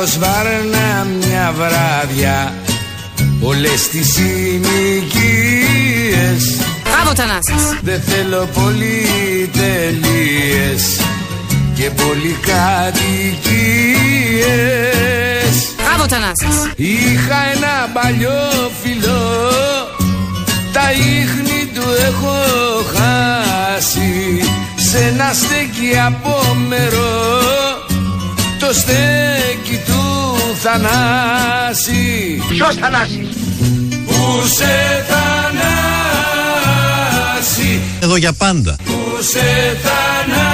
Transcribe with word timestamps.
Θα 0.00 0.06
πάρω 0.06 0.12
σβάρνα 0.12 1.06
μια 1.20 1.54
βράδια 1.56 2.54
Όλες 3.40 3.88
τις 3.88 4.12
συνοικίες 4.12 4.80
Μπράβο 6.84 7.14
Θανάσης. 7.14 7.78
Δεν 7.82 8.02
θέλω 8.02 8.48
πολυτελείες 8.54 9.60
Και 11.74 11.90
πολυκατοικίες 11.90 13.04
Μπράβο 15.84 16.08
Θανάσης. 16.08 16.56
Είχα 16.76 17.40
ένα 17.54 17.90
παλιό 17.92 18.70
φιλό 18.82 19.48
Τα 20.72 20.92
ίχνη 20.92 21.70
του 21.74 21.86
έχω 22.08 22.36
χάσει 22.94 24.12
Σ' 24.76 24.94
ένα 24.94 25.32
στέκι 25.32 25.98
απόμερο 26.06 27.12
Το 28.60 28.72
στέκι 28.72 29.30
του 29.76 29.79
Θανάση 30.72 32.42
Ποιος 32.48 32.74
Θανάση. 32.74 33.28
Που 34.06 34.46
σε 34.56 35.04
Θανάση 35.08 35.70
Εδώ 38.00 38.16
για 38.16 38.32
πάντα. 38.32 38.76
Που 38.84 38.92
σε 39.20 39.78
Θανάση 39.82 40.50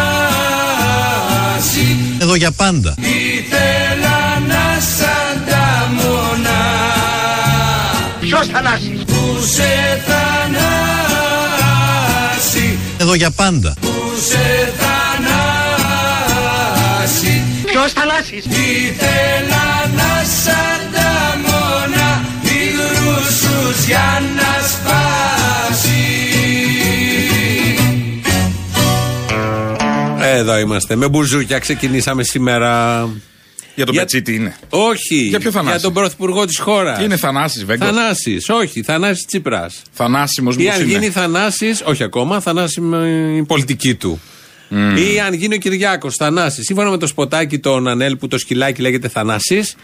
Εδώ 2.18 2.34
για 2.34 2.50
πάντα. 2.50 2.94
Ήθελα 2.98 4.38
να 4.46 4.80
σαν 4.80 5.44
τα 5.48 5.90
μονά 5.92 6.64
Ποιος 8.20 8.46
Θανάση. 8.46 8.98
Που 9.06 9.38
σε 9.54 10.02
Θανάση 10.06 10.66
Εδώ 12.98 13.14
για 13.14 13.30
πάντα. 13.30 13.74
Που 13.80 14.12
σε 14.28 14.72
Θανάση 14.78 14.96
Ποιος 17.86 18.04
Θανάσης. 18.04 18.44
Ήθελα 18.44 19.92
να 19.96 20.24
σαν 20.42 20.92
τα 20.92 21.38
μόνα 21.42 22.24
Υγρούσους 22.42 23.86
για 23.86 24.22
να 24.36 24.66
σπάσει 24.68 26.04
Εδώ 30.22 30.58
είμαστε. 30.58 30.96
Με 30.96 31.08
μπουζούκια 31.08 31.58
ξεκινήσαμε 31.58 32.22
σήμερα. 32.22 33.00
Για 33.74 33.84
τον 33.84 33.94
Για- 33.94 34.02
Πετσί 34.02 34.22
τι 34.22 34.34
είναι. 34.34 34.56
Όχι. 34.68 35.16
Για 35.16 35.38
ποιο 35.38 35.50
Θανάση; 35.50 35.70
Για 35.72 35.80
τον 35.80 35.92
πρωθυπουργό 35.92 36.44
της 36.44 36.58
χώρας. 36.58 36.98
Τι 36.98 37.04
είναι 37.04 37.16
Θανάσης 37.16 37.64
Βέγκο; 37.64 37.84
Θανάσης. 37.84 38.48
Όχι, 38.48 38.82
Θανάσης 38.82 39.24
Τσίπρας. 39.24 39.82
Θανάσιμος 39.92 40.56
Ή 40.56 40.62
μου 40.62 40.70
αν 40.70 40.82
γίνει 40.82 41.10
Θανάσης, 41.10 41.82
όχι 41.84 42.02
ακόμα, 42.02 42.40
Θανάση 42.40 42.80
με 42.80 43.08
η 43.36 43.42
πολιτική 43.42 43.94
του. 43.94 44.20
Ή 44.70 45.20
αν 45.20 45.34
γίνει 45.34 45.54
ο 45.54 45.58
Κυριάκος 45.58 46.14
Θανάσης. 46.14 46.64
Σύμφωνα 46.64 46.90
με 46.90 46.96
το 46.96 47.06
σποτάκι 47.06 47.58
των 47.58 47.88
Ανέλ 47.88 48.16
που 48.16 48.28
το 48.28 48.38
σκυλάκι 48.38 48.80
λέγεται 48.80 49.08
Θανάσης, 49.08 49.76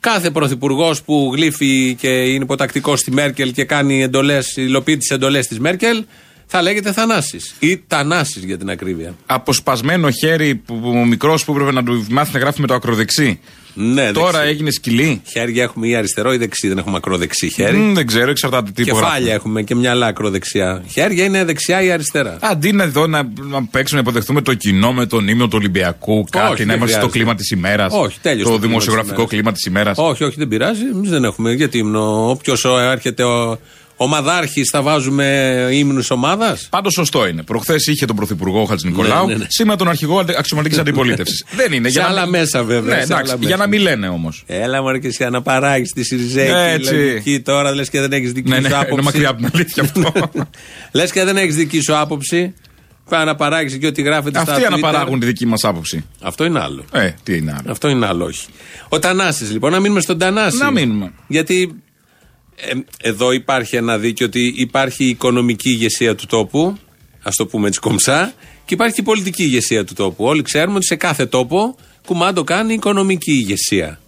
κάθε 0.00 0.30
πρωθυπουργός 0.30 1.02
που 1.02 1.30
γλύφει 1.34 1.96
και 2.00 2.08
είναι 2.08 2.44
υποτακτικός 2.44 3.00
στη 3.00 3.10
Μέρκελ 3.10 3.52
και 3.52 3.64
κάνει 3.64 4.02
εντολές, 4.02 4.56
υλοποιεί 4.56 4.96
τις 4.96 5.10
εντολές 5.10 5.46
της 5.46 5.58
Μέρκελ, 5.58 6.04
θα 6.46 6.62
λέγεται 6.62 6.92
Θανάσης. 6.92 7.54
Ή 7.58 7.78
Τανάσης 7.86 8.44
για 8.44 8.58
την 8.58 8.70
ακρίβεια. 8.70 9.14
Αποσπασμένο 9.26 10.10
χέρι 10.10 10.54
που, 10.54 10.80
που, 10.80 10.88
ο 10.88 11.04
μικρός 11.04 11.44
που 11.44 11.52
έπρεπε 11.52 11.72
να 11.72 11.84
του 11.84 12.06
μάθει 12.10 12.32
να 12.32 12.38
γράφει 12.38 12.60
με 12.60 12.66
το 12.66 12.74
ακροδεξί. 12.74 13.40
Ναι, 13.78 14.12
Τώρα 14.12 14.30
δεξί. 14.30 14.48
έγινε 14.48 14.70
σκυλί. 14.70 15.20
Χέρια 15.30 15.62
έχουμε 15.62 15.86
ή 15.88 15.96
αριστερό 15.96 16.32
ή 16.32 16.36
δεξί, 16.36 16.68
δεν 16.68 16.78
έχουμε 16.78 16.96
ακροδεξί 16.96 17.48
χέρι. 17.52 17.76
Μ, 17.76 17.94
δεν 17.94 18.06
ξέρω, 18.06 18.30
εξαρτάται 18.30 18.70
τι 18.70 18.82
Κεφάλια 18.84 19.06
υπογράφει. 19.08 19.28
έχουμε 19.30 19.62
και 19.62 19.74
μυαλά 19.74 20.06
ακροδεξιά. 20.06 20.82
Χέρια 20.92 21.24
είναι 21.24 21.44
δεξιά 21.44 21.82
ή 21.82 21.90
αριστερά; 21.90 22.38
Αντί 22.40 22.72
να, 22.72 22.82
εδώ 22.84 23.06
να, 23.06 23.22
να 23.50 23.64
παίξουμε, 23.66 24.00
να 24.00 24.08
υποδεχτούμε 24.08 24.40
το 24.42 24.54
κοινό 24.54 24.92
με 24.92 25.06
τον 25.06 25.28
ύμνο 25.28 25.44
του 25.44 25.54
Ολυμπιακού, 25.58 26.24
κάτι, 26.30 26.54
δεν 26.56 26.66
να 26.66 26.74
είμαστε 26.74 26.98
στο 26.98 27.08
χρειάζεται. 27.08 27.18
κλίμα 27.18 27.34
της 27.34 27.50
ημέρας. 27.50 27.92
Όχι, 27.94 28.18
τέλειωσε 28.22 28.44
Το 28.44 28.50
το 28.50 28.56
κλίμα 28.58 28.68
δημοσιογραφικό 28.68 29.20
της 29.22 29.30
κλίμα 29.30 29.52
της 29.52 29.64
ημέρας. 29.64 29.96
Όχι, 29.98 30.24
όχι, 30.24 30.34
δεν 30.38 30.48
πειράζει. 30.48 30.82
Εμείς 30.94 31.10
δεν 31.10 31.24
έχουμε. 31.24 31.52
Γιατί 31.52 31.78
ύμνο. 31.78 32.30
Όποιος 32.30 32.64
έρχεται 32.64 33.22
ο 33.24 33.58
ομαδάρχης, 33.96 34.68
θα 34.70 34.82
βάζουμε 34.82 35.68
ύμνους 35.72 36.10
ομάδας; 36.10 36.66
Πάντως 36.70 36.92
σωστό 36.92 37.26
είναι. 37.26 37.42
Προχθές 37.42 37.86
είχε 37.86 38.06
τον 38.06 38.16
Πρωθυπουργό 38.16 38.64
Χατζη 38.64 38.86
Νικολάου, 38.86 39.26
Ναι, 39.26 39.32
ναι, 39.32 39.38
ναι. 39.38 39.46
σήμερα 39.48 39.78
τον 39.78 39.88
αρχηγό 39.88 40.24
αξιωματικής 40.38 40.78
αντιπολίτευσης. 40.84 41.44
δεν 41.56 41.72
είναι. 41.72 41.88
Σε 41.88 41.98
για 41.98 42.08
άλλα 42.08 42.20
να... 42.20 42.26
μέσα, 42.26 42.62
βέβαια, 42.64 42.94
Ναι, 42.96 43.04
σε 43.04 43.12
εντάξει, 43.12 43.32
άλλα 43.32 43.38
για 43.40 43.48
μέσα. 43.48 43.56
να 43.56 43.66
μην 43.66 43.80
λένε 43.80 44.08
όμως. 44.08 44.42
Έλα 44.46 44.82
μου 44.82 44.98
και 44.98 45.06
εσύ 45.06 45.24
αναπαράγεις 45.24 45.90
τη 45.92 46.04
Σιριζέκη. 46.04 46.52
Έτσι. 46.52 46.94
λογική 46.94 47.40
τώρα 47.40 47.74
λες 47.74 47.90
και 47.90 48.00
δεν 48.00 48.12
έχεις 48.12 48.32
δική 48.32 48.48
Ναι, 48.48 48.56
σου 48.56 48.62
ναι, 48.62 48.68
άποψη. 48.68 48.92
είναι 48.92 49.02
μακριά 49.02 49.28
από 49.28 49.42
την 49.42 49.50
αλήθεια 49.54 49.82
αυτό. 49.82 50.12
λες 50.92 51.12
και 51.12 51.24
δεν 51.24 51.36
έχεις 51.36 51.54
δική 51.56 51.80
σου 51.80 51.96
άποψη. 51.96 52.54
Πάει 53.08 53.24
να 53.24 53.34
παράγει 53.34 53.78
και 53.78 53.86
ό,τι 53.86 54.02
γράφεται 54.02 54.40
στα 54.40 54.52
Αυτοί 54.52 54.62
Twitter. 54.64 54.72
αναπαράγουν 54.72 55.20
τη 55.20 55.26
δική 55.26 55.46
μας 55.46 55.64
άποψη. 55.64 56.04
Αυτό 56.22 56.44
είναι 56.44 56.60
άλλο. 56.60 56.84
Ε, 56.92 57.10
τι 57.22 57.36
είναι 57.36 57.52
άλλο. 57.58 57.70
Αυτό 57.70 57.88
είναι 57.88 58.06
άλλο, 58.06 58.24
όχι. 58.24 58.46
Ο 58.88 58.98
Τανάσης, 58.98 59.50
λοιπόν, 59.50 59.72
να 59.72 59.80
μείνουμε 59.80 60.00
στον 60.00 60.18
Τανάση. 60.18 60.56
Να 60.56 60.70
μείνουμε. 60.70 61.12
Γιατί 61.26 61.62
ε, 61.62 61.85
εδώ 63.00 63.32
υπάρχει 63.32 63.76
ένα 63.76 63.98
δίκιο 63.98 64.26
ότι 64.26 64.54
υπάρχει 64.56 65.04
η 65.04 65.08
οικονομική 65.08 65.70
ηγεσία 65.70 66.14
του 66.14 66.26
τόπου, 66.26 66.78
ας 67.22 67.36
το 67.36 67.46
πούμε 67.46 67.66
έτσι 67.66 67.80
κομψά, 67.80 68.32
και 68.64 68.74
υπάρχει 68.74 68.94
και 68.94 69.00
η 69.00 69.04
πολιτική 69.04 69.42
ηγεσία 69.42 69.84
του 69.84 69.94
τόπου. 69.94 70.24
Όλοι 70.24 70.42
ξέρουμε 70.42 70.76
ότι 70.76 70.86
σε 70.86 70.96
κάθε 70.96 71.26
τόπο 71.26 71.76
κουμάντο 72.06 72.44
κάνει 72.44 72.72
η 72.72 72.74
οικονομική 72.74 73.32
ηγεσία. 73.32 74.00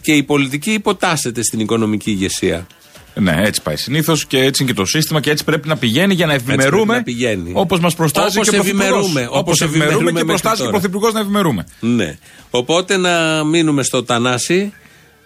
Και 0.00 0.12
η 0.12 0.22
πολιτική 0.22 0.70
υποτάσσεται 0.72 1.42
στην 1.42 1.60
οικονομική 1.60 2.10
ηγεσία. 2.10 2.66
Ναι, 3.14 3.34
έτσι 3.44 3.62
πάει 3.62 3.76
συνήθως 3.76 4.26
και 4.26 4.38
έτσι 4.38 4.62
είναι 4.62 4.72
και 4.72 4.78
το 4.78 4.84
σύστημα 4.84 5.20
και 5.20 5.30
έτσι 5.30 5.44
πρέπει 5.44 5.68
να 5.68 5.76
πηγαίνει 5.76 6.14
για 6.14 6.26
να 6.26 6.32
πρέπει 6.32 6.52
ευημερούμε. 6.52 6.94
να 6.94 7.02
πηγαίνει. 7.02 7.50
Όπως 7.54 7.80
μας 7.80 7.94
προστάζει 7.94 8.36
Όπως 8.36 8.48
και 8.48 8.56
ο 8.56 8.58
Πρωθυπουργός. 8.58 8.88
ευημερούμε, 8.90 9.26
όπως 9.26 9.40
Όπως 9.40 9.60
ευημερούμε 9.60 9.84
ευημερούμε 9.84 10.10
και 10.20 10.24
μέχρι 10.24 10.26
προστάζει 10.26 10.56
και 10.56 10.62
ο 10.62 10.64
τώρα. 10.64 10.78
Πρωθυπουργός 10.78 11.12
να 11.12 11.20
ευημερούμε. 11.20 11.66
Ναι. 11.80 12.18
Οπότε 12.50 12.96
να 12.96 13.44
μείνουμε 13.44 13.82
στο 13.82 14.04
Τανάση. 14.04 14.72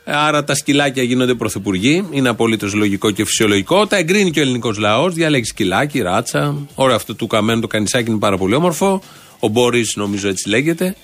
Άρα 0.05 0.45
τα 0.45 0.55
σκυλάκια 0.55 1.03
γίνονται 1.03 1.35
πρωθυπουργοί. 1.35 2.09
Είναι 2.11 2.29
απολύτως 2.29 2.75
λογικό 2.75 3.11
και 3.11 3.25
φυσιολογικό. 3.25 3.87
Τα 3.87 3.97
εγκρίνει 3.97 4.31
και 4.31 4.39
ο 4.39 4.43
ελληνικός 4.43 4.79
λαός. 4.79 5.15
Διαλέγει 5.15 5.45
σκυλάκι, 5.45 6.01
ράτσα. 6.01 6.57
Ωραίο 6.75 6.97
αυτό 6.97 7.15
του 7.15 7.27
καμένου 7.27 7.61
το 7.61 7.67
κανισάκι 7.67 8.11
είναι 8.11 8.19
πάρα 8.19 8.37
πολύ 8.37 8.55
όμορφο. 8.55 9.03
Ο 9.39 9.49
Μπόρις 9.49 9.93
νομίζω 9.97 10.29
έτσι 10.29 10.49
λέγεται. 10.49 10.97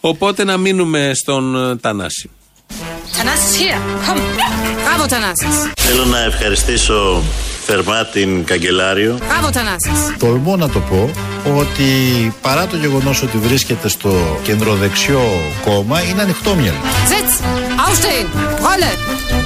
Οπότε 0.00 0.44
να 0.44 0.56
μείνουμε 0.56 1.12
στον 1.14 1.70
ε, 1.70 1.76
Τανάση. 1.76 2.30
Θανάσης, 3.10 3.58
here, 3.58 4.10
komm. 4.10 4.20
Μπράβο 4.84 5.08
Θανάσης. 5.08 5.72
Θέλω 5.76 6.04
να 6.04 6.22
ευχαριστήσω 6.22 7.22
θερμά 7.66 8.04
την 8.04 8.44
Καγκελάριο 8.44 9.18
Μπράβο 9.28 9.52
Θανάσης. 9.52 10.16
Τολμώ 10.18 10.56
να 10.56 10.68
το 10.68 10.80
πω 10.80 11.10
ότι 11.58 11.84
παρά 12.42 12.66
το 12.66 12.76
γεγονός 12.76 13.22
ότι 13.22 13.38
βρίσκεται 13.38 13.88
στο 13.88 14.40
κεντροδεξιό 14.42 15.22
κόμμα 15.64 16.02
είναι 16.02 16.22
ανοιχτόμυαλη. 16.22 16.78
Sitz, 16.82 17.63
aufstehen, 17.94 18.26
Rolle, 18.66 18.90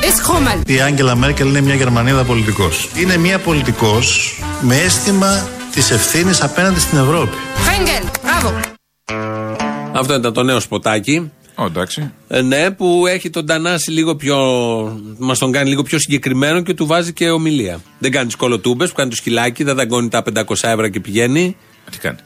ist 0.08 0.20
Krummel. 0.26 0.60
Η 0.66 0.80
Άγγελα 0.80 1.16
Μέρκελ 1.16 1.48
είναι 1.48 1.60
μια 1.60 1.74
Γερμανίδα 1.74 2.24
πολιτικός. 2.24 2.88
Είναι 2.96 3.16
μια 3.16 3.38
πολιτικός 3.38 4.38
με 4.60 4.76
αίσθημα 4.76 5.48
της 5.72 5.90
ευθύνης 5.90 6.42
απέναντι 6.42 6.80
στην 6.80 6.98
Ευρώπη. 6.98 7.36
Fengel, 7.56 8.08
μπράβο. 8.22 8.60
Αυτό 9.92 10.14
ήταν 10.14 10.32
το 10.32 10.42
νέο 10.42 10.60
σποτάκι. 10.60 11.30
Ω, 11.54 11.64
εντάξει. 11.64 12.12
Ε, 12.28 12.40
ναι, 12.42 12.70
που 12.70 13.06
έχει 13.06 13.30
τον 13.30 13.46
Τανάση 13.46 13.90
λίγο 13.90 14.16
πιο. 14.16 14.36
Μας 15.18 15.38
τον 15.38 15.52
κάνει 15.52 15.68
λίγο 15.68 15.82
πιο 15.82 15.98
συγκεκριμένο 15.98 16.62
και 16.62 16.74
του 16.74 16.86
βάζει 16.86 17.12
και 17.12 17.30
ομιλία. 17.30 17.80
Δεν 17.98 18.10
κάνει 18.10 18.26
τις 18.26 18.36
κολοτούμπες 18.36 18.88
που 18.88 18.94
κάνει 18.94 19.10
το 19.10 19.16
σκυλάκι, 19.16 19.64
δεν 19.64 19.76
δαγκώνει 19.76 20.08
τα 20.08 20.22
500 20.22 20.42
ευρώ 20.60 20.88
και 20.88 21.00
πηγαίνει. 21.00 21.56
Τι 21.90 21.98
κάνει; 21.98 22.18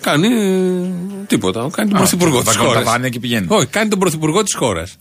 Κάνει 0.00 0.26
ε, 0.26 1.24
τίποτα. 1.26 1.68
Κάνει 1.72 1.88
τον 1.88 1.96
Α, 1.96 2.00
πρωθυπουργό 2.00 2.36
της 2.42 2.46
δαγκώνει 2.46 2.68
χώρας. 2.68 2.84
τα 2.84 2.90
δάνεια 2.90 3.08
και 3.08 3.18
πηγαίνει. 3.20 3.46
Όχι, 3.50 3.66
κάνει 3.66 3.88
τον 3.88 3.98
πρωθυπουργό 3.98 4.42
της 4.42 4.54
χώρας. 4.54 4.96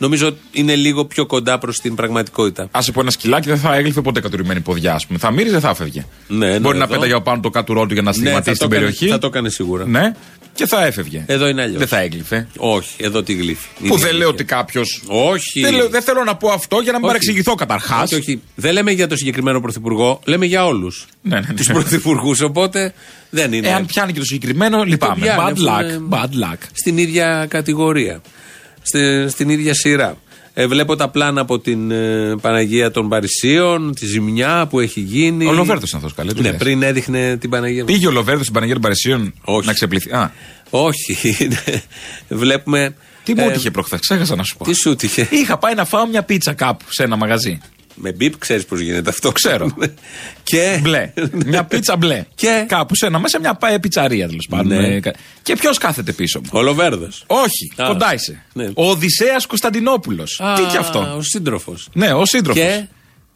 Α. 0.00 0.06
Νομίζω 0.06 0.36
είναι 0.52 0.74
λίγο 0.76 1.04
πιο 1.04 1.26
κοντά 1.26 1.58
προς 1.58 1.76
την 1.78 1.94
πραγματικότητα. 1.94 2.68
Α 2.70 2.92
πω 2.92 3.00
ένα 3.00 3.10
σκυλάκι 3.10 3.48
δεν 3.48 3.58
θα 3.58 3.74
έγλειφε 3.74 4.00
ποτέ 4.00 4.20
κατουρημένη 4.20 4.60
ποδιά, 4.60 4.94
ας 4.94 5.06
πούμε. 5.06 5.18
Θα 5.18 5.30
μύριζε, 5.30 5.60
θα 5.60 5.68
έφευγε. 5.68 6.04
Ναι, 6.28 6.46
ναι, 6.48 6.58
Μπορεί 6.58 6.78
να 6.78 6.84
εδώ. 6.84 6.94
πέταγε 6.94 7.12
από 7.12 7.22
πάνω 7.22 7.40
το 7.40 7.50
κάτουρό 7.50 7.86
του 7.86 7.92
για 7.92 8.02
να 8.02 8.08
Ναι, 8.10 8.14
θα 8.16 8.20
στιγματίσει 8.22 8.58
το 8.58 8.66
την 8.66 8.76
έκανε- 8.76 8.90
περιοχή. 8.92 9.08
θα 9.12 9.18
το 9.18 9.26
έκανε 9.26 9.48
σίγουρα. 9.48 9.86
Ναι, 9.86 10.12
και 10.54 10.66
θα 10.66 10.84
έφευγε. 10.86 11.24
Εδώ 11.26 11.48
είναι 11.48 11.62
αλλιώς. 11.62 11.78
Δεν 11.78 11.86
θα 11.88 11.98
έγλειφε. 12.00 12.46
Όχι, 12.56 12.90
εδώ 12.98 13.22
τη 13.22 13.32
γλύφει. 13.32 13.66
Που 13.78 13.84
Είναι 13.86 13.96
δεν 13.96 13.98
η 13.98 14.02
λέω 14.02 14.10
αλήθεια. 14.12 14.26
ότι 14.28 14.44
κάποιο. 14.44 14.82
Όχι. 15.06 15.60
Δεν, 15.60 15.74
λέω- 15.74 15.88
δεν 15.88 16.02
θέλω 16.02 16.24
να 16.24 16.36
πω 16.36 16.48
αυτό 16.48 16.76
για 16.80 16.92
να 16.92 16.98
μην 16.98 17.06
Όχι. 17.08 17.16
παρεξηγηθώ 17.16 17.54
καταρχάς. 17.54 18.02
Όχι, 18.12 18.14
όχι. 18.14 18.40
Δεν 18.54 18.72
λέμε 18.72 18.90
για 18.90 19.06
το 19.06 19.16
συγκεκριμένο 19.16 19.60
πρωθυπουργό, 19.60 20.20
λέμε 20.24 20.46
για 20.46 20.66
όλους 20.66 21.06
Ναι, 21.22 21.34
ναι, 21.40 21.46
ναι. 21.48 21.54
τους 21.54 21.66
πρωθυπουργούς. 21.66 22.40
Οπότε 22.40 22.92
δεν 23.30 23.52
είναι. 23.52 23.68
Εάν 23.68 23.86
πιάνει 23.86 24.12
και 24.12 24.18
το 24.18 24.24
συγκεκριμένο, 24.24 24.82
λυπάμαι. 24.82 25.20
πιάνει, 25.20 25.40
Bad 25.46 25.52
αφού 25.52 25.62
luck. 25.62 25.82
είναι- 25.90 26.00
Bad 26.10 26.52
luck. 26.52 26.58
στην 26.72 26.98
ίδια 26.98 27.46
κατηγορία. 27.48 28.20
Στη- 28.90 29.28
στην 29.28 29.48
ίδια 29.48 29.74
σειρά. 29.74 30.16
Ε, 30.54 30.66
βλέπω 30.66 30.96
τα 30.96 31.08
πλάνα 31.08 31.40
από 31.40 31.58
την 31.58 31.90
ε, 31.90 32.34
Παναγία 32.40 32.90
των 32.90 33.08
Παρισίων, 33.08 33.94
τη 33.94 34.06
ζημιά 34.06 34.66
που 34.70 34.80
έχει 34.80 35.00
γίνει. 35.00 35.46
Ο 35.46 35.52
Λοβέρδος 35.52 35.88
ήταν 35.88 36.00
αυτός 36.00 36.14
καλές. 36.14 36.34
τι 36.34 36.40
Ναι, 36.40 36.48
λες. 36.50 36.58
πριν 36.58 36.82
έδειχνε 36.82 37.36
την 37.36 37.50
Παναγία. 37.50 37.84
Πήγε 37.84 38.06
ο 38.06 38.10
Λοβέρδος 38.10 38.42
στην 38.42 38.52
Παναγία 38.54 38.74
των 38.74 38.82
Παρισίων 38.82 39.34
Όχι. 39.44 39.66
να 39.66 39.72
ξεπληθεί. 39.72 40.10
Α, 40.12 40.32
Όχι. 40.70 41.16
Βλέπουμε. 42.28 42.94
τι 43.24 43.34
μου 43.34 43.48
ε, 43.48 43.52
τύχε 43.52 43.70
προχθές, 43.70 44.00
ξέχασα 44.00 44.36
να 44.36 44.42
σου 44.42 44.56
πω. 44.56 44.64
Τι 44.64 44.74
σου 44.74 44.96
τύχε. 44.96 45.28
Είχα 45.30 45.58
πάει 45.58 45.74
να 45.74 45.84
φάω 45.84 46.06
μια 46.06 46.22
πίτσα 46.22 46.52
κάπου 46.52 46.84
σε 46.88 47.02
ένα 47.02 47.16
μαγαζί. 47.16 47.58
Με 48.02 48.12
μπίπ 48.12 48.38
ξέρεις 48.38 48.64
πώς 48.64 48.80
γίνεται 48.80 49.10
αυτό. 49.10 49.32
Ξέρω. 49.32 49.76
και. 50.42 50.78
Μπλε. 50.82 51.12
μια 51.46 51.64
πίτσα 51.64 51.96
μπλε. 51.96 52.24
Και- 52.34 52.64
Κάπου 52.68 52.96
σε 52.96 53.06
ένα, 53.06 53.18
μέσα 53.18 53.28
σε 53.28 53.38
μια 53.40 53.54
πα- 53.54 53.80
πιτσαρία 53.80 54.28
τέλος 54.28 54.46
πάντων. 54.50 54.66
Ναι. 54.66 54.86
Ε, 54.94 55.00
κα- 55.00 55.14
Και 55.42 55.56
ποιος 55.56 55.78
κάθεται 55.78 56.12
πίσω 56.12 56.40
μου; 56.40 56.48
Ο 56.52 56.62
Λοβέρδο. 56.62 57.08
Όχι, 57.26 57.72
Α. 57.76 57.86
κοντά 57.86 58.14
είσαι. 58.14 58.42
Ναι. 58.52 58.64
Ο 58.74 58.90
Οδυσσέας 58.90 59.46
Κωνσταντινόπουλος. 59.46 60.40
Τι 60.56 60.62
κι 60.62 60.76
αυτό; 60.76 61.14
Ο 61.16 61.22
σύντροφος. 61.22 61.88
Ναι, 61.92 62.12
ο 62.12 62.24
σύντροφος. 62.26 62.62
Και; 62.62 62.86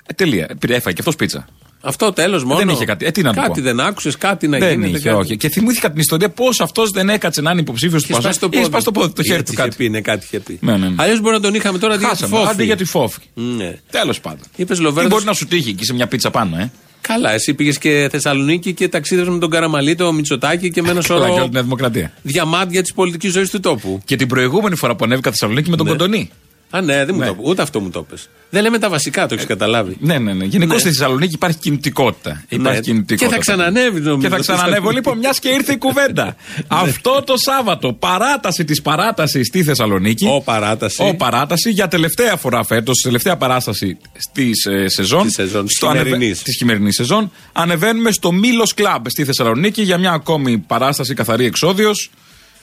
Ε, 0.06 0.12
τελεία. 0.12 0.48
Πήρε, 0.58 0.74
έφαγε 0.74 0.94
και 0.94 1.00
αυτός 1.00 1.16
πίτσα. 1.16 1.46
Αυτό 1.86 2.12
τέλος 2.12 2.44
μόνο. 2.44 2.58
Δεν 2.58 2.68
είχε 2.68 2.84
κάτι. 2.84 3.06
Ε, 3.06 3.10
τι 3.10 3.22
να 3.22 3.32
του 3.32 3.40
κάτι 3.40 3.60
πω. 3.60 3.66
δεν 3.66 3.80
άκουσες, 3.80 4.16
κάτι 4.16 4.48
να 4.48 4.58
δεν 4.58 4.70
γίνεται. 4.70 4.96
είχε, 4.98 5.08
κάτι. 5.08 5.20
όχι. 5.20 5.36
Και 5.36 5.48
θυμήθηκα 5.48 5.90
την 5.90 6.00
ιστορία 6.00 6.28
πώς 6.30 6.60
αυτός 6.60 6.90
δεν 6.90 7.08
έκατσε 7.08 7.40
να 7.40 7.50
είναι 7.50 7.60
υποψήφιος 7.60 8.02
του 8.02 8.08
Είχε 8.12 8.20
σπάσει 8.20 8.40
το 8.40 8.48
Πασόκ. 8.48 8.60
Είχε 8.60 8.70
σπάσει 8.70 8.84
το 8.84 8.90
πόδι, 8.92 9.12
το 9.12 9.22
χέρι 9.22 9.38
Έτσι 9.38 9.44
του 9.54 9.60
είχε 9.60 9.62
κάτι. 9.70 9.76
πει, 9.84 9.88
ναι, 9.90 10.00
κάτι 10.00 10.24
είχε 10.24 10.40
πει. 10.40 10.58
Ναι, 10.62 10.76
ναι, 10.76 10.88
ναι. 10.88 10.94
Αλλιώς 10.98 11.20
μπορεί 11.20 11.34
να 11.34 11.40
τον 11.40 11.54
είχαμε 11.54 11.78
τώρα 11.78 11.94
αντί 11.94 12.02
για 12.04 12.12
τη 12.12 12.18
Χάσαμε. 12.20 12.36
φόφη. 12.36 12.50
Άντε 12.50 12.64
για 12.64 12.76
τη 12.76 12.84
φόφη. 12.84 13.18
Ναι. 13.34 13.78
Τέλος 13.90 14.20
πάντων. 14.20 14.40
Είπες 14.56 14.76
Τι 14.76 14.82
Λοβέρδο. 14.82 15.08
μπορεί 15.08 15.24
να 15.24 15.32
σου 15.32 15.46
τύχει 15.46 15.68
εκεί 15.68 15.84
σε 15.84 15.94
μια 15.94 16.06
πίτσα 16.06 16.30
πάνω, 16.30 16.56
ε; 16.56 16.70
Καλά, 17.00 17.32
εσύ 17.32 17.54
πήγες 17.54 17.78
και 17.78 18.08
Θεσσαλονίκη 18.10 18.72
και 18.74 18.88
ταξίδευε 18.88 19.30
με 19.30 19.38
τον 19.38 19.50
Καραμαλή, 19.50 19.94
το 19.94 20.12
Μητσοτάκι 20.12 20.70
και 20.70 20.82
με 20.82 20.90
ένα 20.90 21.02
Καλά, 21.02 21.20
και 21.20 21.24
όλη 21.30 21.38
σωρό 21.38 21.48
την 21.50 21.62
Δημοκρατία. 21.62 22.12
διαμάντια 22.22 22.82
της 22.82 22.92
πολιτικής 22.94 23.32
ζωής 23.32 23.50
του 23.50 23.60
τόπου. 23.60 24.00
Και 24.04 24.16
την 24.16 24.28
προηγούμενη 24.28 24.76
φορά 24.76 24.96
που 24.96 25.04
ανέβηκα 25.04 25.30
Θεσσαλονίκη 25.30 25.70
με 25.70 25.76
τον 25.76 25.86
Ναι. 25.86 25.92
Κοντονή. 25.92 26.30
Α, 26.70 26.80
ναι, 26.80 27.04
δεν 27.04 27.14
μου 27.14 27.20
Ναι. 27.20 27.26
το 27.26 27.36
Ούτε 27.40 27.62
αυτό 27.62 27.80
μου 27.80 27.90
το 27.90 28.02
πες. 28.02 28.28
Δεν 28.54 28.62
λέμε 28.62 28.78
τα 28.78 28.88
βασικά, 28.88 29.26
το 29.26 29.34
έχεις 29.34 29.46
καταλάβει. 29.46 29.96
Ναι, 30.00 30.18
ναι, 30.18 30.32
ναι. 30.32 30.44
Γενικώς 30.44 30.74
Ναι. 30.74 30.80
στη 30.80 30.88
Θεσσαλονίκη 30.88 31.34
υπάρχει 31.34 31.56
κινητικότητα. 31.58 32.42
Υπάρχει 32.48 32.76
Ναι. 32.78 32.82
κινητικότητα. 32.84 33.26
Και 33.26 33.32
θα 33.34 33.38
ξανανεύει, 33.40 34.00
νομίζω, 34.00 34.16
Και 34.20 34.28
θα 34.28 34.34
στη 34.34 34.42
ξανανεύω. 34.42 34.70
Θεσσαλονίκη. 34.70 34.94
Λοιπόν, 34.94 35.18
μιας 35.18 35.38
και 35.38 35.48
ήρθε 35.48 35.72
η 35.72 35.76
κουβέντα. 35.78 36.36
Αυτό 36.84 37.22
το 37.26 37.34
Σάββατο, 37.36 37.92
παράταση 37.92 38.64
της 38.64 38.82
παράτασης 38.82 39.46
στη 39.46 39.62
Θεσσαλονίκη. 39.64 40.26
Ο 40.30 40.40
παράταση. 40.40 41.02
Ο 41.02 41.14
παράταση 41.14 41.70
για 41.70 41.88
τελευταία 41.88 42.36
φορά 42.36 42.64
φέτος, 42.64 43.00
τελευταία 43.02 43.36
παράσταση 43.36 43.96
στη 44.18 44.50
ε, 44.70 44.88
σεζόν. 44.88 45.20
Στη 45.22 45.32
σεζόν, 45.32 45.68
στο 45.68 45.86
της 45.86 45.88
ανεβε- 45.88 46.04
χειμερινής. 46.12 46.42
της 46.42 46.56
χειμερινής 46.56 46.94
σεζόν. 46.94 47.32
Ανεβαίνουμε 47.52 48.10
στο 48.12 48.32
Μήλο 48.32 48.70
Κλαμπ 48.74 49.06
στη 49.08 49.24
Θεσσαλονίκη 49.24 49.82
για 49.82 49.98
μια 49.98 50.10
ακόμη 50.12 50.58
παράσταση 50.58 51.14
καθαρή 51.14 51.44
εξόδιος. 51.44 52.10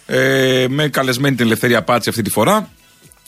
Ε, 0.05 0.65
με 0.69 0.87
καλεσμένη 0.87 1.35
την 1.35 1.45
Ελευθερία 1.45 1.81
Πάτση 1.83 2.09
αυτή 2.09 2.21
τη 2.21 2.29
φορά. 2.29 2.69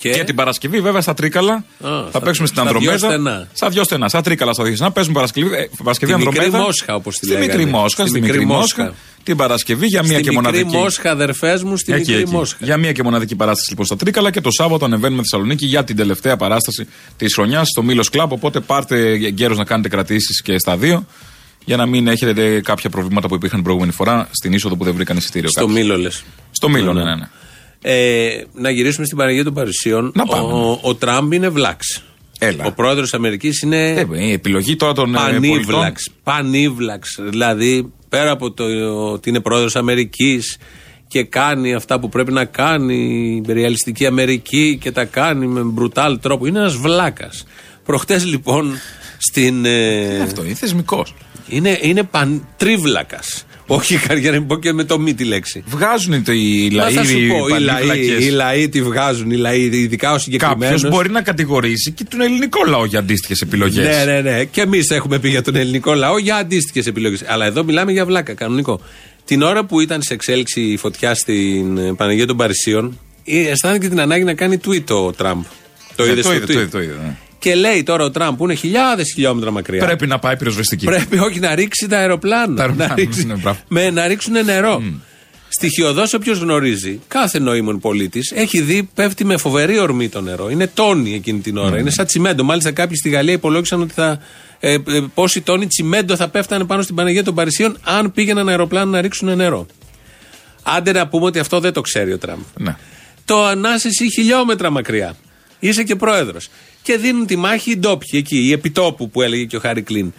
Και, 0.03 0.09
Και 0.09 0.23
την 0.23 0.35
Παρασκευή, 0.35 0.81
βέβαια, 0.81 1.01
στα 1.01 1.13
Τρίκαλα. 1.13 1.63
θα 1.79 2.05
στα- 2.09 2.19
παίξουμε 2.21 2.47
στην 2.47 2.59
στα 2.63 2.71
δυο 2.79 2.91
Ανδρομέδα. 2.91 3.07
στενά. 3.07 3.47
Στα 3.53 3.69
δυο 3.69 3.83
στενά. 3.83 4.09
Στα 4.09 4.21
Τρίκαλα, 4.21 4.53
στα 4.53 4.63
δυο 4.63 4.75
στενά. 4.75 4.91
Παίζουμε 4.91 5.15
Παρασκευή, 5.15 5.55
ε, 5.55 5.69
Παρασκευή 5.83 6.11
Στη 6.11 6.21
μικρή 6.23 6.37
Ανδρομέδα. 6.39 6.63
Μόσχα, 6.65 6.95
όπως 6.95 7.13
τη 7.17 7.25
Στη 7.25 7.33
λέγανε. 7.35 7.53
μικρή 7.55 7.65
Μόσχα. 7.71 8.01
Στη 8.01 8.09
Στη 8.09 8.19
μικρή 8.21 8.37
μικρή 8.39 8.53
Μόσχα. 8.55 8.83
Μόσχα. 8.83 8.97
Την 9.23 9.37
Παρασκευή 9.37 9.85
για 9.87 10.01
μία 10.03 10.13
Στη 10.13 10.21
και 10.23 10.29
μικρή 10.29 10.35
μοναδική. 10.45 10.75
Μόσχα, 10.75 11.11
αδερφές 11.11 11.63
μου, 11.63 11.77
στη 11.77 11.93
Εκεί, 11.93 12.01
μικρή 12.09 12.21
εκεί. 12.23 12.31
Μόσχα. 12.31 12.57
Για 12.61 12.77
μία 12.77 12.91
και 12.91 13.03
μοναδική 13.03 13.35
παράσταση 13.35 13.69
λοιπόν 13.69 13.85
στα 13.85 13.95
Τρίκαλα 13.95 14.31
και 14.31 14.41
το 14.41 14.51
Σάββατο 14.51 14.85
ανεβαίνουμε 14.85 15.21
Θεσσαλονίκη 15.21 15.65
για 15.65 15.83
την 15.83 15.95
τελευταία 15.95 16.37
παράσταση 16.37 16.87
της 17.17 17.33
χρονιάς 17.33 17.67
στο 17.67 17.83
Μήλο 17.83 18.05
Κλαμπ. 18.11 18.31
Οπότε 18.31 18.59
πάρτε 18.59 19.15
γέρος 19.15 19.57
να 19.57 19.63
κάνετε 19.65 19.89
κρατήσεις 19.89 20.41
και 20.41 20.59
στα 20.59 20.77
δύο 20.77 21.05
για 21.65 21.77
να 21.77 21.85
μην 21.85 22.07
έχετε 22.07 22.61
κάποια 22.61 22.89
προβλήματα 22.89 23.27
που 23.27 23.35
υπήρχαν 23.35 23.55
την 23.55 23.63
προηγούμενη 23.63 23.93
φορά 23.95 24.27
στην 24.31 24.53
είσοδο 24.53 24.75
που 24.75 24.83
δεν 24.83 24.93
βρήκαν 24.93 25.17
εισιτήριο. 25.17 25.49
Στο 25.49 25.59
κάποιοι. 25.65 25.75
Μήλο 25.81 25.97
λες. 25.97 26.23
Στο 26.51 26.69
Μήλο, 26.69 26.93
ναι, 26.93 27.03
ναι. 27.03 27.15
ναι. 27.15 27.29
Ε, 27.85 28.43
να 28.53 28.69
γυρίσουμε 28.69 29.05
στην 29.05 29.17
Παναγία 29.17 29.43
των 29.43 29.53
Παρισίων. 29.53 30.11
Να 30.15 30.25
πάμε. 30.25 30.53
Ο, 30.53 30.79
ο 30.81 30.95
Τραμπ 30.95 31.33
είναι 31.33 31.49
βλάξ. 31.49 32.03
Έλα. 32.39 32.65
Ο 32.65 32.71
πρόεδρος 32.71 33.13
Αμερικής 33.13 33.61
είναι 33.61 33.89
Ε, 33.89 34.05
η 34.27 34.31
επιλογή 34.31 34.75
τώρα 34.75 34.93
των 34.93 35.15
ε, 35.15 35.17
πολιτών. 35.17 35.41
πανίβλαξ. 35.41 36.09
Πανίβλαξ. 36.23 37.19
Δηλαδή, 37.29 37.91
πέρα 38.09 38.31
από 38.31 38.51
το 38.51 38.63
ότι 39.11 39.29
είναι 39.29 39.39
πρόεδρος 39.39 39.75
Αμερικής 39.75 40.57
και 41.07 41.23
κάνει 41.23 41.73
αυτά 41.73 41.99
που 41.99 42.09
πρέπει 42.09 42.31
να 42.31 42.45
κάνει 42.45 42.95
η 42.95 43.35
υπεριαλιστική 43.35 44.05
Αμερική 44.05 44.77
και 44.81 44.91
τα 44.91 45.05
κάνει 45.05 45.47
με 45.47 45.61
μπρουτάλ 45.61 46.19
τρόπο. 46.19 46.45
Είναι 46.45 46.59
ένας 46.59 46.75
βλάκας. 46.75 47.45
Προχτές 47.85 48.25
λοιπόν 48.25 48.73
στην. 49.17 49.65
ε, 49.65 50.19
Αυτό 50.21 50.43
είναι 50.45 50.53
θεσμικός. 50.53 51.15
είναι 51.47 51.79
είναι 51.81 52.03
παν, 52.03 52.47
τρίβλακας. 52.57 53.45
Όχι 53.67 53.99
για 54.19 54.31
να 54.31 54.37
μην 54.37 54.47
πω 54.47 54.59
και 54.59 54.73
με 54.73 54.83
το 54.83 54.99
μη 54.99 55.13
τη 55.13 55.23
λέξη. 55.23 55.63
Βγάζουν 55.67 56.23
το- 56.23 56.31
οι 56.31 56.69
Μα 56.71 56.83
λαοί, 56.83 56.93
θα 56.93 57.03
σου 57.03 57.17
οι 57.17 57.27
πω, 57.27 57.47
οι 57.55 57.59
λαοί, 57.59 57.87
πανίβλακες. 57.87 58.25
οι 58.25 58.29
λαοί 58.29 58.69
τη 58.69 58.81
βγάζουν, 58.81 59.31
οι 59.31 59.35
λαοί, 59.35 59.61
ειδικά 59.61 60.11
ο 60.13 60.17
συγκεκριμένος. 60.17 60.81
Κάποιος 60.81 60.89
μπορεί 60.91 61.09
να 61.09 61.21
κατηγορήσει 61.21 61.91
και 61.91 62.03
τον 62.09 62.21
ελληνικό 62.21 62.63
λαό 62.67 62.85
για 62.85 62.99
αντίστοιχες 62.99 63.41
επιλογές. 63.41 64.05
Ναι, 64.05 64.13
ναι, 64.13 64.21
ναι. 64.21 64.43
Και 64.43 64.61
εμείς 64.61 64.89
έχουμε 64.89 65.19
πει 65.19 65.29
για 65.29 65.41
τον 65.41 65.55
ελληνικό 65.55 65.93
λαό 65.93 66.17
για 66.17 66.35
αντίστοιχες 66.35 66.87
επιλογές. 66.87 67.23
Αλλά 67.27 67.45
εδώ 67.45 67.63
μιλάμε 67.63 67.91
για 67.91 68.05
βλάκα, 68.05 68.33
κανονικό. 68.33 68.81
Την 69.25 69.41
ώρα 69.41 69.65
που 69.65 69.79
ήταν 69.79 70.01
σε 70.01 70.13
εξέλιξη 70.13 70.61
η 70.61 70.77
φωτιά 70.77 71.15
στην 71.15 71.77
ε, 71.77 71.93
Παναγία 71.93 72.25
των 72.27 72.37
Παρισίων, 72.37 72.99
ε, 73.25 73.39
αισθάνθηκε 73.49 73.87
την 73.89 73.99
ανάγκη 73.99 74.23
να 74.23 74.33
κάνει 74.33 74.57
tweet 74.67 74.85
ο 74.89 75.11
Τραμπ. 75.11 75.41
Το 75.95 76.03
Ε, 76.03 76.11
είδες 76.11 76.25
το 76.25 76.31
στο 76.33 76.33
είδε, 76.33 76.43
tweet. 76.45 76.47
το 76.47 76.59
είδε, 76.59 76.67
το 76.69 76.81
είδε, 76.81 76.93
ναι. 77.03 77.15
Και 77.43 77.55
λέει 77.55 77.83
τώρα 77.83 78.03
ο 78.03 78.11
Τραμπ 78.11 78.37
που 78.37 78.43
είναι 78.43 78.53
χιλιάδες 78.53 79.11
χιλιόμετρα 79.13 79.51
μακριά. 79.51 79.85
Πρέπει 79.85 80.07
να 80.07 80.19
πάει 80.19 80.37
πυροσβεστική. 80.37 80.85
Πρέπει 80.85 81.17
όχι 81.17 81.39
να 81.39 81.55
ρίξει 81.55 81.87
τα 81.87 81.97
αεροπλάνα. 81.97 82.55
Τα 82.55 82.61
αεροπλάνα, 82.61 82.89
να, 82.89 82.95
ρίξει, 82.95 83.25
ναι, 83.25 83.33
μπράβο. 83.33 83.59
με, 83.67 83.89
να 83.89 84.07
ρίξουν 84.07 84.45
νερό. 84.45 84.83
Στοιχειοδός, 85.49 86.13
όποιος 86.13 86.37
γνωρίζει, 86.39 86.99
κάθε 87.07 87.39
νοήμων 87.39 87.79
πολίτης 87.79 88.31
έχει 88.31 88.61
δει 88.61 88.89
πέφτει 88.93 89.25
με 89.25 89.37
φοβερή 89.37 89.79
ορμή 89.79 90.09
το 90.09 90.21
νερό. 90.21 90.49
Είναι 90.49 90.67
τόνοι 90.67 91.13
εκείνη 91.13 91.39
την 91.39 91.57
ώρα. 91.57 91.79
Είναι 91.79 91.89
σαν 91.89 92.05
τσιμέντο. 92.05 92.43
Μάλιστα, 92.43 92.71
κάποιοι 92.71 92.95
στη 92.95 93.09
Γαλλία 93.09 93.33
υπολόγισαν 93.33 93.81
ότι 93.81 93.93
θα. 93.93 94.19
Ε, 94.59 94.73
ε, 94.73 94.79
πόσοι 95.13 95.41
τόνοι 95.41 95.67
τσιμέντο 95.67 96.15
θα 96.15 96.29
πέφτανε 96.29 96.65
πάνω 96.65 96.81
στην 96.81 96.95
Παναγία 96.95 97.23
των 97.23 97.35
Παρισίων 97.35 97.77
αν 97.83 98.11
πήγαιναν 98.11 98.49
αεροπλάνο 98.49 98.91
να 98.91 99.01
ρίξουν 99.01 99.35
νερό. 99.35 99.65
Άντε 100.63 100.91
να 100.91 101.07
πούμε 101.07 101.25
ότι 101.25 101.39
αυτό 101.39 101.59
δεν 101.59 101.73
το 101.73 101.81
ξέρει 101.81 102.13
ο 102.13 102.17
Τραμπ. 102.17 102.39
Ναι. 102.57 102.75
Το 103.25 103.45
ανάσαι 103.45 103.87
εσύ 103.87 104.11
χιλιόμετρα 104.11 104.69
μακριά. 104.69 105.15
Είσαι 105.59 105.83
και 105.83 105.95
πρόεδρος. 105.95 106.49
Και 106.83 106.97
δίνουν 106.97 107.25
τη 107.25 107.35
μάχη 107.35 107.71
οι 107.71 107.77
ντόπιοι 107.77 108.09
εκεί, 108.13 108.37
οι 108.37 108.51
επιτόπου 108.51 109.09
που 109.09 109.21
έλεγε 109.21 109.43
και 109.43 109.55
ο 109.55 109.59
Χάρη 109.59 109.81
Κλίν. 109.81 110.13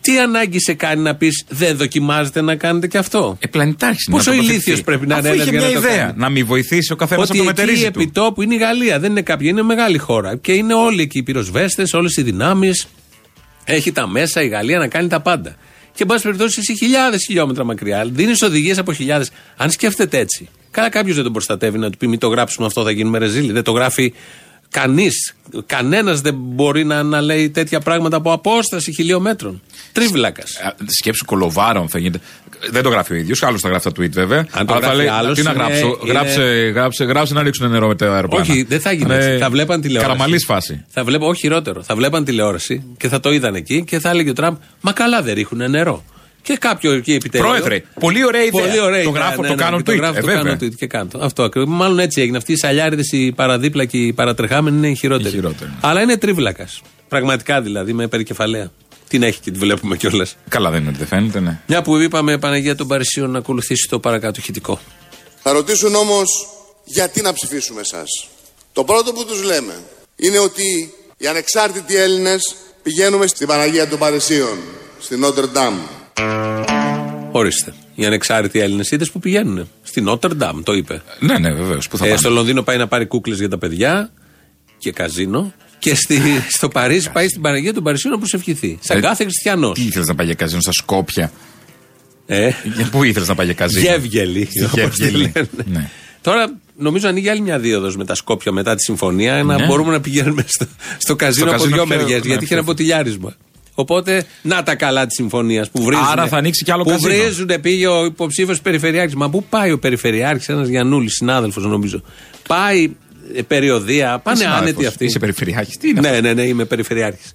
Τι 0.00 0.18
ανάγκη 0.18 0.60
σε 0.60 0.74
κάνει 0.74 1.02
να 1.02 1.14
πεις 1.14 1.44
δεν 1.48 1.76
δοκιμάζετε 1.76 2.40
να 2.40 2.56
κάνετε 2.56 2.86
και 2.86 2.98
αυτό. 2.98 3.36
Ε, 3.40 3.46
πλανητάρχης 3.46 4.06
είναι 4.06 4.16
Πόσο 4.16 4.30
να 4.30 4.36
τοποθετηθεί. 4.36 4.64
ηλίθιος 4.70 4.84
πρέπει 4.84 5.06
να 5.06 5.16
είναι 5.18 5.28
Αφού 5.28 5.34
ένας 5.40 5.46
είχε 5.48 5.56
για 5.58 5.66
μια 5.66 5.76
να 5.76 5.80
το 5.82 5.88
ιδέα. 5.88 6.04
κάνει. 6.04 6.18
Να 6.18 6.28
μην 6.28 6.46
βοηθήσει 6.46 6.92
ο 6.92 6.96
καθένας 6.96 7.24
από 7.30 7.32
Ότι 7.38 7.42
το 7.42 7.48
εκεί 7.50 7.60
μετερίζει 7.60 7.90
του. 7.90 8.00
επιτόπου 8.00 8.42
είναι 8.42 8.54
η 8.54 8.58
Γαλλία, 8.58 8.98
δεν 9.00 9.10
είναι 9.10 9.22
κάποια, 9.22 9.48
είναι 9.48 9.62
μεγάλη 9.62 9.98
χώρα. 9.98 10.36
Και 10.36 10.52
είναι 10.52 10.74
όλοι 10.74 11.02
εκεί 11.02 11.18
οι 11.18 11.22
πυροσβέστες, 11.22 11.92
όλες 11.92 12.16
οι 12.16 12.22
δυνάμεις. 12.22 12.86
Έχει 13.64 13.92
τα 13.92 14.06
μέσα 14.08 14.42
η 14.42 14.48
Γαλλία 14.48 14.78
να 14.78 14.88
κάνει 14.88 15.08
τα 15.08 15.20
πάντα. 15.20 15.56
Και 15.92 16.02
εν 16.02 16.06
πάση 16.06 16.22
περιπτώσει, 16.22 16.58
εσύ 16.60 16.76
χιλιάδες 16.76 17.24
χιλιόμετρα 17.26 17.64
μακριά, 17.64 18.04
δίνεις 18.12 18.42
οδηγίες 18.42 18.78
από 18.78 18.92
χιλιάδες. 18.92 19.30
Αν 19.56 19.70
σκέφτεται 19.70 20.18
έτσι, 20.18 20.48
καλά 20.70 20.88
κάποιος 20.88 21.14
δεν 21.14 21.24
τον 21.24 21.32
προστατεύει 21.32 21.78
να 21.78 21.90
του 21.90 21.96
πει: 21.98 22.06
Μην 22.06 22.18
το 22.18 22.28
γράψουμε 22.28 22.66
αυτό, 22.66 22.82
θα 22.82 22.90
γίνουμε 22.90 23.18
ρεζίλοι. 23.18 23.52
Δεν 23.52 23.62
το 23.62 23.72
γράφει 23.72 24.12
κανείς. 24.80 25.34
Κανένας 25.66 26.20
δεν 26.20 26.34
μπορεί 26.38 26.84
να, 26.84 27.02
να 27.02 27.20
λέει 27.20 27.50
τέτοια 27.50 27.80
πράγματα 27.80 28.16
από 28.16 28.32
απόσταση 28.32 28.92
χιλιόμετρων. 28.92 29.62
Τρίβλακας. 29.92 30.56
Α, 30.56 30.74
Σκέψου 30.98 31.24
κολοβάρων 31.24 31.88
θα 31.88 31.98
γίνεται. 31.98 32.20
Δεν 32.70 32.82
το 32.82 32.88
γράφει 32.88 33.12
ο 33.12 33.16
ίδιος, 33.16 33.42
άλλος 33.42 33.60
θα 33.60 33.68
γράφει 33.68 33.84
τα 33.84 34.02
tweet 34.02 34.10
βέβαια. 34.10 34.38
Αν 34.50 34.66
το 34.66 34.72
Αλλά 34.74 34.86
θα 34.86 34.92
γράφει 34.92 34.96
λέει, 34.96 35.06
άλλος, 35.06 35.38
τι 35.38 35.42
να 35.44 35.50
είναι- 35.50 35.62
γράψω, 35.62 35.98
είναι- 36.02 36.12
γράψε, 36.12 36.42
γράψε, 36.74 37.04
γράψε 37.04 37.34
να 37.34 37.42
ρίξουν 37.42 37.70
νερό 37.70 37.86
με 37.88 37.94
τα 37.94 38.14
αεροπλάνα. 38.14 38.44
Όχι, 38.50 38.62
δεν 38.62 38.80
θα 38.80 38.92
γίνει 38.92 39.06
Ναι, 39.08 39.24
έτσι. 39.24 39.38
Θα 39.38 39.50
βλέπαν 39.50 39.80
τηλεόραση. 39.80 40.12
Καραμαλής 40.12 40.44
φάση. 40.44 40.84
Θα 40.88 41.04
βλέπω, 41.04 41.26
όχι 41.26 41.40
χειρότερο. 41.40 41.82
Θα 41.82 41.94
βλέπαν 41.94 42.24
τηλεόραση 42.24 42.82
και 42.96 43.08
θα 43.08 43.20
το 43.20 43.32
είδαν 43.32 43.54
εκεί 43.54 43.84
και 43.84 43.98
θα 44.00 44.10
έλεγε 44.10 44.30
ο 44.30 44.32
Τραμπ, 44.32 44.56
Μα 44.80 44.92
καλά 44.92 45.22
δεν 45.22 45.34
ρίχνουν 45.34 45.70
νερό. 45.70 46.04
Και 46.46 46.56
κάποιο 46.56 46.92
εκεί 46.92 47.12
επιτέλους. 47.12 47.46
Πρόεδρε, 47.46 47.82
πολύ 48.00 48.24
ωραία 48.24 48.42
ιδέα. 48.44 48.62
Πολύ 48.62 48.80
ωραία 48.80 49.02
Το 49.02 49.08
ιδέα, 49.10 49.22
γράφω, 49.22 49.42
ναι, 49.42 49.48
το 49.48 49.54
ναι, 49.54 49.62
κάνω 49.62 49.76
και 49.76 49.82
tweet. 49.82 49.94
Το 49.94 50.00
γράφω, 50.00 50.16
Ε, 50.16 50.20
το 50.20 50.26
βέβαια. 50.26 50.42
κάνω 50.42 50.56
tweet 50.60 50.74
και 50.74 50.86
κάνω. 50.86 51.08
Αυτό 51.20 51.42
ακριβώς. 51.42 51.68
Μάλλον 51.74 51.98
έτσι 51.98 52.20
έγινε. 52.20 52.36
Αυτοί 52.36 52.52
οι 52.52 52.56
σαλιάριδες, 52.56 53.12
οι 53.12 53.32
παραδίπλα 53.32 53.84
και 53.84 53.96
οι 53.96 54.12
παρατρεχάμενοι 54.12 54.76
είναι 54.76 54.88
οι 54.88 54.94
χειρότεροι. 54.94 55.28
Οι 55.28 55.32
χειρότεροι. 55.32 55.70
Αλλά 55.80 56.00
είναι 56.02 56.16
τρίβλακας. 56.16 56.82
Πραγματικά 57.08 57.60
δηλαδή, 57.60 57.92
με 57.92 58.06
περικεφαλαία. 58.08 58.70
Την 59.08 59.22
έχει 59.22 59.40
και 59.40 59.50
τη 59.50 59.58
βλέπουμε 59.58 59.96
κιόλας. 59.96 60.36
Καλά 60.48 60.70
δεν 60.70 60.82
είναι, 60.82 60.92
δεν 60.98 61.06
φαίνεται, 61.06 61.40
ναι. 61.40 61.60
Μια 61.66 61.82
που 61.82 61.96
είπαμε 61.96 62.38
Παναγία 62.38 62.76
των 62.76 62.86
Παρισίων 62.88 63.30
να 63.30 63.38
ακολουθήσει 63.38 63.88
το 63.88 63.98
παρακάτω 64.00 64.40
ηχητικό. 64.40 64.80
Θα 65.42 65.52
ρωτήσουν 65.52 65.94
όμως 65.94 66.28
γιατί 66.84 67.20
να 67.22 67.32
ψηφίσουμε 67.32 67.80
εσάς. 67.80 68.28
Το 68.72 68.84
πρώτο 68.84 69.12
που 69.12 69.24
τους 69.24 69.42
λέμε 69.42 69.74
είναι 70.16 70.38
ότι 70.38 70.94
οι 71.16 71.26
ανεξάρτητοι 71.26 71.96
Έλληνες 71.96 72.54
πηγαίνουμε 72.82 73.26
στην 73.26 73.46
Παναγία 73.46 73.88
των 73.88 73.98
Παρισίων, 73.98 74.58
στην 75.00 75.18
Νότερ 75.18 75.46
Ντάμ. 75.46 75.74
Ορίστε. 77.30 77.72
Οι 77.94 78.04
ανεξάρτητοι 78.06 78.58
Έλληνες 78.60 78.90
είδες 78.90 79.10
που 79.10 79.18
πηγαίνουν. 79.18 79.68
Στη 79.82 80.00
Νότερ 80.00 80.34
Ντάμ, 80.34 80.62
το 80.62 80.72
είπε. 80.72 81.02
Ναι, 81.20 81.38
ναι, 81.38 81.52
βεβαίως. 81.52 81.88
Πού 81.88 81.96
θα 81.96 82.04
Ε, 82.04 82.08
πάνε; 82.08 82.20
στο 82.20 82.30
Λονδίνο 82.30 82.62
πάει 82.62 82.76
να 82.76 82.86
πάρει 82.86 83.06
κούκλες 83.06 83.38
για 83.38 83.48
τα 83.48 83.58
παιδιά 83.58 84.10
και 84.78 84.92
καζίνο. 84.92 85.52
Και 85.78 85.94
στη, 85.94 86.20
στο 86.56 86.68
Παρίσι 86.68 87.10
πάει 87.12 87.28
στην 87.28 87.40
Παναγία 87.40 87.74
των 87.74 87.82
Παρισίων 87.82 88.12
να 88.12 88.18
προσευχηθεί. 88.18 88.78
Σαν 88.82 88.98
Ε, 88.98 89.00
κάθε 89.00 89.22
χριστιανός. 89.22 89.78
Τι 89.78 89.84
ήθελες 89.84 90.06
να 90.08 90.14
πάει 90.14 90.26
για 90.26 90.34
καζίνο 90.34 90.60
στα 90.60 90.72
Σκόπια; 90.72 91.32
Ε, 92.26 92.50
Για 92.76 92.88
Πού 92.90 93.02
ήθελες 93.02 93.28
να 93.28 93.34
πάει 93.34 93.46
για 93.46 93.54
καζίνο; 93.54 93.82
Γεύγελη. 93.84 94.44
Στη 94.50 94.64
όπως 94.64 94.96
τη 94.96 95.02
Γεύγελη. 95.02 95.32
λένε. 95.34 95.48
Ναι. 95.64 95.88
Τώρα 96.20 96.52
νομίζω 96.76 97.08
ανοίγει 97.08 97.28
άλλη 97.28 97.40
μια 97.40 97.58
δίωδος 97.58 97.96
με 97.96 98.04
τα 98.04 98.14
Σκόπια 98.14 98.52
μετά 98.52 98.74
τη 98.74 98.82
συμφωνία 98.82 99.42
να 99.44 99.58
Ναι. 99.58 99.66
μπορούμε 99.66 99.92
να 99.92 100.00
πηγαίνουμε 100.00 100.44
στο, 100.48 100.66
στο 100.98 101.16
καζίνο 101.16 101.44
από 101.50 101.56
καζίνο 101.56 101.74
δυο 101.76 101.84
πιο- 101.84 101.96
μεριές. 101.96 102.20
ναι, 102.20 102.26
γιατί 102.26 102.36
είχε 102.44 102.46
πιο- 102.46 102.56
ένα 102.56 102.64
ποτηλιάρισμα. 102.66 103.34
Οπότε, 103.78 104.24
να 104.42 104.62
τα 104.62 104.74
καλά 104.74 105.06
της 105.06 105.14
συμφωνίας 105.16 105.70
που 105.70 105.82
βρίζουν. 105.82 106.04
Άρα 106.10 106.26
θα 106.26 106.36
ανοίξει 106.36 106.64
κι 106.64 106.70
άλλο 106.72 106.82
που 106.82 106.90
καζίνο. 106.90 107.14
βρίζουν, 107.14 107.50
πήγε 107.60 107.86
ο 107.86 108.04
υποψήφιος 108.04 108.60
Περιφερειάρχης. 108.60 109.14
Μα 109.14 109.30
πού 109.30 109.44
πάει 109.44 109.70
ο 109.72 109.78
Περιφερειάρχης, 109.78 110.48
ένας 110.48 110.68
Γιανούλης, 110.68 111.12
συνάδελφος 111.14 111.64
νομίζω. 111.64 112.02
Πάει 112.48 112.90
ε, 113.34 113.42
περιοδία, 113.42 114.18
πάνε 114.22 114.36
Συνάδελφος. 114.36 114.68
άνετοι 114.68 114.86
αυτοί. 114.86 115.04
Είσαι 115.04 115.18
περιφερειάρχης. 115.18 115.76
Τι 115.76 115.88
είναι 115.88 116.00
Ναι, 116.00 116.08
αυτό; 116.08 116.20
ναι, 116.20 116.32
ναι, 116.32 116.42
είμαι 116.42 116.64
Περιφερειάρχης. 116.64 117.32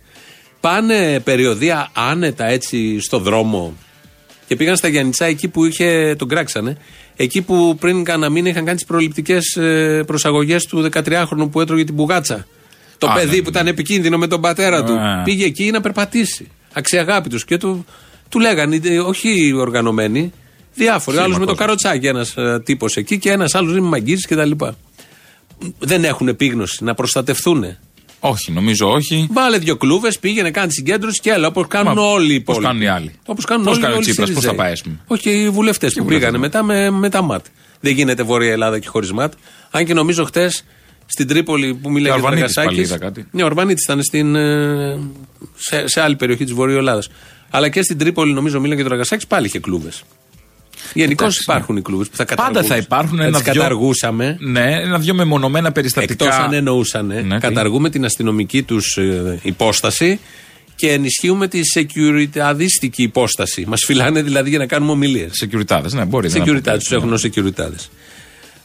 πάνε 0.60 1.20
περιοδία 1.20 1.90
άνετα 1.94 2.46
έτσι 2.46 3.00
στο 3.00 3.20
δρόμο 3.20 3.74
και 4.48 4.56
πήγαν 4.56 4.76
στα 4.76 4.88
Γιάννητσά 4.88 5.26
εκεί 5.26 5.48
που 5.48 5.66
είχε, 5.66 6.16
τον 6.18 6.28
κράξανε. 6.28 6.78
Εκεί 7.16 7.42
που 7.42 7.76
πριν 7.80 8.04
κάνα 8.04 8.30
μήνα 8.30 8.50
είχαν 8.50 8.66
κάνει 8.66 8.78
τις 8.78 8.86
προληπτικές 8.86 9.58
προσαγωγές 10.06 10.66
του 10.66 10.90
13χρονου 10.94 11.50
που 11.52 11.62
έτρωγε 11.62 11.84
την 11.84 11.94
μπουγάτσα. 11.94 12.46
Το 13.02 13.08
Α, 13.10 13.14
παιδί 13.14 13.36
ναι, 13.36 13.42
που 13.42 13.50
ήταν 13.50 13.68
επικίνδυνο 13.68 14.18
με 14.18 14.28
τον 14.28 14.42
πατέρα 14.42 14.84
του. 14.84 14.94
Α. 14.94 15.22
Πήγε 15.24 15.46
εκεί 15.46 15.72
να 15.72 15.82
περπατήσει. 15.82 16.48
Αξιαγάπητος. 16.74 17.46
Και 17.46 17.58
του, 17.58 17.86
του 18.30 18.40
λέγανε, 18.40 18.80
ε, 18.84 19.00
όχι 19.00 19.54
οργανωμένοι, 19.54 20.32
διάφοροι. 20.74 21.16
Χήμα 21.16 21.24
Άλλος 21.28 21.40
με 21.40 21.46
το 21.46 21.52
κόσμος. 21.52 21.66
καροτσάκι 21.66 22.08
ένας 22.08 22.34
τύπος 22.64 22.96
εκεί 22.98 23.18
και 23.20 23.32
ένας 23.32 23.56
άλλος 23.56 23.72
είναι 23.72 23.88
μαγκίζει 23.88 24.28
κτλ. 24.28 24.52
Δεν 25.80 26.04
έχουν 26.04 26.28
επίγνωση 26.28 26.84
να 26.84 26.94
προστατευτούν. 26.94 27.78
Όχι, 28.20 28.52
νομίζω 28.52 28.92
όχι. 28.92 29.28
Βάλε 29.32 29.58
δύο 29.58 29.76
κλούβες, 29.76 30.20
πήγαινε, 30.20 30.52
κάνει 30.52 30.72
συγκέντρωση 30.72 31.20
και 31.20 31.30
έλα. 31.32 31.48
Όπως 31.48 31.68
κάνουν 31.68 31.94
Μα, 31.96 32.02
όλοι 32.02 32.34
οι 32.34 32.40
πώς 32.42 32.56
υπόλοιποι. 32.58 32.66
κάνουν 32.66 32.82
οι 32.82 32.88
άλλοι. 32.88 33.14
Όπως 33.26 33.46
κάνουν 33.46 33.64
Πώς 33.66 33.74
όλοι, 33.74 33.82
κάνει 33.82 33.94
ο 33.94 33.98
όλοι 33.98 34.06
οι 34.06 34.12
Τσίπρας, 34.12 34.30
πώς 34.32 34.40
Σιριζέοι. 34.44 34.58
θα 34.58 34.64
πάει, 34.64 34.72
ας 34.72 34.82
πούμε. 34.82 35.00
Όχι, 35.08 35.30
οι 35.30 35.50
βουλευτές 35.50 35.94
που 35.94 36.04
βουλευτές, 36.04 36.30
πήγανε 36.30 36.38
ναι. 36.38 36.44
μετά 36.44 36.64
με, 36.64 36.90
με 36.90 37.10
τα 37.10 37.22
ΜΑΤ. 37.22 37.46
Δεν 37.80 37.94
γίνεται 37.94 38.24
Βόρεια 38.24 38.52
Ελλάδα 38.52 38.80
και 38.80 38.88
χωρίς 38.88 39.12
ΜΑΤ. 39.12 39.34
Αν 39.72 39.86
και 39.86 39.94
νομίζω 39.94 40.24
χτες 40.26 40.64
στην 41.12 41.28
Τρίπολη 41.28 41.74
που 41.74 41.92
μιλάει 41.92 42.12
Και 42.14 42.20
για 42.20 42.22
τον 42.22 42.24
Ορβανίτης 42.24 42.54
πάλι 42.54 42.68
Δραγασάκη. 42.68 42.94
είδα 42.96 43.06
κάτι. 43.06 43.26
Ναι, 43.32 43.44
ο 43.44 43.46
Ορβανίτη 43.46 43.82
ήταν 43.84 44.04
στην, 44.04 44.36
ε, 44.36 45.00
σε, 45.58 45.88
σε 45.88 46.02
άλλη 46.02 46.16
περιοχή 46.16 46.44
της 46.44 46.54
Βορείου 46.54 46.78
Ελλάδας. 46.78 47.10
Αλλά 47.50 47.70
και 47.70 47.82
στην 47.82 47.98
Τρίπολη 47.98 48.34
νομίζω 48.34 48.56
μίλαγε 48.60 48.74
για 48.74 48.84
τον 48.84 48.90
Δραγασάκη 48.92 49.28
πάλι 49.28 49.46
είχε 49.46 49.60
κλούβες. 49.60 50.04
Γενικώς 50.94 51.26
Εντάξει, 51.26 51.42
υπάρχουν 51.44 51.78
οι 51.78 51.82
κλούβες 51.82 52.10
που 52.10 52.16
θα 52.16 52.26
Πάντα 52.26 52.36
καταργούσαν. 52.42 52.68
θα 52.78 52.78
υπάρχουν 52.78 53.18
Θα 53.18 53.24
ένα 53.24 53.38
τις 53.42 53.52
δυο. 53.52 53.62
καταργούσαμε. 53.62 54.38
Ναι, 54.40 54.76
ένα-δυο 54.82 55.14
μεμονωμένα 55.14 55.72
περιστατικά. 55.72 56.26
Εκτός 56.26 56.40
αν 56.46 56.54
εννοούσαν, 56.54 57.06
Ναι, 57.06 57.22
τι; 57.22 57.40
καταργούμε 57.40 57.90
την 57.90 58.06
αστυνομική 58.06 58.64
τους 58.64 58.98
υπόσταση 59.42 60.20
και 60.76 60.92
ενισχύουμε 60.92 61.48
τη 61.48 61.60
securityadίστικη 61.78 63.02
υπόσταση. 63.02 63.66
Μας 63.68 63.84
φυλάνε 63.86 64.22
δηλαδή 64.22 64.50
για 64.50 64.58
να 64.60 64.66
κάνουμε 64.66 64.92
ομιλίες. 64.92 65.32
Securityάδες, 65.46 65.92
ναι, 65.92 66.06
μπορεί. 66.06 66.28
δεν 66.28 66.42
Securityάδες, 66.42 66.48
αποκλείεται. 66.48 66.78
τους 66.78 66.92
έχουν 66.92 67.14
ως 67.14 67.24
securityάδες. 67.26 67.90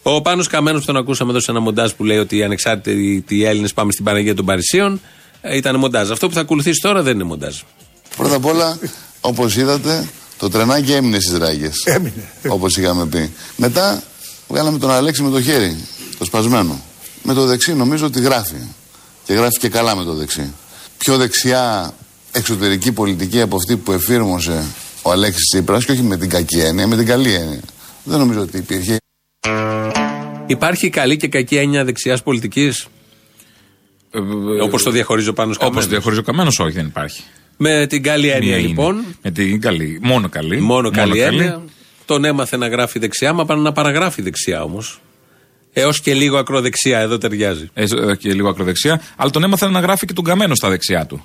Ο 0.09 0.23
Πάνος 0.23 0.47
Καμένος 0.47 0.81
που 0.81 0.87
τον 0.87 0.97
ακούσαμε 0.97 1.31
εδώ 1.31 1.41
σε 1.41 1.51
ένα 1.51 1.61
μοντάζ 1.61 1.91
που 1.93 2.05
λέει 2.05 2.19
ότι 2.19 2.37
οι 2.37 2.43
ανεξάρτητοι 2.43 3.45
Έλληνες 3.45 3.73
πάμε 3.73 3.93
στην 3.93 4.05
Παναγία 4.05 4.35
των 4.35 4.45
Παρισίων 4.45 5.01
ε, 5.41 5.57
ήταν 5.57 5.77
μοντάζ. 5.79 6.11
Αυτό 6.11 6.29
που 6.29 6.35
θα 6.35 6.41
ακολουθήσει 6.41 6.81
τώρα 6.81 7.03
δεν 7.03 7.15
είναι 7.15 7.25
μοντάζ. 7.25 7.57
Πρώτα 8.17 8.35
απ' 8.35 8.45
όλα, 8.45 8.79
όπως 9.21 9.57
είδατε, 9.57 10.09
το 10.39 10.49
τρενάκι 10.49 10.93
έμεινε 10.93 11.21
στις 11.21 11.39
ράγες. 11.39 11.83
Έμεινε. 11.85 12.29
Όπως 12.49 12.77
είχαμε 12.77 13.07
πει. 13.07 13.33
Μετά 13.57 14.03
βγάλαμε 14.49 14.79
τον 14.79 14.91
Αλέξη 14.91 15.23
με 15.23 15.31
το 15.31 15.43
χέρι, 15.43 15.77
το 16.19 16.25
σπασμένο. 16.25 16.81
Με 17.23 17.35
το 17.35 17.45
δεξί 17.45 17.75
νομίζω 17.75 18.07
ότι 18.07 18.21
γράφει. 18.21 18.61
Και 19.25 19.33
γράφει 19.33 19.59
και 19.59 19.69
καλά 19.69 19.97
με 19.97 20.05
το 20.05 20.15
δεξί. 20.15 20.53
Πιο 20.99 21.17
δεξιά 21.17 21.95
εξωτερική 22.33 22.93
πολιτική 22.93 23.41
από 23.41 23.57
αυτή 23.57 23.77
που 23.77 23.93
εφήρμοσε 23.93 24.65
ο 25.03 25.11
Αλέξης 25.11 25.49
Τσίπρας 25.53 25.85
και 25.85 25.93
όχι 25.93 26.03
με 26.03 26.17
την 26.17 26.29
κακή 26.29 26.59
έννοια, 26.59 26.87
με 26.87 26.97
την 26.97 27.07
καλή 27.07 27.35
έννοια. 27.35 27.61
Δεν 28.05 28.19
νομίζω 28.19 28.41
ότι 28.41 28.57
υπήρχε. 28.57 28.97
Υπάρχει 30.47 30.91
καλή 30.91 31.17
και 31.17 31.29
κακή 31.29 31.57
έννοια 31.57 31.85
δεξιάς 31.85 32.23
πολιτικής, 32.23 32.87
όπως 34.63 34.83
το 34.83 34.91
διαχωρίζει 34.91 35.29
ο 35.29 35.33
Πάνο 35.33 35.51
Όπως 35.51 35.67
Καμένο. 35.69 35.87
διαχωρίζει 35.87 36.21
ο 36.21 36.25
καμένο, 36.25 36.51
όχι, 36.59 36.73
δεν 36.73 36.87
υπάρχει. 36.87 37.23
Με 37.57 37.87
την 37.87 38.03
καλή 38.03 38.29
έννοια 38.29 38.49
Μία 38.49 38.59
είναι. 38.59 38.69
λοιπόν. 38.69 39.05
Με 39.23 39.31
την 39.31 39.61
καλή. 39.61 39.99
Μόνο 40.03 40.29
καλή. 40.29 40.61
Μόνο 40.61 40.91
καλή 40.91 41.21
έννοια. 41.21 41.63
Τον 42.05 42.25
έμαθε 42.25 42.57
να 42.57 42.69
γράφει 42.69 42.99
δεξιά, 42.99 43.33
μα 43.33 43.45
πάνε 43.45 43.63
να 43.63 43.73
παραγράφει 43.73 44.23
δεξιά 44.23 44.63
όμως. 44.63 45.01
Έως 45.73 46.01
και 46.01 46.15
λίγο 46.15 46.37
ακροδεξιά, 46.39 46.99
εδώ 46.99 47.19
ταιριάζει. 47.19 47.71
Ε, 47.75 47.83
ε, 47.83 48.17
και 48.17 48.33
λίγο 48.35 48.49
ακροδεξιά. 48.49 49.01
Αλλά 49.17 49.31
τον 49.31 49.43
έμαθα 49.45 49.71
να 49.71 49.81
γράφει 49.81 50.07
και 50.07 50.13
τον 50.13 50.25
καμένο 50.25 50.55
στα 50.55 50.69
δεξιά 50.69 51.07
του. 51.07 51.25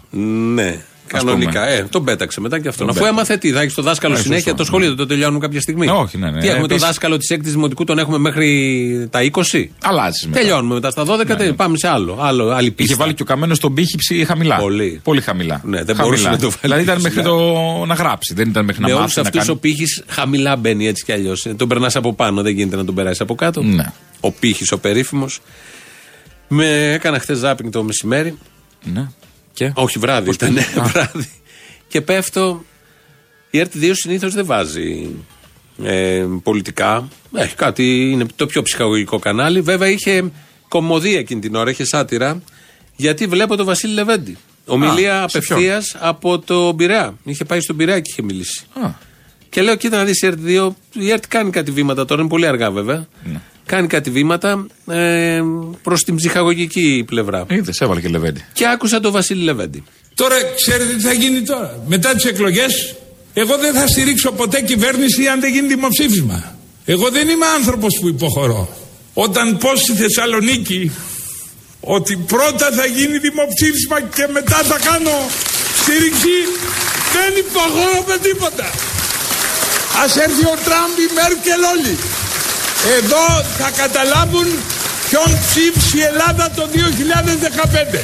Ναι, 0.53 0.81
κανονικά. 1.11 1.67
Ε, 1.67 1.87
τον 1.89 2.03
πέταξε 2.03 2.41
μετά 2.41 2.59
και 2.59 2.67
αυτόν. 2.67 2.87
Τον 2.87 2.95
Αφού 2.95 3.05
πέταξε. 3.05 3.19
έμαθε 3.33 3.37
τι, 3.47 3.51
θα 3.55 3.61
έχει 3.61 3.75
το 3.75 3.81
δάσκαλο 3.81 4.13
Ε, 4.13 4.17
συνέχεια 4.17 4.37
σωστό, 4.43 4.57
το 4.57 4.63
σχολείο, 4.63 4.89
ναι. 4.89 4.95
το 4.95 5.05
τελειώνουμε 5.05 5.39
κάποια 5.39 5.61
στιγμή. 5.61 5.87
Ε, 5.87 5.91
όχι, 5.91 6.17
ναι, 6.17 6.31
ναι. 6.31 6.39
Τι 6.39 6.47
έχουμε 6.47 6.63
Επίσης- 6.63 6.81
το 6.81 6.87
δάσκαλο 6.87 7.17
της 7.17 7.31
6η 7.31 7.39
Δημοτικού, 7.49 7.83
τον 7.83 7.97
έχουμε 7.99 8.17
μέχρι 8.17 9.07
τα 9.11 9.23
20. 9.23 9.69
Αλλάζεις 9.83 10.25
μετά. 10.27 10.39
Τελειώνουμε 10.39 10.73
μετά 10.73 10.89
στα 10.89 11.03
12, 11.03 11.35
τε- 11.37 11.53
πάμε 11.53 11.77
σε 11.77 11.87
άλλο. 11.87 12.17
άλλο 12.21 12.49
άλλη 12.49 12.71
πίστα. 12.71 12.93
Είχε 12.93 13.01
βάλει 13.03 13.13
και 13.13 13.21
ο 13.21 13.25
καμένος 13.25 13.59
τον 13.59 13.73
πύχη 13.73 13.97
ψη- 13.97 14.25
χαμηλά. 14.25 14.55
Πολύ. 14.57 14.99
Πολύ 15.03 15.21
χαμηλά. 15.21 15.61
Ναι, 15.65 15.77
δεν 15.83 15.95
χαμηλά. 15.95 16.03
μπορούσε 16.03 16.29
να 16.29 16.37
το 16.37 16.41
βάλει 16.49 16.57
Δηλαδή 16.61 16.81
ήταν 16.83 16.95
ψηλά. 16.95 17.09
μέχρι 17.13 17.29
το 17.31 17.85
να 17.85 17.93
γράψει. 17.93 18.33
Δεν 18.33 18.49
ήταν 18.49 18.65
μέχρι 18.65 18.81
Με 18.81 18.87
να 18.87 18.93
όλου 18.93 19.03
μάθει 19.03 19.15
να 19.15 19.21
αυτού 19.21 19.37
κάνει. 19.37 19.49
ο 19.51 19.55
πύχης 19.55 20.03
χαμηλά 20.07 20.55
μπαίνει 20.55 20.87
έτσι 20.87 21.03
κι 21.03 21.11
αλλιώς. 21.11 21.47
Τον 21.57 21.67
περνάς 21.67 21.95
από 21.95 22.13
πάνω, 22.13 22.41
δεν 22.41 22.53
γίνεται 22.53 22.75
να 22.75 22.85
τον 22.85 22.95
περάσεις 22.95 23.21
από 23.21 23.35
κάτω. 23.35 23.63
Ναι. 23.63 23.85
Ο 24.19 24.31
πύχης, 24.31 24.71
ο 24.71 24.77
περίφημος. 24.79 25.39
Με 26.47 26.91
έκανα 26.93 27.19
χθες 27.19 27.37
ζάπινγκ 27.37 27.71
το 27.71 27.83
μεσημέρι. 27.83 28.37
Ναι. 28.83 29.07
Και; 29.53 29.71
Όχι 29.75 29.99
βράδυ, 29.99 30.25
Πώς 30.25 30.35
ήταν 30.35 30.53
πήγε; 30.53 30.79
Α. 30.79 30.83
βράδυ. 30.83 31.29
Και 31.87 32.01
πέφτω. 32.01 32.63
Η 33.49 33.61
RT2 33.63 33.89
συνήθως 33.93 34.33
δεν 34.33 34.45
βάζει 34.45 35.09
ε, 35.83 36.25
πολιτικά. 36.43 37.07
Έχει 37.35 37.55
κάτι, 37.55 38.09
είναι 38.11 38.25
το 38.35 38.45
πιο 38.45 38.61
ψυχαγωγικό 38.61 39.19
κανάλι. 39.19 39.61
Βέβαια 39.61 39.89
είχε 39.89 40.31
κομμωδία 40.67 41.19
εκείνη 41.19 41.41
την 41.41 41.55
ώρα, 41.55 41.69
είχε 41.69 41.85
σάτυρα. 41.85 42.41
Γιατί 42.95 43.25
βλέπω 43.27 43.55
τον 43.55 43.65
Βασίλη 43.65 43.93
Λεβέντη. 43.93 44.37
Ομιλία 44.65 45.27
σε 45.27 45.39
ποιον; 45.39 45.57
απευθείας 45.59 45.95
από 45.99 46.39
το 46.39 46.73
Πειραιά. 46.77 47.17
Είχε 47.23 47.45
πάει 47.45 47.59
στον 47.59 47.75
Πειραιά 47.75 47.99
και 47.99 48.09
είχε 48.11 48.21
μιλήσει. 48.21 48.63
Α, 48.83 48.89
Και 49.49 49.61
λέω, 49.61 49.75
κοίτα 49.75 49.97
να 49.97 50.03
δεις 50.03 50.21
η 50.21 50.27
RT2. 50.33 50.69
Η 50.93 51.13
RT 51.15 51.23
κάνει 51.27 51.49
κάτι 51.49 51.71
βήματα 51.71 52.05
τώρα, 52.05 52.21
είναι 52.21 52.29
πολύ 52.29 52.47
αργά 52.47 52.71
βέβαια. 52.71 53.07
Ναι. 53.23 53.41
Κάνει 53.71 53.87
κάτι 53.87 54.09
βήματα 54.09 54.65
ε, 54.87 55.41
προς 55.81 56.03
την 56.03 56.15
ψυχαγωγική 56.15 57.03
πλευρά. 57.07 57.45
είδες, 57.49 57.81
έβαλε 57.81 58.01
και 58.01 58.07
λεβέντι. 58.07 58.45
Και 58.53 58.67
άκουσα 58.67 58.99
τον 58.99 59.11
Βασίλη 59.11 59.43
Λεβέντη. 59.43 59.83
Τώρα 60.15 60.35
ξέρετε 60.55 60.93
τι 60.93 61.01
θα 61.01 61.13
γίνει 61.13 61.41
τώρα. 61.41 61.83
Μετά 61.87 62.13
τις 62.15 62.25
εκλογές 62.25 62.95
εγώ 63.33 63.57
δεν 63.57 63.73
θα 63.73 63.87
στηρίξω 63.87 64.31
ποτέ 64.31 64.61
κυβέρνηση 64.61 65.27
αν 65.27 65.39
δεν 65.39 65.51
γίνει 65.53 65.67
δημοψήφισμα. 65.67 66.55
Εγώ 66.85 67.09
δεν 67.09 67.27
είμαι 67.29 67.45
άνθρωπος 67.57 67.99
που 68.01 68.07
υποχωρώ. 68.07 68.69
Όταν 69.13 69.57
πω 69.57 69.75
στη 69.75 69.93
Θεσσαλονίκη 69.93 70.91
ότι 71.79 72.17
πρώτα 72.17 72.71
θα 72.71 72.85
γίνει 72.85 73.17
δημοψήφισμα 73.17 74.01
και 74.01 74.27
μετά 74.31 74.55
θα 74.55 74.77
κάνω 74.89 75.15
στήριξη 75.81 76.35
δεν 77.13 77.31
υποχωρώ 77.43 78.03
με 78.07 78.17
τίποτα. 78.27 78.67
Ας 80.03 80.17
έρθει 80.17 80.43
ο 80.45 80.55
Τραμπ, 80.65 80.93
η 81.05 81.09
Μέρκελ 81.17 81.61
όλοι. 81.75 81.95
Εδώ 82.85 83.43
θα 83.59 83.69
καταλάβουν 83.81 84.47
ποιον 85.09 85.29
ψήφισε 85.45 85.97
η 85.97 86.01
Ελλάδα 86.01 86.51
το 86.55 86.63
2015. 86.73 87.99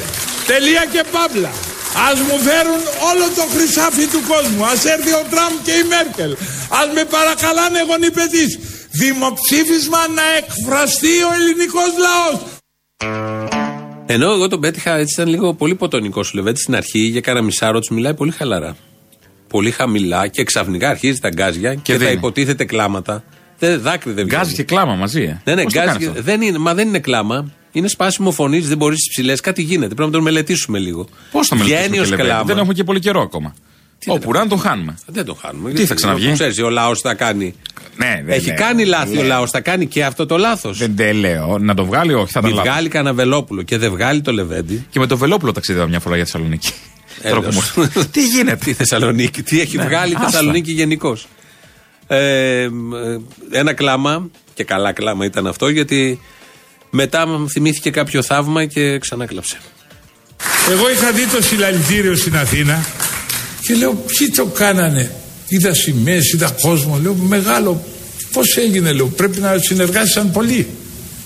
Τελεία 0.46 0.84
και 0.92 1.02
παύλα. 1.14 1.52
Ας 2.08 2.18
μου 2.26 2.36
φέρουν 2.46 2.82
όλο 3.10 3.26
το 3.38 3.44
χρυσάφι 3.54 4.06
του 4.12 4.20
κόσμου. 4.32 4.64
Ας 4.72 4.84
έρθει 4.84 5.12
ο 5.20 5.22
Τραμπ 5.32 5.54
και 5.66 5.74
η 5.82 5.84
Μέρκελ. 5.92 6.32
Ας 6.80 6.88
με 6.94 7.04
παρακαλάνε 7.04 7.80
γονιπετής. 7.88 8.50
Δημοψήφισμα 8.90 9.98
να 10.18 10.24
εκφραστεί 10.40 11.14
ο 11.28 11.30
ελληνικός 11.38 11.90
λαός. 12.06 12.38
Ενώ 14.06 14.32
εγώ 14.32 14.48
τον 14.48 14.60
πέτυχα 14.60 14.92
έτσι 14.96 15.14
ήταν 15.20 15.28
λίγο 15.34 15.54
πολύ 15.54 15.74
ποτονικό 15.74 16.22
σου 16.22 16.36
Λεβέντη 16.36 16.60
στην 16.60 16.74
αρχή 16.76 16.98
για 16.98 17.20
κάνα 17.20 17.42
μισάρο 17.42 17.78
τους 17.78 17.88
μιλάει 17.88 18.14
πολύ 18.14 18.30
χαλαρά. 18.30 18.76
Πολύ 19.48 19.70
χαμηλά 19.70 20.26
και 20.26 20.44
ξαφνικά 20.44 20.88
αρχίζει 20.88 21.18
τα 21.20 21.28
γκάζια 21.28 21.74
και, 21.74 21.92
τα 21.92 21.98
δίνει. 21.98 22.12
υποτίθεται 22.12 22.64
κλάματα. 22.64 23.24
Δεν, 23.58 23.80
δάκρυ 23.80 24.12
δεν 24.12 24.24
βγαίνει. 24.26 24.40
Γκάζι 24.42 24.54
και 24.54 24.62
κλάμα 24.62 24.94
μαζί. 24.94 25.22
Ε. 25.22 25.40
Ναι, 25.44 25.54
ναι, 25.54 25.62
Πώς 25.62 25.72
το 25.72 25.78
γκάζι 25.78 25.86
κάνεις 25.92 26.04
και- 26.04 26.10
αυτό; 26.10 26.22
δεν 26.22 26.42
είναι, 26.42 26.58
μα 26.58 26.74
δεν 26.74 26.88
είναι 26.88 26.98
κλάμα. 26.98 27.50
Είναι 27.72 27.88
σπάσιμο 27.88 28.30
φωνής, 28.30 28.68
δεν 28.68 28.76
μπορείς 28.76 28.98
στι 28.98 29.08
ψηλές. 29.10 29.40
Κάτι 29.40 29.62
γίνεται. 29.62 29.86
Πρέπει 29.94 30.02
να 30.10 30.10
τον 30.10 30.22
μελετήσουμε 30.22 30.78
λίγο. 30.78 31.08
Πώς 31.30 31.46
θα 31.48 31.56
Βγαίνει 31.56 31.70
μελετήσουμε 31.72 32.00
ως 32.02 32.08
και 32.08 32.10
Λεβέντη. 32.10 32.28
κλάμα. 32.30 32.44
Δεν 32.44 32.58
έχουμε 32.58 32.72
και 32.74 32.84
πολύ 32.84 33.00
καιρό 33.00 33.20
ακόμα. 33.20 33.54
Τι 33.98 34.10
Όπου 34.10 34.32
δεν 34.32 34.40
να 34.42 34.48
τον 34.48 34.58
χάνουμε. 34.58 34.94
Δεν 35.06 35.24
τον 35.24 35.36
χάνουμε. 35.42 35.72
Τι 35.72 35.86
θα 35.86 35.94
ξαναβγεί; 35.94 36.32
Ξέρεις, 36.32 36.58
ο 36.62 36.70
λαός 36.70 37.00
θα 37.00 37.14
κάνει. 37.14 37.54
Ναι, 37.96 38.22
δεν 38.24 38.34
Έχει 38.36 38.46
λέω. 38.46 38.54
κάνει 38.56 38.84
λάθη 38.84 39.10
ο 39.12 39.14
Λέω. 39.14 39.24
λαός, 39.26 39.50
θα 39.50 39.60
κάνει 39.60 39.86
και 39.86 40.04
αυτό 40.04 40.26
το 40.26 40.36
λάθος. 40.36 40.78
Δεν 40.78 40.96
τε 40.96 41.12
λέω. 41.12 41.58
Να 41.60 41.74
το 41.74 41.84
βγάλει, 41.84 42.14
όχι, 42.14 42.32
θα 42.32 42.40
τα 42.40 42.46
Μη 42.48 42.52
λάβω. 42.54 42.68
βγάλει 42.68 42.88
κανένα 42.88 43.14
Βελόπουλο 43.14 43.62
και 43.62 43.78
δεν 43.78 43.90
βγάλει 43.90 44.20
το 44.20 44.32
Λεβέντι. 44.32 44.86
Και 44.90 44.98
με 44.98 45.06
το 45.06 45.16
Βελόπουλο 45.16 45.52
ταξίδευα 45.52 45.88
μια 45.88 46.00
φορά 46.00 46.16
για 46.16 46.24
Θεσσαλονίκη. 46.24 46.70
Έλεος. 47.22 47.42
Τρόπο 47.44 47.80
μου. 47.84 47.88
Τι 48.12 48.26
γίνεται; 48.26 48.64
Τη 48.64 48.72
Θεσσαλονίκη. 48.72 49.42
Τι 49.42 49.60
έχει 49.60 49.76
Ναι, 49.76 49.84
βγάλει 49.84 50.12
η 50.12 50.14
άστα. 50.14 50.28
Θεσσαλονίκη 50.30 50.72
γενικώς. 50.72 51.26
Ε, 52.08 52.62
ε, 52.62 52.68
ένα 53.50 53.72
κλάμα, 53.72 54.30
και 54.54 54.64
καλά 54.64 54.92
κλάμα 54.92 55.24
ήταν 55.24 55.46
αυτό, 55.46 55.68
γιατί 55.68 56.20
μετά 56.90 57.26
μου 57.26 57.50
θυμήθηκε 57.50 57.90
κάποιο 57.90 58.22
θαύμα 58.22 58.64
και 58.64 58.98
ξανά 58.98 59.26
κλάψε. 59.26 59.58
Εγώ 60.70 60.90
είχα 60.90 61.12
δει 61.12 61.26
το 61.26 61.42
συλλαλητήριο 61.42 62.16
στην 62.16 62.36
Αθήνα 62.36 62.84
και 63.60 63.74
λέω 63.74 63.92
ποιοι 63.92 64.30
το 64.30 64.44
κάνανε; 64.44 65.12
Είδα 65.48 65.74
σημαίες, 65.74 66.32
είδα 66.32 66.56
κόσμο. 66.60 66.98
Λέω 67.02 67.14
μεγάλο. 67.14 67.84
Πώς 68.32 68.56
έγινε; 68.56 68.92
Λέω. 68.92 69.06
Πρέπει 69.06 69.40
να 69.40 69.58
συνεργάστηκαν 69.58 70.30
πολλοί. 70.30 70.66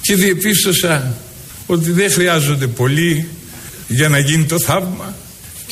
Και 0.01 0.15
διεπίστωσα 0.15 1.15
ότι 1.67 1.91
δεν 1.91 2.11
χρειάζονται 2.11 2.67
πολλοί 2.67 3.29
για 3.89 4.09
να 4.09 4.19
γίνει 4.19 4.45
το 4.45 4.61
θαύμα. 4.61 5.15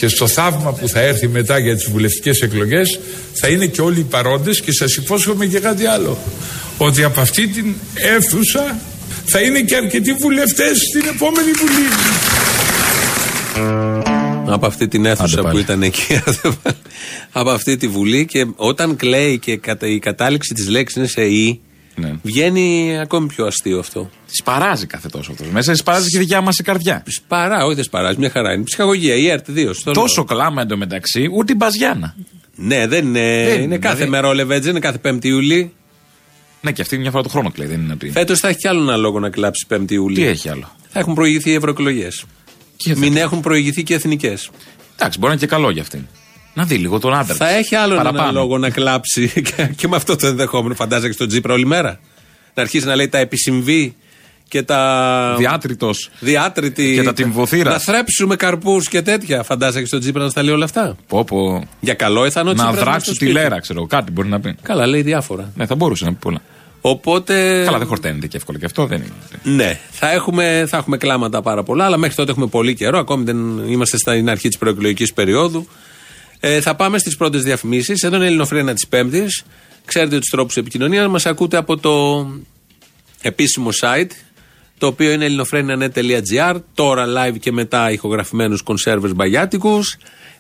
Και 0.01 0.09
στο 0.09 0.27
θαύμα 0.29 0.73
που 0.73 0.89
θα 0.89 1.01
έρθει 1.01 1.29
μετά 1.29 1.59
για 1.59 1.75
τις 1.77 1.91
βουλευτικές 1.91 2.41
εκλογές 2.41 3.01
θα 3.33 3.49
είναι 3.49 3.67
και 3.67 3.81
όλοι 3.81 3.99
οι 4.01 4.07
παρόντες 4.11 4.61
και 4.61 4.73
σας 4.73 4.97
υπόσχομαι 4.97 5.47
και 5.47 5.59
κάτι 5.59 5.87
άλλο. 5.87 6.19
Ότι 6.79 7.03
από 7.03 7.21
αυτή 7.21 7.49
την 7.49 7.75
αίθουσα 7.95 8.79
θα 9.25 9.41
είναι 9.41 9.61
και 9.61 9.77
αρκετοί 9.77 10.13
βουλευτές 10.13 10.77
στην 10.79 11.03
επόμενη 11.15 11.51
βουλή. 11.51 11.89
Από 14.47 14.67
αυτή 14.67 14.89
την 14.89 15.05
αίθουσα 15.07 15.25
Άντε 15.25 15.37
που 15.37 15.43
πάλι. 15.43 15.61
ήταν 15.61 15.83
εκεί. 15.83 16.21
από 17.41 17.51
αυτή 17.51 17.77
τη 17.77 17.89
βουλή 17.89 18.27
και 18.27 18.47
όταν 18.57 18.97
κλαίει 18.97 19.39
και 19.39 19.57
κατα- 19.57 19.87
η 19.87 19.99
κατάληξη 19.99 20.55
της 20.55 20.69
λέξης 20.69 20.97
είναι 20.97 21.07
σε 21.07 21.23
«η», 21.23 21.61
Ναι. 21.95 22.13
βγαίνει 22.23 22.99
ακόμη 23.01 23.27
πιο 23.27 23.47
αστείο 23.47 23.79
αυτό. 23.79 24.11
Της 24.29 24.43
παράζει 24.43 24.87
κάθε 24.87 25.09
τόσο 25.09 25.33
αυτός. 25.33 25.49
Μέσα 25.49 25.73
της 25.73 25.83
παράζει 25.83 26.09
και 26.11 26.17
η 26.17 26.21
δικιά 26.21 26.41
μας 26.41 26.59
η 26.59 26.63
καρδιά. 26.63 27.03
Σπαρά, 27.07 27.65
όχι 27.65 27.75
δεν 27.75 27.85
σπαράζει, 27.85 28.19
μια 28.19 28.31
χαρά 28.31 28.53
είναι. 28.53 28.63
Ψυχαγωγία, 28.63 29.15
η 29.15 29.29
ΕΡΤ 29.29 29.47
2. 29.51 29.71
στο 29.75 29.93
Τόσο 29.93 30.15
λέω. 30.17 30.25
κλάμα 30.25 30.63
εντωμεταξύ, 30.63 31.29
ούτε 31.33 31.53
η 31.53 31.57
Μπαζιάνα. 31.59 32.15
Ναι, 32.55 32.87
δεν 32.87 33.07
είναι. 33.07 33.45
Δεν, 33.49 33.61
είναι 33.63 33.79
κάθε 33.79 33.95
δηλαδή- 33.95 34.11
μέρα 34.13 34.29
ο 34.29 34.33
Λεβέτζ, 34.33 34.67
είναι 34.67 34.79
κάθε 34.79 34.99
5η 35.05 35.25
Ιουλή. 35.25 35.73
Ναι, 36.61 36.73
και 36.73 36.83
αυτή 36.83 36.99
μια 36.99 37.11
φορά 37.11 37.23
το 37.23 37.29
χρόνο 37.29 37.51
κλαίει, 37.51 37.67
δεν 37.67 37.81
είναι 37.81 37.93
ότι. 37.93 38.11
Φέτος 38.11 38.39
θα 38.41 38.49
έχει 38.49 38.59
κι 38.59 38.69
άλλο 38.69 38.81
ένα 38.83 38.97
λόγο 38.97 39.19
να 39.21 39.31
κλάψει 39.31 39.67
5η 39.69 39.91
Ιουλή. 39.91 40.15
Τι 40.15 40.25
έχει 40.27 40.49
άλλο; 40.49 40.73
Θα 40.89 40.99
έχουν 40.99 41.15
προηγηθεί 41.15 41.51
οι 41.51 41.55
ευρωεκλογές. 41.55 42.25
Και 42.77 42.97
Μην 42.97 43.17
έχουν 43.17 43.41
προηγηθεί 43.41 43.83
και 43.83 43.95
εθνικές. 43.95 44.51
Εντάξει, 44.97 45.19
μπορεί 45.19 45.33
να 45.33 45.39
είναι 45.39 45.47
και 45.47 45.55
καλό 45.55 45.71
για 45.71 45.83
αυτήν. 45.83 46.07
Να 46.55 46.65
δει 46.65 46.75
λίγο 46.77 46.99
τον 46.99 47.15
άντρα. 47.15 47.35
Θα 47.35 47.47
της. 47.47 47.57
έχει 47.57 47.75
άλλο 47.75 47.95
ένα 47.95 48.03
Παραπάνω. 48.03 48.33
λόγο 48.33 48.59
να 48.59 48.71
κλάψει 48.71 49.33
και, 49.57 49.71
και 49.77 49.89
με 49.89 49.97
αυτό 49.97 50.17
το 50.17 50.27
ενδεχόμενο. 50.27 50.75
Φαντάζεσαι 50.75 51.07
και 51.09 51.15
στον 51.15 51.29
Τζίπρα 51.29 51.55
όλη 51.55 51.67
μέρα. 51.67 52.01
Να 52.55 52.63
αρχίσει 52.63 52.87
να 52.87 52.97
λέει 52.97 53.09
τα 53.09 53.19
επισυμβή 53.19 53.95
και 54.49 54.63
τα. 54.63 55.35
Διάτριτο. 55.39 55.91
Διάτρητη. 56.21 56.95
Και 56.95 57.03
τα 57.03 57.13
τυμβοθύρας. 57.13 57.73
Να 57.73 57.79
θρέψουμε 57.95 58.37
καρπούς 58.37 58.89
και 58.89 59.03
τέτοια. 59.03 59.43
Φαντάζεσαι 59.43 59.81
και 59.81 59.87
στον 59.87 60.01
Τζίπρα 60.01 60.23
να 60.23 60.29
στα 60.31 60.43
λέει 60.43 60.55
όλα 60.55 60.65
αυτά. 60.65 60.97
Πω, 61.09 61.25
πω. 61.25 61.65
Για 61.81 61.95
καλό 61.95 62.27
ηθανό 62.27 62.53
Να 62.53 62.55
Τσίπρας 62.55 62.73
μες 62.75 62.81
στο 62.83 62.91
δράξω 62.91 63.11
τη 63.11 63.17
σπίτι. 63.17 63.33
λέρα, 63.33 63.61
ξέρω. 63.61 63.87
Κάτι 63.87 64.11
μπορεί 64.13 64.29
να 64.29 64.41
πει. 64.41 64.55
Καλά, 64.63 64.87
λέει 64.87 65.03
διάφορα. 65.03 65.53
Ναι, 65.57 65.67
θα 65.67 65.75
μπορούσε 65.75 66.05
να 66.05 66.11
πει 66.11 66.17
πολλά. 66.21 66.41
Οπότε. 66.81 67.63
Καλά, 67.65 67.79
δεν 67.79 67.87
χορταίνεται 67.87 68.27
και 68.27 68.37
εύκολα 68.37 68.59
και 68.59 68.65
αυτό 68.65 68.87
δεν 68.87 68.99
είναι. 69.03 69.57
Ναι, 69.57 69.79
θα 69.91 70.13
έχουμε, 70.13 70.65
θα 70.69 70.77
έχουμε 70.77 70.97
κλάματα 70.97 71.43
πάρα 71.43 71.63
πολλά, 71.63 71.85
αλλά 71.85 71.97
μέχρι 71.97 72.15
τότε 72.17 72.31
έχουμε 72.31 72.47
πολύ 72.47 72.75
καιρό. 72.75 72.99
Ακόμη 72.99 73.25
δεν 73.25 73.37
είμαστε 73.69 73.97
στην 73.97 74.31
αρχή 74.31 74.49
της 74.49 74.59
προεκλογικής 74.59 75.13
περίοδου. 75.13 75.69
Ε, 76.41 76.61
θα 76.61 76.75
πάμε 76.77 76.99
στις 76.99 77.17
πρώτες 77.17 77.43
διαφημίσεις. 77.43 78.03
Εδώ 78.03 78.17
είναι 78.17 78.25
η 78.25 78.29
Ελληνοφρένα 78.29 78.75
της 78.75 78.87
Πέμπτης. 78.89 79.45
Ξέρετε 79.85 80.19
τους 80.19 80.29
τρόπους 80.29 80.57
επικοινωνίας. 80.57 81.09
Μας 81.09 81.27
ακούτε 81.27 81.57
από 81.57 81.77
το 81.77 82.27
επίσημο 83.23 83.69
site, 83.81 84.11
το 84.79 84.87
οποίο 84.87 85.11
είναι 85.11 85.25
ελληνοφρένια.net.gr. 85.25 86.57
Τώρα 86.75 87.07
live 87.07 87.39
και 87.41 87.53
μετά 87.53 87.91
ηχογραφημένους 87.91 88.63
κονσέρβε 88.63 89.09
μπαγιάτικου. 89.09 89.81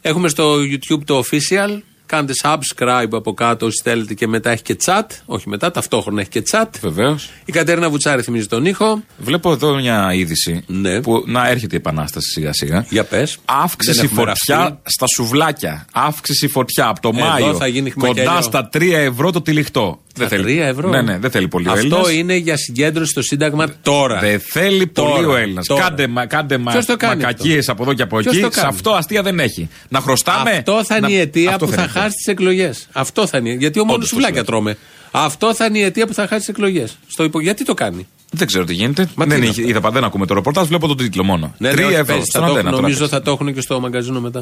Έχουμε 0.00 0.28
στο 0.28 0.54
YouTube 0.54 1.04
το 1.04 1.22
official. 1.24 1.80
Κάντε 2.10 2.32
subscribe 2.42 3.08
από 3.12 3.32
κάτω 3.34 3.66
όσοι 3.66 3.80
θέλετε 3.84 4.14
και 4.14 4.26
μετά 4.26 4.50
έχει 4.50 4.62
και 4.62 4.76
chat. 4.84 5.02
Όχι 5.26 5.48
μετά, 5.48 5.70
ταυτόχρονα 5.70 6.20
έχει 6.20 6.30
και 6.30 6.42
chat. 6.50 6.64
Βεβαίως. 6.80 7.30
Η 7.44 7.52
Κατέρινα 7.52 7.90
Βουτσάρη 7.90 8.22
θυμίζει 8.22 8.46
τον 8.46 8.64
ήχο. 8.66 9.02
Βλέπω 9.18 9.52
εδώ 9.52 9.74
μια 9.74 10.10
είδηση 10.14 10.62
Ναι. 10.66 11.00
που 11.00 11.22
να 11.26 11.48
έρχεται 11.48 11.74
η 11.74 11.78
επανάσταση 11.78 12.30
σιγά 12.30 12.52
σιγά. 12.52 12.86
Για 12.88 13.04
πες. 13.04 13.38
Αύξηση 13.44 14.06
φωτιά 14.06 14.80
στα 14.84 15.06
σουβλάκια. 15.16 15.86
Αύξηση 15.92 16.48
φωτιά 16.48 16.86
από 16.86 17.00
το 17.00 17.10
Εδώ 17.16 17.26
Μάιο. 17.26 17.54
θα 17.54 17.66
γίνει 17.66 17.90
κοντά 17.90 18.06
χμακέλιο. 18.22 18.42
στα 18.42 18.68
3 18.72 18.92
ευρώ 18.96 19.30
το 19.32 19.42
τυλιχτό. 19.42 20.00
Τα 20.18 20.28
3 20.30 20.62
ευρώ. 20.62 20.88
Ναι, 20.88 21.02
ναι, 21.02 21.18
δεν 21.18 21.30
θέλει 21.30 21.48
πολύ 21.48 21.68
ο 21.68 21.72
Αυτό 21.72 21.86
Έλληνας. 21.86 22.12
είναι 22.12 22.34
για 22.36 22.56
συγκέντρωση 22.56 23.10
στο 23.10 23.22
Σύνταγμα 23.22 23.66
τώρα. 23.82 24.18
Δεν 24.18 24.40
θέλει 24.40 24.86
Τώρα. 24.86 25.10
πολύ 25.14 25.26
ο 25.26 25.36
Έλληνας. 25.36 25.66
Τώρα. 25.66 25.80
Κάντε, 25.82 26.06
μα, 26.06 26.26
κάντε 26.26 26.58
μα, 26.58 26.72
Ποιος 26.72 26.86
το 26.86 26.96
κάνει 26.96 27.20
μακακίες 27.22 27.58
αυτό; 27.58 27.72
από 27.72 27.82
εδώ 27.82 27.92
και 27.94 28.02
από 28.02 28.16
Ποιος 28.18 28.34
εκεί. 28.34 28.42
το 28.44 28.50
Σε 28.52 28.60
κάνει; 28.60 28.72
αυτό 28.74 28.90
αστεία 28.90 29.22
δεν 29.22 29.40
έχει. 29.40 29.68
Να 29.88 30.00
χρωστάμε. 30.00 30.50
Αυτό 30.50 30.84
θα 30.84 30.96
είναι 30.96 31.06
να- 31.06 31.12
η 31.12 31.18
αιτία 31.18 31.50
Αυτό 31.50 31.66
που 31.66 31.72
θα 31.72 31.82
είναι. 31.82 31.90
Χάσει 32.00 32.14
τι 32.24 32.30
εκλογές. 32.30 32.88
Αυτό 32.92 33.26
θα 33.26 33.38
είναι. 33.38 33.52
Γιατί 33.52 33.78
ο 33.78 33.82
μόνος 33.82 33.94
Όντως 33.96 34.08
το 34.08 34.14
σουβλάκια 34.14 34.34
λέω. 34.36 34.44
τρώμε. 34.44 34.76
Αυτό 35.10 35.54
θα 35.54 35.64
είναι 35.64 35.78
η 35.78 35.82
αιτία 35.82 36.06
που 36.06 36.14
θα 36.14 36.26
χάσει 36.26 36.44
τι 36.44 36.50
εκλογές. 36.50 36.96
Υπο... 37.18 37.40
Γιατί 37.40 37.64
το 37.64 37.74
κάνει; 37.74 38.06
Δεν 38.30 38.46
ξέρω 38.46 38.64
τι 38.64 38.74
γίνεται. 38.74 39.08
Μα 39.14 39.24
τι 39.24 39.30
δεν, 39.30 39.38
είναι 39.38 39.46
είχε, 39.50 39.60
αυτό; 39.60 39.70
είδα, 39.70 39.80
πα- 39.80 39.90
δεν 39.90 40.04
ακούμε 40.04 40.26
το 40.26 40.34
ρεπορτάζ, 40.34 40.66
βλέπω 40.66 40.86
τον 40.86 40.96
τίτλο 40.96 41.24
μόνο. 41.24 41.54
Ναι, 41.58 41.72
ναι, 41.72 41.82
3 41.82 41.84
όχι, 41.86 41.92
ευρώ. 41.94 42.04
παίζει, 42.04 42.20
θα 42.20 42.26
Στον 42.30 42.40
το 42.40 42.46
αντένα 42.46 42.58
έχουν, 42.58 42.70
τώρα 42.70 42.82
νομίζω 42.82 42.98
παίζει. 42.98 43.12
θα 43.14 43.22
το 43.22 43.30
έχουν 43.30 43.54
και 43.54 43.60
στο 43.60 43.80
μαγκαζίνο 43.80 44.20
μετά. 44.20 44.38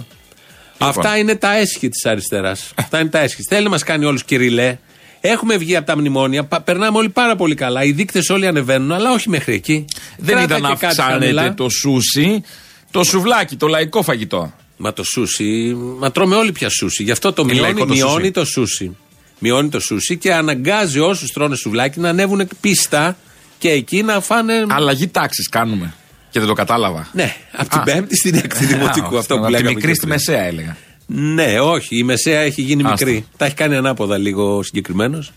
Λοιπόν. 0.73 0.89
Αυτά 0.89 1.17
είναι 1.19 1.35
τα 1.37 1.57
έσχη 1.57 1.89
της 1.89 2.07
αριστεράς. 2.07 2.71
Αυτά 2.75 3.01
είναι 3.01 3.09
τα 3.09 3.19
έσχη. 3.19 3.43
Θέλει 3.49 3.63
να 3.65 3.71
μας 3.71 3.83
κάνει 3.83 4.05
όλους 4.05 4.25
κυριλέ. 4.25 4.77
Έχουμε 5.21 5.57
βγει 5.57 5.77
από 5.77 5.87
τα 5.87 5.97
μνημόνια, 5.99 6.45
πα- 6.45 6.61
περνάμε 6.61 6.99
όλοι 6.99 7.09
πάρα 7.09 7.37
πολύ 7.37 7.55
καλά. 7.55 7.85
Οι 7.85 7.93
δείκτες 7.93 8.29
όλοι 8.31 8.47
ανεβαίνουν, 8.47 8.93
αλλά 8.93 9.13
όχι 9.13 9.29
μέχρι 9.29 9.55
εκεί. 9.55 9.85
Δεν 10.19 10.27
Κράτα 10.37 10.43
ήταν 10.45 10.63
να 10.63 10.69
και 10.69 10.75
κάτι 10.75 10.87
αυξάνεται 11.01 11.25
χαμηλά. 11.35 11.55
το 11.55 11.69
σούσι, 11.69 12.43
το 12.91 13.05
σουβλάκι, 13.05 13.57
το 13.57 13.67
λαϊκό 13.67 14.03
φαγητό. 14.03 14.53
Μα 14.81 14.93
το 14.93 15.03
σούσι, 15.05 15.77
μα 15.99 16.11
τρώμε 16.11 16.37
όλοι 16.37 16.53
πια 16.53 16.69
σούσι. 16.71 17.03
Γι' 17.03 17.11
αυτό 17.11 17.33
το 17.33 17.43
Είναι 17.43 17.53
μειώνει, 17.53 17.73
λαϊκό 17.73 17.87
το 17.87 17.95
μειώνει 17.95 18.13
σούσι. 18.21 18.31
το 18.31 18.45
σούσι. 18.45 18.97
Μειώνει 19.39 19.69
το 19.69 19.81
σούσι 19.81 20.17
και 20.17 20.35
αναγκάζει 20.35 20.99
όσους 20.99 21.31
τρώνε 21.33 21.57
σουβλάκι 21.57 22.01
να 22.01 22.09
ανέβουν 22.09 22.49
πίστα 22.61 23.17
και 23.59 23.71
εκεί 23.71 24.03
να 24.03 24.21
φάνε. 24.21 24.65
Αλλαγή 24.69 25.09
τάξης 25.09 25.49
κάνουμε. 25.49 25.95
Και 26.31 26.39
δεν 26.39 26.49
το 26.49 26.55
κατάλαβα. 26.55 27.09
Ναι, 27.13 27.35
από 27.53 27.69
την 27.71 27.79
Α. 27.79 27.83
Πέμπτη 27.83 28.17
στην 28.17 28.35
Έκτη 28.35 28.65
Δημοτικού. 28.65 29.17
Α, 29.17 29.19
αυτό 29.19 29.35
που 29.35 29.41
από 29.41 29.47
τη 29.47 29.53
λέγαμε. 29.53 29.75
μικρή 29.75 29.89
και 29.89 29.95
στη 29.95 30.07
πριν. 30.07 30.19
μεσαία 30.19 30.43
έλεγα. 30.45 30.77
Ναι, 31.07 31.61
όχι. 31.61 31.97
Η 31.99 32.03
μεσαία 32.03 32.41
έχει 32.41 32.63
γίνει 32.63 32.83
Άστα. 32.83 33.07
μικρή. 33.07 33.27
Τα 33.37 33.45
έχει 33.45 33.55
κάνει 33.55 33.77
ανάποδα 33.77 34.19
λίγο 34.19 34.63
συγκεκριμένος. 34.63 35.33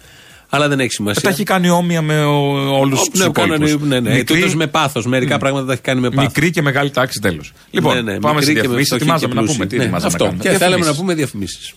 Αλλά 0.53 0.67
δεν 0.67 0.79
έχει 0.79 0.89
σημασία. 0.91 1.21
Τα 1.21 1.29
έχει 1.29 1.43
κάνει 1.43 1.69
όμοια 1.69 2.01
με 2.01 2.23
όλους 2.23 2.99
Ω, 2.99 3.03
τους 3.11 3.19
ναι, 3.19 3.29
κάνανε- 3.31 3.55
υπόλοιπους. 3.69 3.87
ναι, 3.87 3.99
ναι. 3.99 4.23
Τούτος 4.23 4.55
με 4.55 4.67
πάθος. 4.67 5.05
Μερικά 5.05 5.37
πράγματα 5.37 5.65
τα 5.65 5.71
έχει 5.73 5.81
κάνει 5.81 5.99
με 6.01 6.09
πάθος. 6.09 6.25
Μικρή 6.33 6.49
και 6.51 6.61
μεγάλη 6.61 6.89
τάξη 6.89 7.19
τέλος. 7.19 7.53
Λοιπόν, 7.71 7.95
Ναι, 7.95 8.01
ναι, 8.01 8.19
πάμε 8.19 8.39
μικρή 8.39 8.43
στη 8.43 8.53
και 8.61 8.67
με 8.67 8.75
διαφημίσεις. 8.75 8.87
φτωχή 8.87 9.01
Ετοιμάζαμε 9.03 9.33
και 9.33 9.39
να 9.39 9.41
πλούσιοι. 9.41 9.57
πούμε. 9.57 9.69
Τι 9.69 9.75
Ναι, 9.77 9.83
ετοιμάζαμε 9.83 10.11
αυτό. 10.13 10.23
να 10.23 10.29
κάνουμε. 10.29 10.49
Και 10.49 10.57
θέλαμε 10.57 10.85
να 10.85 10.91
Διαφημίσεις. 10.91 10.99
πούμε 11.01 11.13
διαφημίσεις. 11.13 11.73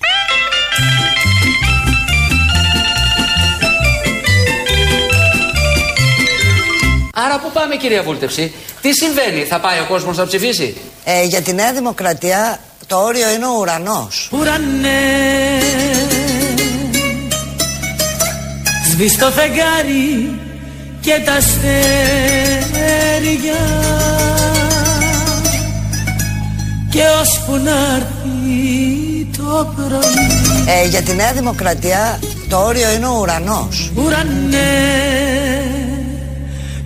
Άρα 7.16 7.38
πού 7.38 7.50
πάμε 7.52 7.76
κυρία 7.76 8.02
Βούλτευση, 8.02 8.52
τι 8.80 8.92
συμβαίνει, 8.92 9.44
θα 9.44 9.60
πάει 9.60 9.78
ο 9.80 9.84
κόσμος 9.88 10.16
να 10.16 10.26
ψηφίσει; 10.26 10.76
Ε, 11.04 11.24
για 11.24 11.40
τη 11.42 11.52
Νέα 11.54 11.72
Δημοκρατία 11.72 12.58
το 12.87 12.96
όριο 12.96 13.30
είναι 13.34 13.46
ο 13.46 13.56
ουρανός. 13.60 14.28
Ουρανές 14.32 14.72
Σβείς 18.94 19.18
το 19.18 19.30
φεγγάρι 19.30 20.38
και 21.00 21.22
τα 21.24 21.33
αστέρια 21.33 21.62
Και 26.90 27.00
ώσπου 27.20 27.57
να 27.64 27.70
έρθει 27.96 29.28
το 29.37 29.72
πρωί 29.76 30.26
Ε, 30.83 30.87
για 30.88 31.02
τη 31.02 31.14
Νέα 31.14 31.33
Δημοκρατία 31.33 32.18
το 32.48 32.57
όριο 32.57 32.92
είναι 32.92 33.07
ο 33.07 33.18
ουρανός. 33.20 33.90
Ουρανέ 33.94 34.59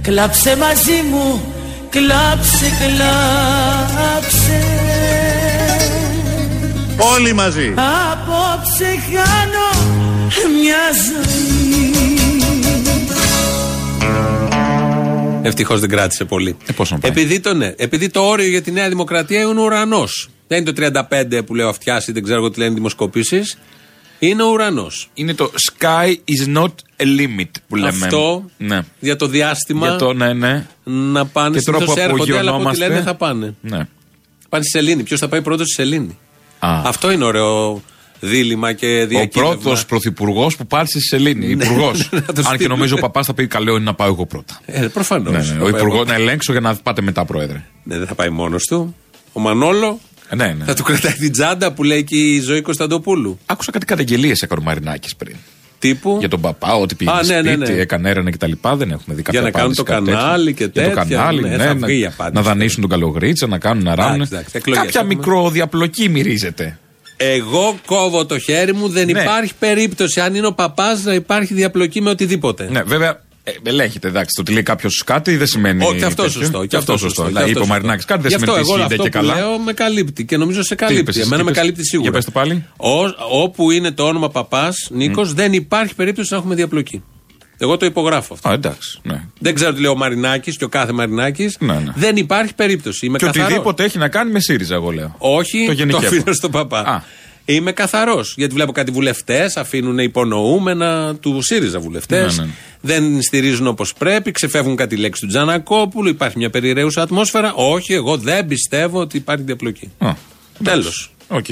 Κλάψε 0.03 0.57
μαζί 0.57 1.03
μου 1.11 1.40
Κλάψε, 1.90 2.73
κλάψε 2.79 4.62
Όλοι 7.14 7.33
μαζί. 7.33 7.75
Απόψε 7.77 8.85
χάνω 8.85 9.78
μια 10.37 10.77
ζωή 11.07 11.57
Ευτυχώς 15.43 15.81
δεν 15.81 15.88
κράτησε 15.88 16.25
πολύ. 16.25 16.57
Ε, 16.67 16.73
πώς 16.73 16.91
να 16.91 16.99
πάει. 16.99 17.11
επειδή, 17.11 17.41
το, 17.41 17.55
ναι, 17.55 17.75
επειδή 17.77 18.09
το 18.09 18.21
όριο 18.21 18.49
για 18.49 18.62
τη 18.62 18.71
Νέα 18.71 18.88
Δημοκρατία 18.88 19.41
είναι 19.43 19.61
ουρανός. 19.61 20.29
Δεν 20.47 20.59
είναι 20.59 20.73
το 20.73 21.03
35 21.11 21.41
που 21.47 21.55
λέω 21.55 21.69
αυτιά 21.69 22.03
ή 22.07 22.12
δεν 22.12 22.23
ξέρω 22.23 22.38
εγώ 22.38 22.51
τι 22.51 22.59
λένε 22.59 22.75
δημοσκοπήσεις. 22.75 23.59
Είναι 24.19 24.43
ο 24.43 24.51
ουρανός. 24.51 25.11
Είναι 25.14 25.35
το 25.35 25.51
sky 25.71 26.09
is 26.09 26.57
not 26.57 26.73
a 26.97 27.05
limit 27.21 27.51
που 27.69 27.77
λέμε. 27.77 27.88
Αυτό 27.88 28.45
Ναι. 28.57 28.81
για 29.01 29.17
το 29.17 29.27
διάστημα 29.27 29.87
Για 29.87 29.97
το 29.97 30.12
ναι, 30.12 30.33
ναι. 30.33 30.67
να 30.85 31.27
πάνε 31.27 31.59
Και 31.59 31.62
τώρα 31.64 31.79
συνήθως 31.79 31.95
που 31.95 32.11
έρχονται, 32.11 32.38
αλλά 32.38 32.51
από 32.51 32.59
ό,τι 32.59 32.69
απογειωνόμαστε. 32.69 32.88
λένε 32.88 33.01
θα 33.03 33.14
πάνε. 33.14 33.55
Ναι. 33.61 33.87
Πάνε 34.49 34.64
στη 34.64 34.79
Σελήνη. 34.79 35.03
Ποιος 35.03 35.21
θα 35.21 35.29
πάει 35.29 35.43
πρώτος 35.43 35.67
στη 35.67 35.75
Σελήνη. 35.83 36.19
Α. 36.59 36.83
Αυτό 36.85 37.11
είναι 37.11 37.25
ωραίο 37.25 37.83
δίλημα 38.20 38.72
και 38.72 38.87
Ο 39.02 39.07
διακύβευμα. 39.07 39.57
πρώτος 39.57 39.87
πρωθυπουργός 39.87 40.57
που 40.57 40.66
πάρει 40.66 40.87
στη 40.88 41.00
Σελήνη. 41.00 41.46
Υπουργός. 41.46 42.09
Να 42.12 42.20
το 42.20 42.26
Αν 42.26 42.35
και 42.35 42.42
στείλουμε. 42.42 42.66
νομίζω 42.74 42.94
ο 42.96 43.00
παπάς 43.00 43.26
θα 43.26 43.35
πει 43.35 43.46
καλό 43.46 43.70
είναι 43.74 43.85
να 43.85 43.94
πάω 43.94 44.07
εγώ 44.09 44.26
πρώτα. 44.26 44.61
Ε, 44.66 44.81
προφανώς. 44.87 45.48
Ναι, 45.48 45.54
ναι. 45.57 45.62
Ο 45.62 45.68
υπουργό 45.68 46.04
να 46.04 46.14
ελέγξω 46.14 46.52
για 46.52 46.61
να 46.61 46.74
πάτε 46.74 47.02
μετά, 47.02 47.24
πρόεδρε. 47.24 47.62
Ναι, 47.83 47.98
δεν 47.98 48.07
θα 48.07 48.14
πάει 48.14 48.28
μόνος 48.28 48.64
του. 48.64 48.94
Ο 49.33 49.40
Μανόλο 49.40 50.00
Ε, 50.28 50.35
Ναι, 50.37 50.46
ναι. 50.59 50.64
θα 50.64 50.74
του 50.74 50.83
κρατάει 50.83 51.12
την 51.12 51.33
τσάντα 51.33 51.72
που 51.72 51.85
λέει 51.85 52.04
και 52.04 52.16
η 52.16 52.40
ζωή 52.40 52.61
Κωνσταντοπούλου. 52.61 53.38
Άκουσα 53.46 53.70
κάτι 53.72 53.85
καταγγελίες 53.87 54.40
έκανε 54.42 54.61
ο 54.61 54.64
Μαρινάκης 54.64 55.16
πριν. 55.16 55.37
Τύπου; 55.78 56.16
Για 56.18 56.28
τον 56.28 56.40
παπά, 56.40 56.74
ότι 56.74 56.94
πήγε 56.94 57.11
Α, 57.11 57.14
ναι, 57.16 57.22
σπίτι, 57.22 57.42
ναι, 57.42 57.57
ναι. 57.57 57.72
έκανε 57.81 58.11
έρευνα 58.11 58.31
κτλ. 58.31 58.52
Δεν 58.74 58.90
έχουμε 58.90 59.14
δει 59.14 59.22
κάποια 59.22 59.40
Για 59.40 59.50
να 59.50 59.50
κάνουν 59.50 59.72
απάντηση, 59.72 59.76
το 59.76 59.83
κάτι 59.85 60.04
τέτοιο. 60.04 60.20
κανάλι 60.20 60.54
και 60.54 60.64
Για 60.72 60.72
το 60.72 60.81
τέτοια, 60.96 61.16
κανάλι, 61.16 61.40
ναι, 61.42 61.48
ναι, 61.48 61.57
θα 61.64 61.74
να, 61.74 61.87
βγει 61.87 61.98
η 62.00 62.07
απάντηση. 62.07 62.35
να 62.35 62.42
δανείσουν 62.50 62.81
τον 62.81 62.90
καλογρίτσα, 62.90 63.46
να 63.46 63.59
κάνουν 63.59 63.85
να 63.85 63.94
ράνουν. 63.94 64.14
Εντάξει, 64.14 64.33
εντάξει, 64.33 64.50
εκλογές 64.57 64.83
Κάποια 64.85 65.00
έχουμε. 65.00 65.14
μικροδιαπλοκή 65.14 66.09
μυρίζεται. 66.09 66.78
Εγώ 67.20 67.78
κόβω 67.87 68.26
το 68.26 68.38
χέρι 68.38 68.74
μου, 68.74 68.88
δεν 68.88 69.07
Ναι. 69.11 69.20
υπάρχει 69.20 69.52
περίπτωση 69.59 70.20
αν 70.20 70.35
είναι 70.35 70.46
ο 70.46 70.52
παπάς 70.52 71.04
να 71.04 71.14
υπάρχει 71.14 71.54
διαπλοκή 71.54 72.00
με 72.00 72.11
οτιδήποτε. 72.11 72.68
Ναι, 72.70 72.83
βέβαια. 72.83 73.26
Ε, 73.44 73.50
ελέγχεται, 73.62 74.09
εντάξει. 74.09 74.35
Το 74.35 74.40
ότι 74.40 74.52
λέει 74.52 74.62
κάποιος 74.62 75.02
κάτι 75.07 75.37
δεν 75.37 75.46
σημαίνει. 75.46 75.85
Όχι, 75.85 75.98
και 75.98 76.04
αυτό 76.04 76.22
τέτοιο. 76.22 76.40
σωστό. 76.40 76.64
Και 76.66 76.76
αυτό 76.76 76.96
σωστό. 76.96 77.22
και 77.22 77.28
Δηλαδή, 77.28 77.50
είπε 77.50 77.59
ο 77.59 77.62
αυτό 77.62 77.72
Μαρινάκης 77.72 78.02
σωστό. 78.02 78.12
κάτι 78.14 78.28
δεν 78.28 78.38
Γι' 78.38 78.44
αυτό 78.44 78.46
σημαίνει 78.46 78.70
ότι 78.72 78.83
εγώ 78.83 78.85
ισχύει 78.88 79.00
αυτό 79.02 79.20
και 79.20 79.26
που 79.26 79.26
καλά. 79.26 79.48
λέω 79.48 79.59
με 79.59 79.72
καλύπτει 79.72 80.24
και 80.24 80.37
νομίζω 80.37 80.62
σε 80.62 80.74
είπες 80.74 80.88
καλύπτει. 80.88 81.11
εσύ, 81.11 81.20
Εμένα 81.20 81.37
τι 81.37 81.44
με 81.44 81.50
είπες; 81.50 81.61
καλύπτει 81.62 81.87
σίγουρα. 81.87 82.09
Για 82.11 82.18
πες 82.18 82.24
το 82.24 82.31
πάλι. 82.31 82.64
Ο- 82.76 83.42
όπου 83.42 83.70
είναι 83.70 83.90
το 83.90 84.02
όνομα 84.07 84.31
παπάς, 84.31 84.88
Νίκος, 84.90 85.33
δεν 85.35 85.52
υπάρχει 85.52 85.94
περίπτωση 85.94 86.33
να 86.33 86.38
έχουμε 86.38 86.54
διαπλοκή. 86.54 87.02
Εγώ 87.59 87.77
το 87.77 87.87
υπογράφω 87.87 88.35
αυτό. 88.35 88.49
Α, 88.49 88.53
εντάξει. 88.53 88.99
Ναι. 89.03 89.23
Δεν 89.38 89.55
ξέρω 89.55 89.73
τι 89.73 89.81
λέει 89.81 89.90
ο 89.90 89.97
Μαρινάκης 89.97 90.57
και 90.57 90.64
ο 90.64 90.68
κάθε 90.68 90.92
Μαρινάκης. 90.92 91.57
Ναι, 91.61 91.73
ναι. 91.75 91.92
Δεν 91.94 92.16
υπάρχει 92.16 92.55
περίπτωση. 92.55 93.07
Είμαι 93.07 93.18
Και 93.18 93.25
καθαρός. 93.27 93.47
οτιδήποτε 93.49 93.85
έχει 93.85 93.99
να 93.99 94.09
κάνει 94.09 94.31
με 94.31 94.40
ΣΥΡΙΖΑ, 94.40 94.75
εγώ 94.75 94.90
λέω. 94.90 95.14
Όχι, 95.18 95.59
Το 95.61 95.66
το, 95.66 95.73
γενικεύω. 95.73 96.07
αφήνω 96.07 96.33
στον 96.33 96.51
Παππά. 96.51 96.81
Α. 96.81 97.03
Είμαι 97.44 97.73
καθαρός. 97.73 98.35
Γιατί 98.37 98.55
βλέπω 98.55 98.73
κάτι 98.73 98.90
βουλευτές 98.90 99.57
αφήνουν 99.57 99.99
υπονοούμενα 99.99 101.14
του 101.16 101.38
ΣΥΡΙΖΑ 101.42 101.79
βουλευτές. 101.81 102.38
Ναι, 102.38 102.44
ναι. 102.44 102.51
Δεν 102.81 103.23
στηρίζουν 103.23 103.66
όπως 103.66 103.92
πρέπει, 103.92 104.31
ξεφεύγουν 104.31 104.77
κάτι 104.77 104.97
λέξεις 104.97 105.21
του 105.21 105.27
Τζανακόπουλου. 105.27 106.09
Υπάρχει 106.09 106.38
μια 106.38 106.51
περιρρέουσα 106.51 107.03
ατμόσφαιρα. 107.03 107.53
Όχι, 107.55 107.92
εγώ 107.92 108.16
δεν 108.16 108.47
πιστεύω 108.47 109.01
ότι 109.01 109.16
υπάρχει 109.16 109.42
διαπλοκή. 109.44 109.90
Α, 109.99 110.12
Τέλος. 110.64 111.11
Οκ. 111.29 111.47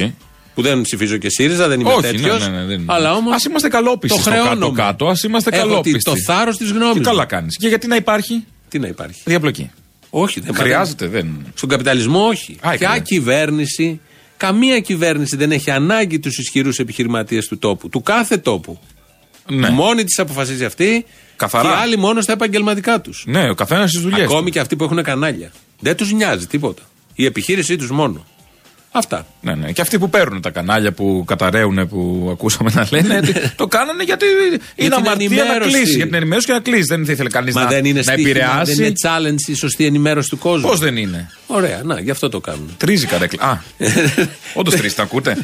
Που 0.56 0.62
δεν 0.62 0.80
ψηφίζω 0.82 1.16
και 1.16 1.30
ΣΥΡΙΖΑ, 1.30 1.68
δεν 1.68 1.80
είμαι 1.80 1.90
Όχι, 1.92 2.00
τέτοιος. 2.00 2.40
ναι, 2.40 2.48
ναι, 2.48 2.56
ναι, 2.60 2.64
δεν 2.64 2.80
είναι. 2.80 2.92
αλλά 2.92 3.14
όμως. 3.14 3.34
Ας 3.34 3.44
είμαστε 3.44 3.68
καλόπιστοι 3.68 4.16
Το 4.16 4.22
στο 4.22 4.30
χρεώνομαι. 4.30 4.54
κάτω-κάτω, 4.60 5.06
ας 5.08 5.22
είμαστε 5.22 5.50
Έχω 5.56 5.66
καλόπιστοι. 5.68 5.98
τη- 5.98 6.04
Το 6.04 6.16
θάρρος 6.26 6.56
της 6.56 6.70
γνώμης. 6.70 6.94
Και 6.94 7.00
καλά 7.00 7.24
κάνεις. 7.24 7.56
Και 7.56 7.68
γιατί 7.68 7.86
να 7.86 7.96
υπάρχει; 7.96 8.44
Τι 8.68 8.78
να 8.78 8.86
υπάρχει. 8.86 9.20
διαπλοκή. 9.24 9.70
Όχι, 10.10 10.40
δεν 10.40 10.54
Χρειάζεται, 10.54 11.06
δεν. 11.06 11.46
Στον 11.54 11.68
καπιταλισμό 11.68 12.26
όχι. 12.26 12.56
Α, 12.60 12.70
Ποια 12.70 12.86
καλά. 12.88 12.98
κυβέρνηση, 12.98 14.00
καμία 14.36 14.80
κυβέρνηση 14.80 15.36
δεν 15.36 15.52
έχει 15.52 15.70
ανάγκη 15.70 16.18
τους 16.18 16.38
ισχυρούς 16.38 16.78
επιχειρηματίες 16.78 17.46
του 17.46 17.58
τόπου, 17.58 17.88
του 17.88 18.02
κάθε 18.02 18.36
τόπου. 18.36 18.78
Ναι. 19.48 19.70
Μόνη 19.70 20.04
της 20.04 20.18
αποφασίζει 20.18 20.64
αυτή 20.64 21.04
Καθαρά. 21.36 21.68
και 21.68 21.74
οι 21.74 21.78
άλλοι 21.80 21.96
μόνο 21.98 22.20
στα 22.20 22.32
επαγγελματικά 22.32 23.00
τους. 23.00 23.24
Ναι, 23.26 23.50
ο 23.50 23.54
καθένας 23.54 23.90
στις 23.90 24.02
δουλειές. 24.02 24.24
Ακόμη 24.24 24.50
και 24.50 24.60
αυτοί 24.60 24.76
που 24.76 24.84
έχουν 24.84 25.02
κανάλια. 25.02 25.50
Δεν 25.80 25.96
τους 25.96 26.12
νοιάζει 26.12 26.46
τίποτα. 26.46 26.82
Η 27.14 27.24
επιχείρησή 27.24 27.76
τους 27.76 27.90
μόνο. 27.90 28.26
Αυτά. 28.98 29.26
Ναι, 29.40 29.54
ναι. 29.54 29.72
Και 29.72 29.80
αυτοί 29.80 29.98
που 29.98 30.10
παίρνουν 30.10 30.40
τα 30.40 30.50
κανάλια 30.50 30.92
που 30.92 31.24
καταραίουν, 31.26 31.88
που 31.88 32.28
ακούσαμε 32.32 32.70
να 32.74 32.86
λένε, 32.90 33.20
το 33.56 33.66
κάνανε 33.66 34.02
γιατί 34.02 34.24
είναι 34.74 34.88
την 34.88 34.92
αμαρτία 34.92 35.28
να 35.28 35.34
ενημέρωση. 35.42 35.70
κλείσει. 35.70 35.96
Για 35.96 36.04
την 36.04 36.14
ενημέρωση 36.14 36.46
και 36.46 36.52
να 36.52 36.60
κλείσει. 36.60 36.84
Δεν 36.84 37.02
ήθελε 37.02 37.28
κανείς 37.28 37.54
Μα 37.54 37.62
να, 37.62 37.68
δεν 37.68 37.84
είναι 37.84 37.96
να 38.04 38.12
στοίχημα, 38.12 38.28
επηρεάσει. 38.30 38.74
δεν 38.74 38.84
είναι 38.84 38.94
challenge 39.02 39.48
η 39.48 39.54
σωστή 39.54 39.84
ενημέρωση 39.86 40.28
του 40.30 40.38
κόσμου. 40.38 40.68
Πώς 40.68 40.78
δεν 40.78 40.96
είναι; 40.96 41.30
Ωραία, 41.46 41.80
να, 41.84 42.00
γι' 42.00 42.10
αυτό 42.10 42.28
το 42.28 42.40
κάνουν. 42.40 42.74
Τρίζει 42.76 43.04
η 43.04 43.06
καρέκλα. 43.08 43.44
Α, 43.46 43.58
όντως 44.54 44.74
τρίζει, 44.74 44.94
τα 44.94 45.02
ακούτε; 45.02 45.36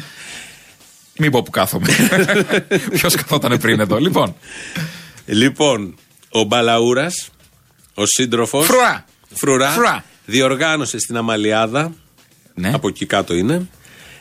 Μην 1.17 1.31
πω 1.31 1.43
που 1.43 1.51
κάθομαι. 1.51 1.87
Ποιος 2.93 3.15
καθόταν 3.15 3.57
πριν 3.59 3.79
εδώ. 3.79 3.97
Λοιπόν, 3.97 4.35
Λοιπόν, 5.25 5.95
ο 6.29 6.43
Μπαλαούρας, 6.43 7.29
ο 7.93 8.05
σύντροφος. 8.05 8.65
Φρουά. 8.65 9.05
Φρουρά. 9.35 9.69
Φρουά. 9.69 10.03
Διοργάνωσε 10.25 10.99
στην 10.99 11.17
Αμαλιάδα. 11.17 11.93
Ναι. 12.55 12.71
Από 12.73 12.87
εκεί 12.87 13.05
κάτω 13.05 13.33
είναι. 13.35 13.67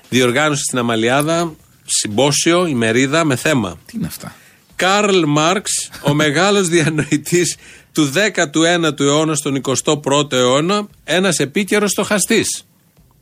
Διοργάνωσε 0.09 0.62
στην 0.62 0.79
Αμαλιάδα 0.79 1.55
συμπόσιο, 1.87 2.66
ημερίδα 2.66 3.25
με 3.25 3.37
θέμα. 3.37 3.79
Τι 3.87 3.92
είναι 3.97 4.07
αυτά; 4.07 4.35
Καρλ 4.77 5.23
Μάρξ, 5.27 5.71
ο 6.03 6.14
μεγάλος 6.23 6.68
διανοητής 6.68 7.57
του 7.92 8.12
19ου 8.14 9.01
αιώνα 9.01 9.35
στον 9.35 9.61
21ο 9.85 10.33
αιώνα, 10.33 10.87
ένας 11.05 11.38
επίκαιρος 11.38 11.90
στοχαστής. 11.90 12.64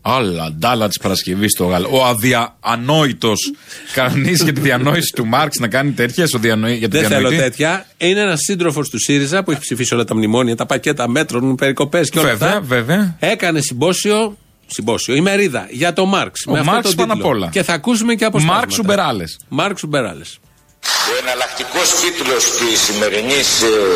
Άλλα, 0.02 0.52
ντάλα 0.52 0.88
της 0.88 0.98
Παρασκευής 0.98 1.50
στο 1.50 1.64
Γαλλ. 1.64 1.84
Ο 1.90 2.04
αδιανόητο 2.06 3.32
κανεί 3.94 4.32
για 4.32 4.52
τη 4.52 4.60
διανόηση 4.60 5.12
του 5.14 5.26
Μάρξ 5.26 5.56
να 5.58 5.68
κάνει 5.68 5.90
τέτοιες. 5.90 6.30
Για 6.30 6.56
τη 6.58 6.86
Δεν 6.86 6.88
θέλω 6.88 7.08
διανοητή. 7.08 7.36
τέτοια. 7.36 7.86
Είναι 7.98 8.20
ένας 8.20 8.38
σύντροφος 8.42 8.88
του 8.88 8.98
ΣΥΡΙΖΑ 9.00 9.42
που 9.42 9.50
έχει 9.50 9.60
ψηφίσει 9.60 9.94
όλα 9.94 10.04
τα 10.04 10.14
μνημόνια, 10.14 10.56
τα 10.56 10.66
πακέτα 10.66 11.08
μέτρων, 11.08 11.54
περικοπές 11.54 12.10
και 12.10 12.18
όλα 12.18 12.28
Βέβαια, 12.28 12.48
αυτά. 12.48 12.60
βέβαια. 12.60 13.16
Έκανε 13.18 13.60
συμπόσιο, 13.60 14.36
συμπόσιο, 14.70 15.14
ημερίδα 15.14 15.66
για 15.70 15.92
το 15.92 16.04
Μάρξ. 16.06 16.44
Ο 16.46 16.52
με 16.52 16.58
αυτό 16.58 16.70
Μάρξ 16.70 16.88
τον 16.88 16.96
πάνω 16.96 17.12
τίτλο. 17.12 17.28
απ' 17.28 17.34
όλα. 17.36 17.48
Και 17.52 17.62
θα 17.62 17.72
ακούσουμε 17.72 18.14
και 18.14 18.24
από 18.24 18.38
Μάρξ 18.40 18.78
Ουμπεράλε. 18.78 19.24
Μάρξ 19.48 19.82
Ουμπεράλε. 19.82 20.24
Ο 21.12 21.12
εναλλακτικός 21.22 21.88
τίτλος 22.00 22.44
της 22.58 22.80
σημερινής 22.80 23.48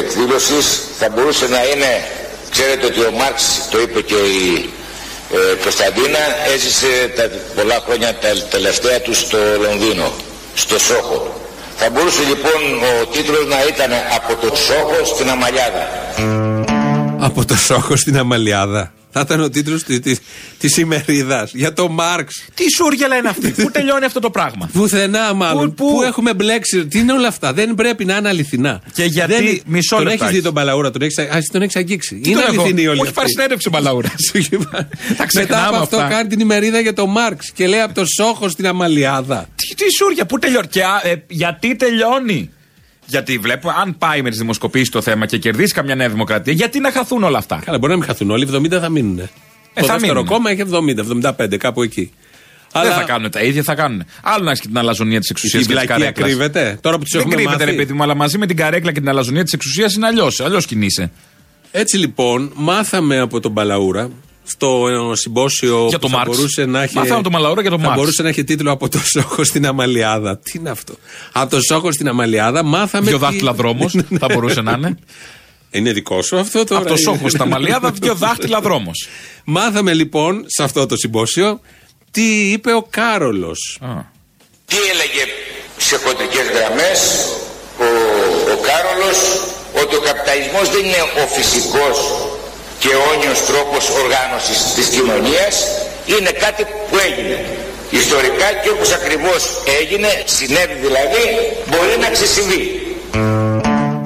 εκδήλωσης 0.02 0.80
θα 0.98 1.08
μπορούσε 1.08 1.46
να 1.48 1.60
είναι, 1.64 1.90
ξέρετε 2.50 2.86
ότι 2.86 3.00
ο 3.00 3.10
Μάρξ, 3.10 3.68
το 3.70 3.80
είπε 3.80 4.00
και 4.00 4.14
η 4.14 4.70
ε, 5.32 5.62
Κωνσταντίνα, 5.62 6.22
έζησε 6.54 7.12
τα 7.16 7.24
πολλά 7.56 7.78
χρόνια 7.86 8.14
τα 8.14 8.28
τελευταία 8.50 9.00
του 9.00 9.14
στο 9.14 9.38
Λονδίνο, 9.64 10.12
στο 10.54 10.78
Σόχο. 10.78 11.40
Θα 11.76 11.90
μπορούσε 11.90 12.22
λοιπόν 12.32 12.60
ο 12.90 13.06
τίτλος 13.06 13.46
να 13.46 13.64
ήταν 13.72 13.90
από 14.16 14.46
το 14.46 14.56
Σόχο 14.56 15.04
στην 15.14 15.30
Αμαλιάδα. 15.30 15.84
Από 17.18 17.44
το 17.44 17.56
Σόχο 17.56 17.96
στην 17.96 18.18
Αμαλιάδα. 18.18 18.92
Θα 19.16 19.20
ήταν 19.20 19.40
ο 19.40 19.48
τίτλος 19.50 19.82
της 19.82 20.18
της 20.58 20.76
ημερίδας 20.76 21.50
για 21.54 21.72
το 21.72 21.88
Μάρξ. 21.88 22.44
Τι 22.54 22.64
σούργελα 22.76 23.16
είναι 23.16 23.28
αυτή, 23.28 23.48
πού 23.50 23.70
τελειώνει 23.70 24.04
αυτό 24.04 24.20
το 24.20 24.30
πράγμα; 24.30 24.70
Πουθενά 24.72 25.34
μάλλον. 25.34 25.74
Πού- 25.74 25.86
Πού, 25.88 25.94
πού; 25.96 26.02
έχουμε 26.02 26.34
μπλέξει. 26.34 26.86
Τι 26.86 26.98
είναι 26.98 27.12
όλα 27.12 27.28
αυτά. 27.28 27.52
Δεν 27.52 27.74
πρέπει 27.74 28.04
να 28.04 28.16
είναι 28.16 28.28
αληθινά. 28.28 28.82
Και 28.94 29.04
γιατί- 29.04 29.32
Δεν... 29.34 29.60
μισό 29.66 29.96
τον 29.96 30.04
λεπτάκι. 30.04 30.22
έχεις 30.22 30.34
δει 30.36 30.42
τον 30.42 30.54
Παλαούρα, 30.54 30.90
τον 30.90 31.02
έχεις 31.02 31.18
ας, 31.18 31.46
τον 31.52 31.62
έχεις 31.62 31.76
αγγίξει. 31.76 32.14
Τι 32.14 32.30
είναι 32.30 32.40
τον 32.40 32.52
έχω- 32.52 32.62
αληθινή 32.62 32.86
όλη 32.86 32.98
Όχι 32.98 33.00
αυτή. 33.02 33.14
πάρει 33.14 33.30
συνέντευξη 33.30 33.68
ο 33.68 33.70
Μπαλαούρα. 33.70 34.08
Τα 34.72 34.88
Μετά 35.08 35.26
ξεχνάμε 35.26 35.66
από 35.66 35.76
αυτό 35.76 35.96
αυτά. 35.96 36.08
κάνει 36.08 36.28
την 36.28 36.40
ημερίδα 36.40 36.80
για 36.80 36.92
το 36.92 37.06
Μάρξ 37.06 37.50
και 37.54 37.66
λέει 37.66 37.80
από 37.80 37.94
το 37.94 38.04
Σόχο 38.20 38.48
στην 38.48 38.66
Αμαλιάδα. 38.66 39.46
Τι, 39.56 39.74
τι 39.74 39.84
σούρια, 39.98 40.26
πού 40.26 40.38
τελειώνει; 40.38 40.66
Και 40.66 40.82
α, 40.84 41.00
ε, 41.02 41.24
γιατί 41.28 41.76
τελειώνει; 41.76 42.50
Γιατί 43.06 43.38
βλέπω, 43.38 43.70
αν 43.82 43.98
πάει 43.98 44.22
με 44.22 44.30
τις 44.30 44.38
δημοσκοπήσεις 44.38 44.88
το 44.88 45.00
θέμα 45.02 45.26
και 45.26 45.38
κερδίσει 45.38 45.72
καμιά 45.74 45.94
νέα 45.94 46.08
δημοκρατία, 46.08 46.52
γιατί 46.52 46.80
να 46.80 46.90
χαθούν 46.92 47.22
όλα 47.22 47.38
αυτά; 47.38 47.60
Καλά, 47.64 47.78
μπορεί 47.78 47.92
να 47.92 47.98
μην 47.98 48.06
χαθούν 48.06 48.30
όλοι, 48.30 48.48
70 48.52 48.78
θα 48.80 48.88
μείνουν. 48.88 49.16
το 49.16 49.22
Ε, 49.74 49.80
θα 49.82 49.92
δεύτερο 49.92 50.12
μείνουν. 50.12 50.26
κόμμα 50.26 50.50
έχει 50.50 50.60
70, 50.60 51.32
75, 51.46 51.56
κάπου 51.56 51.82
εκεί. 51.82 52.12
Δεν 52.82 52.92
θα 52.92 53.02
κάνουν 53.02 53.30
τα 53.30 53.40
ίδια, 53.42 53.62
θα 53.62 53.74
κάνουν. 53.74 54.04
Άλλο 54.22 54.44
να 54.44 54.50
έχεις 54.50 54.60
και 54.62 54.66
την 54.68 54.78
αλαζονία 54.78 55.20
της 55.20 55.30
εξουσίας 55.30 55.62
Η 55.62 55.66
και 55.66 55.72
της 55.72 55.82
βλακεία 55.84 56.04
καρέκλας. 56.04 56.28
κρύβεται. 56.28 56.78
Τώρα 56.80 56.98
που 56.98 57.02
του 57.04 57.08
Δεν 57.10 57.20
έχουμε 57.20 57.34
κρύβεται, 57.34 57.58
μάθει. 57.58 57.70
ρε 57.70 57.76
παιδί 57.76 57.92
μου, 57.92 58.02
αλλά 58.02 58.14
μαζί 58.14 58.38
με 58.38 58.46
την 58.46 58.56
καρέκλα 58.56 58.92
και 58.92 59.00
την 59.00 59.08
αλαζονία 59.08 59.42
της 59.44 59.52
εξουσίας 59.52 59.94
είναι 59.94 60.06
αλλιώς. 60.06 60.40
Αλλιώς 60.40 60.66
κινείσαι. 60.66 61.10
Έτσι 61.70 61.96
λοιπόν, 61.96 62.52
μάθαμε 62.54 63.18
από 63.18 63.40
τον 63.40 63.52
Μπαλαούρα 63.52 64.10
στο 64.44 64.88
ε, 65.12 65.16
συμπόσιο 65.16 65.86
Για 65.88 65.98
που 65.98 66.04
το 66.06 66.10
θα 66.10 66.16
Μάρξ. 66.16 66.36
μπορούσε 66.36 66.64
να 66.64 66.82
έχει. 66.82 66.96
Μάθαμε 66.96 67.22
τον 67.22 67.32
Μπαλαούρα 67.32 67.60
για 67.60 67.70
τον 67.70 67.78
θα 67.78 67.84
Μάρξ. 67.86 68.00
μπορούσε 68.00 68.22
να 68.22 68.28
έχει 68.28 68.44
τίτλο 68.44 68.70
από 68.72 68.88
το 68.88 68.98
Σόχο 69.04 69.44
στην 69.44 69.66
Αμαλιάδα. 69.66 70.38
Τι 70.38 70.52
είναι 70.58 70.70
αυτό; 70.70 70.94
Από 71.32 71.50
το 71.50 71.60
Σόχο 71.60 71.92
στην 71.92 72.08
Αμαλιάδα 72.08 72.62
μάθαμε. 72.62 73.06
Δύο 73.08 73.18
τι- 73.18 73.24
δάχτυλα 73.24 73.52
δρόμος 73.52 73.96
θα 74.18 74.26
μπορούσε 74.34 74.60
να 74.60 74.72
είναι. 74.72 74.98
Είναι 75.70 75.92
δικό 75.92 76.22
σου 76.22 76.38
αυτό 76.38 76.64
τώρα. 76.64 76.80
Από 76.80 76.90
το 76.90 76.96
σόχο 76.96 77.28
στα 77.28 77.46
μαλλιάδα, 77.46 77.90
δύο 77.90 78.14
δάχτυλα 78.24 78.60
δρόμος. 78.60 79.08
Μάθαμε 79.44 79.94
λοιπόν 79.94 80.44
σε 80.46 80.62
αυτό 80.62 80.86
το 80.86 80.96
συμπόσιο 80.96 81.60
τι 82.10 82.50
είπε 82.52 82.72
ο 82.72 82.86
Κάρολος. 82.90 83.78
Τι 84.66 84.76
έλεγε 84.92 85.22
σε 85.76 85.96
χοντρικές 85.96 86.46
γραμμές 86.54 87.00
ο, 87.78 87.84
ο 88.54 88.56
Κάρολος 88.68 89.18
ότι 89.82 89.94
ο 89.96 90.00
καπιταλισμός 90.00 90.70
δεν 90.70 90.84
είναι 90.84 91.02
ο 91.22 91.26
φυσικός 91.36 91.96
και 92.84 92.90
αιώνιος 92.96 93.38
τρόπος 93.50 93.84
οργάνωσης 94.02 94.58
της 94.76 94.86
κοινωνίας 94.94 95.54
είναι 96.06 96.30
κάτι 96.44 96.62
που 96.88 96.96
έγινε 97.08 97.38
ιστορικά 97.90 98.48
και 98.62 98.70
όπως 98.74 98.90
ακριβώς 98.92 99.42
έγινε, 99.80 100.08
συνέβη 100.24 100.74
δηλαδή, 100.86 101.24
μπορεί 101.70 101.94
να 102.04 102.08
ξεσυμβεί. 102.16 102.62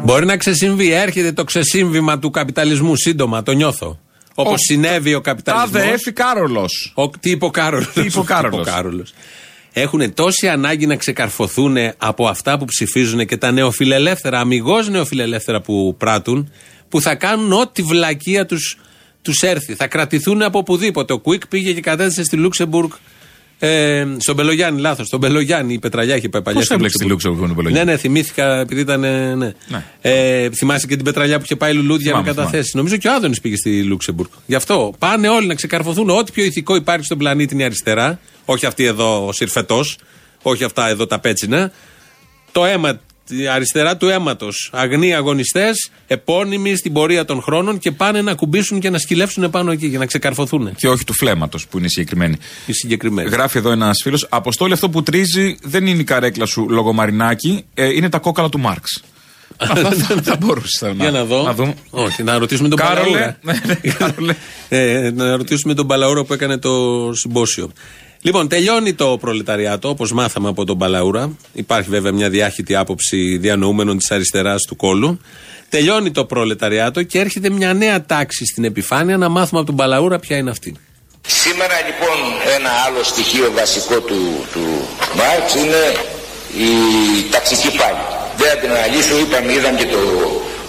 Μπορεί 0.05 0.27
να 0.27 0.37
ξεσυμβεί. 0.37 0.93
Έρχεται 0.93 1.33
το 1.33 1.45
ξεσύμβημα 1.45 2.19
του 2.19 2.31
καπιταλισμού 2.31 2.97
σύντομα, 2.97 3.43
το 3.43 3.53
νιώθω. 3.53 3.99
Όπως 4.35 4.53
Ο- 4.55 4.65
συνέβη 4.69 5.15
ο 5.15 5.21
καπιταλισμός. 5.21 5.71
Τάδε 5.71 5.93
έφη 5.93 6.13
Κάρολος. 6.13 6.95
Τι 7.21 7.31
είπε 7.31 7.45
ο 7.45 7.51
Κάρολος. 7.51 7.93
Τι 7.95 8.01
είπε 8.01 8.19
ο 8.19 8.23
Κάρολος. 8.23 8.57
Τι 8.57 8.61
είπε 8.61 8.71
ο 8.71 8.75
Κάρολος. 8.75 9.15
Έχουν 9.73 10.15
τόση 10.15 10.49
ανάγκη 10.49 10.87
να 10.87 10.97
ξεκαρφωθούν 10.97 11.77
από 11.99 12.27
αυτά 12.27 12.59
που 12.59 12.65
ψηφίζουν 12.65 13.27
και 13.27 13.37
τα 13.37 13.51
νεοφιλελεύθερα, 13.51 14.41
αμιγώς 14.41 14.89
νεοφιλελεύθερα 14.89 15.61
που 15.61 15.95
πράττουν, 15.99 16.53
που 16.89 17.01
θα 17.01 17.15
κάνουν 17.15 17.53
ό,τι 17.53 17.83
βλακεία 17.83 18.47
τους 18.47 18.79
τους 19.23 19.41
έρθει. 19.43 19.75
Θα 19.75 19.87
κρατηθούν 19.87 20.43
από 20.43 20.59
οπουδήποτε. 20.59 21.13
Ο 21.13 21.19
Κουίκ 21.19 21.47
πήγε 21.47 21.73
και 21.73 21.81
κατέθεσε 21.81 22.25
στη 22.25 22.37
Λούξεμπουργκ. 22.37 22.91
Ε, 23.61 24.07
στον 24.19 24.35
Μπελογιάννη, 24.35 24.81
λάθος. 24.81 25.07
Στον 25.07 25.19
Μπελογιάννη, 25.19 25.73
η 25.73 25.79
Πετραλιά 25.79 26.17
είχε 26.17 26.29
πάει 26.29 26.43
παλιά. 26.43 26.59
Πώς 26.59 26.67
στη 26.67 26.75
έμπλεξε 26.75 26.99
τη 26.99 27.05
Λούξεμπουργκ 27.05 27.41
τον 27.47 27.55
Μπελογιάννη; 27.55 27.85
Ναι, 27.87 27.93
ναι, 27.93 27.99
θυμήθηκα 27.99 28.61
επειδή 28.61 28.81
ήταν. 28.81 29.05
ε, 29.05 29.35
Ναι. 29.35 29.55
Ε, 30.01 30.51
θυμάσαι 30.51 30.87
και 30.87 30.95
την 30.97 31.05
Πετραλιά 31.05 31.37
που 31.39 31.43
είχε 31.45 31.57
πάει 31.57 31.73
λουλούδια 31.75 32.11
Θυμάμαι, 32.11 32.29
να 32.29 32.35
καταθέσει. 32.35 32.71
Νομίζω 32.77 32.97
και 32.97 33.09
ο 33.09 33.13
Άδωνης 33.15 33.41
πήγε 33.41 33.57
στη 33.57 33.83
Λούξεμπουργκ. 33.83 34.29
Γι' 34.47 34.55
αυτό 34.55 34.95
πάνε 34.99 35.29
όλοι 35.29 35.47
να 35.47 35.55
ξεκαρφωθούν. 35.55 36.11
Ό,τι 36.11 36.33
πιο 36.33 36.45
ηθικό 36.45 36.77
υπάρχει 36.77 37.05
στον 37.05 37.19
πλανήτη 37.19 37.55
είναι 37.55 37.63
η 37.63 37.67
αριστερά. 37.67 38.21
Όχι 38.45 38.67
αυτή 38.67 38.85
εδώ 38.85 39.27
ο 39.27 39.33
συρφετό. 39.33 39.81
Όχι 40.43 40.65
αυτά 40.65 40.89
εδώ 40.89 41.07
τα 41.07 41.19
πέτσινα. 41.19 41.73
Το 42.53 42.65
αίμα, 42.65 42.91
η 42.91 42.99
αριστερά 43.53 43.97
του 43.97 44.09
αίματος. 44.09 44.71
Αγνοί 44.73 45.15
αγωνιστές, 45.15 45.91
επώνυμοι 46.07 46.77
στην 46.77 46.93
πορεία 46.93 47.25
των 47.25 47.43
χρόνων 47.43 47.79
και 47.79 47.91
πάνε 47.91 48.23
να 48.23 48.35
κουμπίσουν 48.35 48.81
και 48.81 48.91
να 48.91 48.99
σκυλεύσουν 48.99 49.51
πάνω 49.51 49.71
εκεί 49.71 49.87
για 49.87 49.99
να 49.99 50.07
ξεκαρφωθούν. 50.07 50.75
Και 50.77 50.89
όχι 50.89 51.05
του 51.05 51.13
φλέματος 51.13 51.67
που 51.67 51.79
είναι 51.79 51.89
συγκεκριμένη. 51.89 52.37
Οι 52.67 52.73
συγκεκριμένοι. 52.73 53.29
Γράφει 53.29 53.59
εδώ 53.59 53.71
ένας 53.71 54.01
φίλος. 54.03 54.27
Αποστόλη, 54.29 54.73
αυτό 54.73 54.89
που 54.89 55.03
τρίζει 55.03 55.57
δεν 55.63 55.87
είναι 55.87 56.01
η 56.01 56.05
καρέκλα 56.05 56.47
σου 56.47 56.67
λογομαρινάκι, 56.71 57.65
ε, 57.75 57.87
είναι 57.95 58.09
τα 58.09 58.19
κόκαλα 58.19 58.49
του 58.49 58.59
Μάρξ. 58.61 59.03
Αυτά 59.61 59.91
θα, 59.91 60.23
θα 60.23 60.37
μπορούσε 60.37 60.87
να, 60.87 60.93
Για 60.93 61.11
να 61.11 61.25
δω. 61.25 61.43
να 61.43 61.55
δούμε. 61.55 61.75
Όχι, 61.91 62.23
να 62.23 62.39
ρωτήσουμε 62.39 62.69
τον 62.69 62.79
Κάρολε. 62.79 63.05
Παλαούρα. 63.11 63.39
Ναι, 63.43 63.61
ναι, 63.67 63.93
Κάρολε. 63.93 64.35
ε, 64.69 65.11
να 65.15 65.37
ρωτήσουμε 65.37 65.75
τον 65.75 65.87
Παλαούρα 65.87 66.25
που 66.25 66.33
έκανε 66.33 66.59
το 66.59 66.71
συμπόσιο. 67.15 67.71
Λοιπόν, 68.21 68.49
τελειώνει 68.49 68.95
το 68.95 69.19
προλεταριάτο, 69.21 69.89
όπως 69.89 70.13
μάθαμε 70.13 70.49
από 70.49 70.65
τον 70.65 70.77
Μπαλαούρα. 70.77 71.37
Υπάρχει 71.53 71.89
βέβαια 71.89 72.13
μια 72.13 72.29
διάχυτη 72.31 72.77
άποψη 72.77 73.37
διανοούμενων 73.37 73.99
της 73.99 74.11
αριστεράς 74.11 74.63
του 74.63 74.77
κόλου. 74.77 75.21
Τελειώνει 75.69 76.11
το 76.11 76.25
προλεταριάτο 76.25 77.03
και 77.03 77.19
έρχεται 77.19 77.51
μια 77.51 77.75
νέα 77.75 78.05
τάξη 78.07 78.45
στην 78.47 78.65
επιφάνεια 78.65 79.17
να 79.17 79.29
μάθουμε 79.29 79.59
από 79.61 79.67
τον 79.67 79.77
Μπαλαούρα 79.77 80.19
ποια 80.19 80.37
είναι 80.37 80.51
αυτή. 80.51 80.77
Σήμερα 81.27 81.77
λοιπόν 81.89 82.19
ένα 82.57 82.71
άλλο 82.87 83.03
στοιχείο 83.03 83.53
βασικό 83.55 84.01
του, 84.01 84.21
του 84.53 84.65
Μάρξ 85.19 85.55
είναι 85.55 85.83
η 86.67 86.73
ταξική 87.31 87.71
πάλη. 87.79 88.05
Δεν 88.39 88.49
θα 88.51 88.57
την 88.57 88.71
αναλύσω, 88.71 89.19
είπαμε, 89.19 89.53
είδαμε 89.53 89.79
και 89.79 89.89
το, 89.95 90.03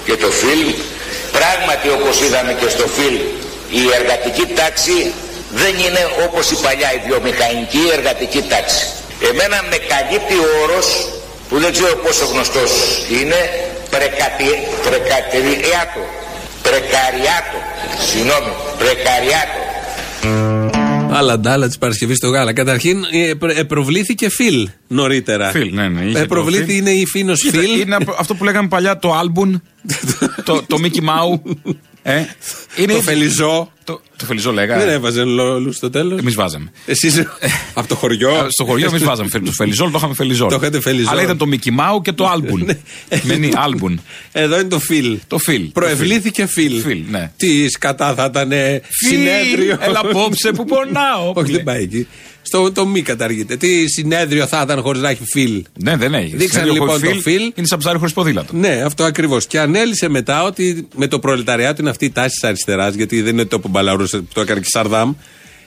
και 0.05 0.15
το 0.23 0.29
φιλμ. 0.41 0.69
Πράγματι 1.38 1.88
όπως 1.97 2.15
είδαμε 2.23 2.51
και 2.59 2.69
στο 2.75 2.85
φιλμ 2.95 3.21
η 3.81 3.83
εργατική 3.99 4.45
τάξη 4.59 4.97
δεν 5.62 5.73
είναι 5.85 6.01
όπως 6.25 6.45
η 6.51 6.57
παλιά 6.65 6.89
η 6.97 6.99
βιομηχανική 7.07 7.81
εργατική 7.97 8.41
τάξη. 8.51 8.83
Εμένα 9.29 9.57
με 9.71 9.77
καλύπτει 9.91 10.35
ο 10.47 10.49
όρος 10.63 10.88
που 11.49 11.55
δεν 11.63 11.71
ξέρω 11.75 11.95
πόσο 12.05 12.25
γνωστός 12.33 12.71
είναι 13.17 13.39
πρεκατι, 13.93 14.49
πρεκαριάτο. 14.85 16.03
Πρεκαριάτο. 16.67 17.57
Συγγνώμη, 18.09 18.51
πρεκαριάτο. 18.81 19.59
Άλλα 21.12 21.39
ντάλα 21.39 21.67
της 21.67 21.77
Παρασκευής 21.77 22.17
στο 22.17 22.29
Γάλα. 22.29 22.53
Καταρχήν, 22.53 23.03
ε, 23.12 23.33
προ- 23.33 23.57
ε, 23.57 23.63
προβλήθηκε 23.63 24.29
Φιλ 24.29 24.69
νωρίτερα. 24.88 25.49
Φιλ, 25.49 25.73
ναι, 25.73 25.88
ναι. 25.88 26.01
είχε 26.05 26.17
Ε, 26.17 26.21
το 26.21 26.27
προβλήθη 26.27 26.63
Φιλ. 26.65 26.75
είναι 26.75 26.89
η 26.89 27.05
Φίνος 27.05 27.41
Κοίτα, 27.41 27.59
Φιλ. 27.59 27.79
Είναι 27.79 27.95
από- 27.95 28.15
αυτό 28.19 28.35
που 28.35 28.43
λέγαμε 28.43 28.67
παλιά 28.67 28.99
το 28.99 29.13
άλμπουν, 29.13 29.63
το, 30.45 30.63
το 30.67 30.77
Mickey 30.83 30.99
Mouse. 31.09 31.53
Ε, 32.03 32.23
είναι 32.75 32.93
Το 32.93 33.01
Φελιζό. 33.01 33.71
Το, 33.89 34.02
το 34.17 34.25
Φελιζό 34.25 34.52
λέγα. 34.52 34.78
Δεν 34.78 34.89
έβαζε 34.89 35.23
λόλους 35.23 35.75
στο 35.75 35.89
τέλος. 35.89 36.19
Εμείς 36.19 36.36
βάζαμε. 36.36 36.71
Εσεί 36.86 37.28
από 37.73 37.88
το 37.88 37.95
χωριό. 37.95 38.30
Ε, 38.30 38.45
Στο 38.49 38.65
χωριό 38.65 38.88
εμείς 38.89 39.04
βάζαμε 39.04 39.30
φε- 39.30 39.45
το 39.45 39.52
Φελιζόλ, 39.52 39.91
το 39.91 39.97
είχαμε 39.97 40.13
Φελιζόλ. 40.13 40.49
Το 40.49 40.56
είχατε 40.56 40.80
Φελιζόλ. 40.82 41.12
Αλλά 41.12 41.21
ήταν 41.21 41.38
το 41.38 41.45
Mickey 41.52 41.67
Mouse 41.69 42.02
και 42.02 42.12
το 42.12 42.28
άλμπουν. 42.28 42.69
Μενή, 43.23 43.52
άλμπουν. 43.56 44.02
Εδώ 44.32 44.60
είναι 44.60 44.69
το 44.69 44.80
Φιλ. 44.80 45.17
Το 45.28 45.38
Φιλ. 45.38 45.63
Προευλήθηκε 45.63 46.45
Φιλ. 46.45 46.82
Φιλ, 46.82 47.04
ναι. 47.10 47.32
Τι 47.38 47.65
κατά 47.80 48.13
θα 48.13 48.25
ήταν 48.25 48.52
συνέδριο. 48.89 49.78
Έλα 49.82 49.99
απόψε 49.99 50.52
που 50.52 50.65
πονάω. 50.65 51.32
Όχι, 51.39 51.52
δεν 51.52 51.63
πάει 51.63 51.82
εκεί. 51.84 52.08
Στο 52.41 52.71
το 52.71 52.86
μη 52.86 53.02
καταργείται. 53.02 53.56
Τι 53.58 53.88
συνέδριο 53.89 54.45
θα 54.47 54.62
ήταν 54.65 54.82
χωρίς 54.82 55.02
να 55.02 55.10
έχει 55.10 55.23
Φιλ. 55.32 55.63
Ναι, 55.84 55.95
δεν 55.97 56.13
έχει. 56.13 56.25
Δείξαν 56.36 56.49
Συνέδριο 56.49 56.73
λοιπόν 56.73 56.89
χωρίς 56.89 57.10
το 57.15 57.21
Φιλ. 57.21 57.52
Είναι 57.56 57.67
σαν 57.67 57.80
ψάρι 57.80 57.97
χωρίς 57.97 58.13
ποδήλατο. 58.13 58.54
Ναι, 58.56 58.82
αυτό 58.86 59.04
ακριβώς. 59.04 59.47
Και 59.47 59.60
ανέλησε 59.60 60.08
μετά 60.10 60.43
ότι 60.43 60.88
με 60.95 61.08
το 61.08 61.19
προλεταριάτο 61.19 61.82
είναι 61.82 61.89
αυτή 61.89 62.06
η 62.06 62.10
τάση 62.12 62.30
της 62.30 62.43
αριστεράς, 62.43 62.93
γιατί 62.95 63.21
δεν 63.21 63.34
είναι 63.34 63.45
το 63.45 63.60
που 63.60 63.69
μπαλαούρο 63.79 64.05
που 64.11 64.27
το 64.33 64.41
έκανε 64.41 64.59
και 64.59 64.65
η 64.67 64.71
Σαρδάμ. 64.71 65.13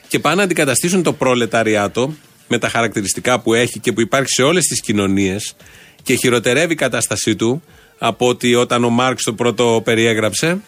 Και 0.07 0.19
πάνε 0.19 0.35
να 0.35 0.43
αντικαταστήσουν 0.43 1.03
το 1.03 1.13
προλεταριάτο 1.13 2.13
με 2.47 2.57
τα 2.57 2.69
χαρακτηριστικά 2.69 3.39
που 3.39 3.53
έχει 3.53 3.79
και 3.79 3.91
που 3.91 4.01
υπάρχει 4.01 4.29
σε 4.29 4.43
όλες 4.43 4.65
τις 4.65 4.81
κοινωνίες 4.81 5.55
και 6.03 6.15
χειροτερεύει 6.15 6.73
η 6.73 6.75
κατάστασή 6.75 7.35
του 7.35 7.63
από 7.97 8.27
ότι 8.27 8.55
όταν 8.55 8.83
ο 8.83 8.89
Μάρξ 8.89 9.23
το 9.23 9.33
πρώτο 9.33 9.81
περιέγραψε 9.83 10.59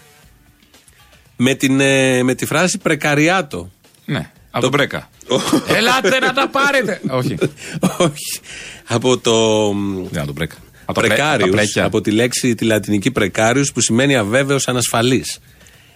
με, 1.36 1.54
την, 1.54 1.80
ε, 1.80 2.24
με 2.24 2.36
τη 2.36 2.46
φράση 2.46 2.78
πρεκαριάτο. 2.78 3.72
Ναι, 4.06 4.32
από 4.52 4.62
τον 4.62 4.70
Μπρέκα. 4.70 5.10
Ελάτε 5.68 6.20
να 6.20 6.34
τα 6.34 6.48
πάρετε. 6.50 7.02
Όχι. 7.10 7.38
Όχι. 7.98 8.40
Από 8.88 9.18
το. 9.18 9.68
Δεν 10.10 10.18
από 10.18 10.26
τον 10.26 10.34
Μπρέκα. 10.34 10.56
Από 10.86 10.94
τα 11.02 11.08
πρέ- 11.08 11.14
Πρεκάριους, 11.16 11.42
από 11.48 11.56
τα 11.56 11.62
πρέκια. 11.62 11.84
από 11.86 12.02
τη 12.02 12.12
λέξη 12.12 12.56
τη 12.56 12.66
λατινική 12.66 13.12
πρεκάριους 13.12 13.72
που 13.72 13.82
σημαίνει 13.82 14.16
αβέβαιος 14.16 14.68
ανασφαλής. 14.68 15.40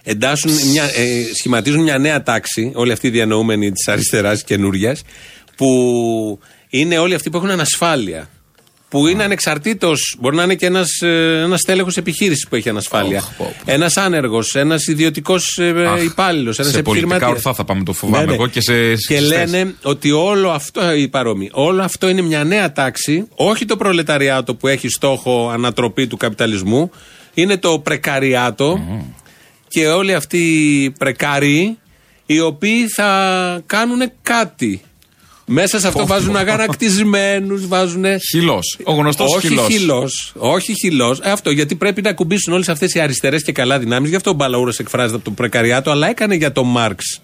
Εντάσσουν 0.02 0.50
μια, 0.70 0.84
ε, 0.84 1.22
σχηματίζουν 1.38 1.82
μια 1.82 1.98
νέα 1.98 2.22
τάξη, 2.22 2.72
όλοι 2.74 2.92
αυτοί 2.92 3.06
οι 3.06 3.10
διανοούμενοι 3.10 3.72
της 3.72 3.88
αριστεράς 3.88 4.44
καινούργια, 4.44 4.96
που 5.56 5.68
είναι 6.68 6.98
όλοι 6.98 7.14
αυτοί 7.14 7.30
που 7.30 7.36
έχουν 7.36 7.50
ανασφάλεια. 7.50 8.28
Που 8.88 9.06
είναι 9.06 9.24
ανεξαρτήτως, 9.24 10.16
μπορεί 10.20 10.36
να 10.36 10.42
είναι 10.42 10.54
και 10.54 10.66
ένας 10.66 10.88
ένας 11.42 11.60
τέλεχος 11.62 11.96
επιχείρησης 11.96 12.46
που 12.48 12.56
έχει 12.56 12.68
ανασφάλεια. 12.68 13.24
Ένας 13.64 13.96
άνεργος, 13.96 14.54
ένας 14.54 14.86
ιδιωτικός 14.86 15.58
Αχ, 15.88 16.02
υπάλληλος, 16.02 16.58
ένας 16.58 16.72
σε 16.72 16.82
πολιτικά 16.82 17.28
ορθά 17.28 17.54
θα 17.54 17.64
πάμε, 17.64 17.82
το 17.82 17.92
φοβάμαι 17.92 18.32
εγώ, 18.32 18.46
και 18.46 18.60
σε 18.60 18.72
Και 18.72 18.96
σωστές. 18.96 19.22
λένε 19.26 19.74
ότι 19.82 20.10
όλο 20.10 20.50
αυτό, 20.50 20.92
η 20.92 21.08
παρόμοια, 21.08 21.50
όλο 21.52 21.82
αυτό 21.82 22.08
είναι 22.08 22.22
μια 22.22 22.44
νέα 22.44 22.72
τάξη, 22.72 23.26
όχι 23.34 23.64
το 23.64 23.76
προλεταριάτο 23.76 24.54
που 24.54 24.68
έχει 24.68 24.88
στόχο 24.88 25.50
ανατροπή 25.52 26.06
του 26.06 26.16
καπιταλισμού, 26.16 26.90
είναι 27.34 27.56
το 27.56 27.78
πρεκαριάτο 27.78 28.80
και 29.70 29.86
όλοι 29.86 30.14
αυτοί 30.14 30.38
οι 30.38 30.90
πρεκάριοι 30.90 31.78
οι 32.26 32.40
οποίοι 32.40 32.88
θα 32.88 33.62
κάνουν 33.66 34.12
κάτι. 34.22 34.82
Μέσα 35.46 35.80
σε 35.80 35.86
αυτό 35.88 36.06
βάζουν 36.06 36.36
αγανακτισμένους, 36.36 37.66
βάζουν. 37.66 38.04
Χυλός. 38.30 38.78
Ο 38.84 38.92
γνωστός 38.92 39.34
Όχι 39.34 39.46
χυλός. 39.46 39.66
χυλός. 39.66 40.32
Όχι 40.36 40.74
χυλός. 40.80 41.20
Ε, 41.22 41.30
αυτό 41.30 41.50
γιατί 41.50 41.74
πρέπει 41.74 42.02
να 42.02 42.12
κουμπίσουν 42.12 42.52
όλες 42.52 42.68
αυτές 42.68 42.94
οι 42.94 43.00
αριστερές 43.00 43.42
και 43.42 43.52
καλά 43.52 43.78
δυνάμεις. 43.78 44.10
Γι' 44.10 44.16
αυτό 44.16 44.30
ο 44.30 44.32
Μπαλαούρας 44.32 44.78
εκφράζεται 44.78 45.14
από 45.16 45.24
το 45.24 45.30
πρεκαριάτο, 45.30 45.90
αλλά 45.90 46.08
έκανε 46.08 46.34
για 46.34 46.52
τον 46.52 46.66
Μάρξ. 46.66 47.20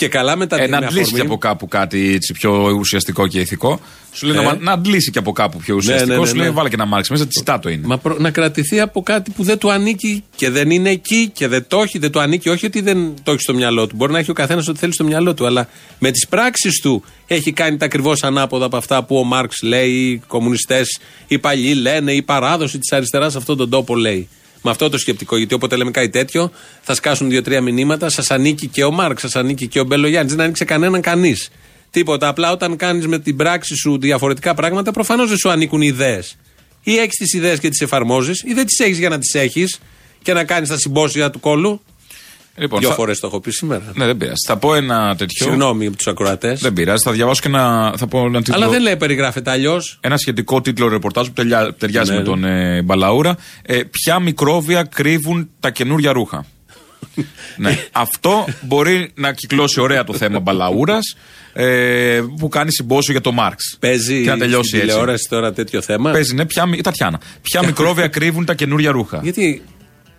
Και 0.00 0.08
καλά 0.08 0.36
με 0.36 0.46
τα 0.46 0.56
Ε, 0.62 0.66
να 0.66 0.80
με 0.80 0.86
αντλήσει 0.86 1.00
αφορμή- 1.00 1.20
και 1.20 1.26
από 1.26 1.38
κάπου 1.38 1.68
κάτι 1.68 2.14
έτσι 2.14 2.32
πιο 2.32 2.70
ουσιαστικό 2.78 3.26
και 3.26 3.40
ηθικό. 3.40 3.80
Σου 4.12 4.26
λέει 4.26 4.36
Ε. 4.38 4.42
να, 4.42 4.56
να 4.60 4.72
αντλήσει 4.72 5.10
και 5.10 5.18
από 5.18 5.32
κάπου 5.32 5.58
πιο 5.58 5.74
ουσιαστικό. 5.74 6.12
ναι, 6.14 6.20
ναι, 6.20 6.26
Σου 6.26 6.34
λέει 6.34 6.46
ναι. 6.46 6.52
βάλε 6.52 6.68
και 6.68 6.74
ένα 6.74 6.84
Μάρξ 6.86 7.08
μέσα, 7.10 7.26
τσιτάτο 7.26 7.68
είναι. 7.68 7.86
Μα 7.86 7.98
προ- 7.98 8.18
να 8.18 8.30
κρατηθεί 8.30 8.80
από 8.80 9.02
κάτι 9.02 9.30
που 9.30 9.42
δεν 9.42 9.58
του 9.58 9.70
ανήκει 9.70 10.24
και 10.36 10.50
δεν 10.50 10.70
είναι 10.70 10.90
εκεί 10.90 11.28
και 11.32 11.48
δεν 11.48 11.64
το 11.68 11.80
έχει, 11.80 11.98
δεν 11.98 12.10
του 12.12 12.20
ανήκει. 12.20 12.48
Όχι 12.48 12.66
ότι 12.66 12.80
δεν 12.80 13.14
το 13.22 13.32
έχει 13.32 13.40
στο 13.40 13.54
μυαλό 13.54 13.86
του. 13.86 13.96
Μπορεί 13.96 14.12
να 14.12 14.18
έχει 14.18 14.30
ο 14.30 14.34
καθένας 14.34 14.68
ό,τι 14.68 14.78
θέλει 14.78 14.92
στο 14.92 15.04
μυαλό 15.04 15.34
του, 15.34 15.46
αλλά 15.46 15.68
με 15.98 16.10
τις 16.10 16.26
πράξεις 16.28 16.80
του 16.80 17.04
έχει 17.26 17.52
κάνει 17.52 17.76
τα 17.76 17.84
ακριβώς 17.84 18.22
ανάποδα 18.22 18.64
από 18.64 18.76
αυτά 18.76 19.04
που 19.04 19.16
ο 19.16 19.24
Μάρξ 19.24 19.62
λέει, 19.62 19.90
οι 19.90 20.22
κομμουνιστές, 20.26 20.98
οι 21.26 21.38
παλιοί 21.38 21.74
λένε, 21.80 22.12
η 22.12 22.22
παράδοση 22.22 22.78
της 22.78 22.92
αριστεράς 22.92 23.32
σε 23.32 23.38
αυτόν 23.38 23.56
τον 23.56 23.70
τόπο 23.70 23.96
λέει. 23.96 24.28
Με 24.62 24.70
αυτό 24.70 24.88
το 24.88 24.98
σκεπτικό, 24.98 25.36
γιατί 25.36 25.54
όποτε 25.54 25.76
λέμε 25.76 25.90
κάτι 25.90 26.08
τέτοιο, 26.08 26.50
θα 26.82 26.94
σκάσουν 26.94 27.28
δύο-τρία 27.28 27.60
μηνύματα. 27.60 28.10
Σας 28.10 28.30
ανήκει 28.30 28.66
και 28.66 28.84
ο 28.84 28.90
Μάρξ, 28.90 29.20
σας 29.20 29.36
ανήκει 29.36 29.66
και 29.66 29.80
ο 29.80 29.84
Μπελογιάννη. 29.84 30.30
Δεν 30.30 30.40
ανήκει 30.40 30.56
σε 30.56 30.64
κανέναν 30.64 31.00
κανείς. 31.00 31.50
Τίποτα. 31.90 32.28
Απλά 32.28 32.52
όταν 32.52 32.76
κάνεις 32.76 33.06
με 33.06 33.18
την 33.18 33.36
πράξη 33.36 33.74
σου 33.76 33.98
διαφορετικά 33.98 34.54
πράγματα, 34.54 34.92
προφανώς 34.92 35.28
δεν 35.28 35.38
σου 35.38 35.50
ανήκουν 35.50 35.80
οι 35.80 35.86
ιδέες. 35.86 36.36
Ή 36.82 36.96
έχεις 36.96 37.16
τις 37.16 37.32
ιδέες 37.32 37.58
και 37.58 37.68
τις 37.68 37.80
εφαρμόζεις, 37.80 38.42
ή 38.46 38.52
δεν 38.52 38.66
τις 38.66 38.78
έχεις 38.78 38.98
για 38.98 39.08
να 39.08 39.18
τις 39.18 39.34
έχεις 39.34 39.80
και 40.22 40.32
να 40.32 40.44
κάνεις 40.44 40.68
τα 40.68 40.78
συμπόσια 40.78 41.30
του 41.30 41.40
κόλλου. 41.40 41.82
Λοιπόν, 42.60 42.80
Δύο 42.80 42.88
θα- 42.88 42.94
φορές 42.94 43.18
το 43.20 43.26
έχω 43.26 43.40
πει 43.40 43.50
σήμερα. 43.50 43.82
Ναι, 43.94 44.06
δεν 44.06 44.16
πειράζει. 44.16 44.36
Θα 44.46 44.56
πω 44.56 44.74
ένα 44.74 45.14
τέτοιο. 45.16 45.46
Συγγνώμη 45.46 45.86
από 45.86 45.96
τους 45.96 46.06
ακροατές. 46.06 46.60
Δεν 46.60 46.72
πειράζει. 46.72 47.02
Θα 47.02 47.12
διαβάσω 47.12 47.40
και 47.42 47.48
ένα. 47.48 47.94
Θα 47.96 48.06
πω 48.06 48.18
ένα 48.26 48.38
τίτλο. 48.38 48.54
Αλλά 48.54 48.68
δεν 48.68 48.82
λέει 48.82 48.96
περιγράφεται 48.96 49.50
αλλιώς. 49.50 49.98
Ένα 50.00 50.16
σχετικό 50.16 50.60
τίτλο 50.60 50.88
ρεπορτάζ 50.88 51.26
που 51.26 51.32
τελειά- 51.32 51.74
ταιριάζει 51.74 52.10
Ναι, 52.10 52.16
με 52.16 52.22
ναι. 52.22 52.28
τον 52.28 52.44
ε, 52.44 52.82
Μπαλαούρα. 52.82 53.36
Ε, 53.62 53.80
ποια 53.90 54.18
μικρόβια 54.18 54.82
κρύβουν 54.82 55.50
τα 55.60 55.70
καινούρια 55.70 56.12
ρούχα; 56.12 56.44
ναι. 57.56 57.78
Αυτό 57.92 58.44
μπορεί 58.60 59.10
να 59.14 59.32
κυκλώσει 59.32 59.80
ωραία 59.80 60.04
το 60.04 60.14
θέμα 60.14 60.40
Μπαλαούρας 60.40 61.16
ε, 61.52 62.20
που 62.38 62.48
κάνει 62.48 62.72
συμπόσιο 62.72 63.12
για 63.12 63.20
το 63.22 63.32
Μάρξ. 63.32 63.76
Παίζει 63.80 64.22
και 64.22 64.30
να 64.30 64.36
τελειώσει 64.38 64.68
στην 64.68 64.78
έτσι. 64.80 64.90
τηλεόραση 64.90 65.26
τώρα 65.30 65.52
τέτοιο 65.52 65.80
θέμα. 65.80 66.10
Παίζει, 66.10 66.34
ναι, 66.34 66.46
ποια, 66.46 66.66
μι- 66.66 66.82
Τατιάνα. 66.82 67.20
Ποια 67.42 67.62
μικρόβια 67.66 68.06
κρύβουν 68.08 68.44
τα 68.44 68.54
καινούρια 68.54 68.90
ρούχα; 68.90 69.20
Γιατί 69.22 69.62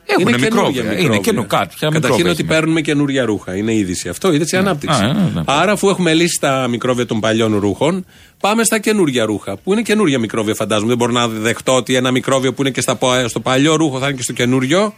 Έχουν 0.05 0.27
είναι 0.27 0.37
μικρόβια. 0.37 0.81
καινούργια 0.81 1.05
Είναι 1.05 1.17
καινού 1.19 1.47
κάτι. 1.47 1.75
Ποια 1.77 1.89
Καταρχήν 1.89 2.01
μικρόβια 2.01 2.31
ότι 2.31 2.41
έχει 2.41 2.43
παίρνουμε 2.49 2.81
καινούργια 2.81 3.25
ρούχα. 3.25 3.55
Είναι 3.55 3.73
είδηση 3.75 4.09
αυτό. 4.09 4.33
Είδε 4.33 4.45
η 4.51 4.57
ανάπτυξη. 4.57 5.03
Α, 5.03 5.07
ναι, 5.07 5.13
ναι, 5.13 5.29
ναι. 5.33 5.41
Άρα, 5.45 5.71
αφού 5.71 5.89
έχουμε 5.89 6.13
λύσει 6.13 6.39
τα 6.39 6.67
μικρόβια 6.69 7.05
των 7.05 7.19
παλιών 7.19 7.55
ρούχων, 7.57 8.05
πάμε 8.39 8.63
στα 8.63 8.79
καινούργια 8.79 9.25
ρούχα. 9.25 9.57
Που 9.57 9.71
είναι 9.71 9.81
καινούργια 9.81 10.19
μικρόβια, 10.19 10.55
φαντάζομαι. 10.55 10.87
Δεν 10.87 10.97
μπορώ 10.97 11.11
να 11.11 11.27
δεχτώ 11.27 11.75
ότι 11.75 11.95
ένα 11.95 12.11
μικρόβιο 12.11 12.53
που 12.53 12.61
είναι 12.61 12.71
και 12.71 12.81
στα, 12.81 12.95
πα- 12.95 13.27
στο 13.27 13.39
παλιό 13.39 13.75
ρούχο 13.75 13.99
θα 13.99 14.05
είναι 14.07 14.15
και 14.15 14.23
στο 14.23 14.33
καινούριο. 14.33 14.93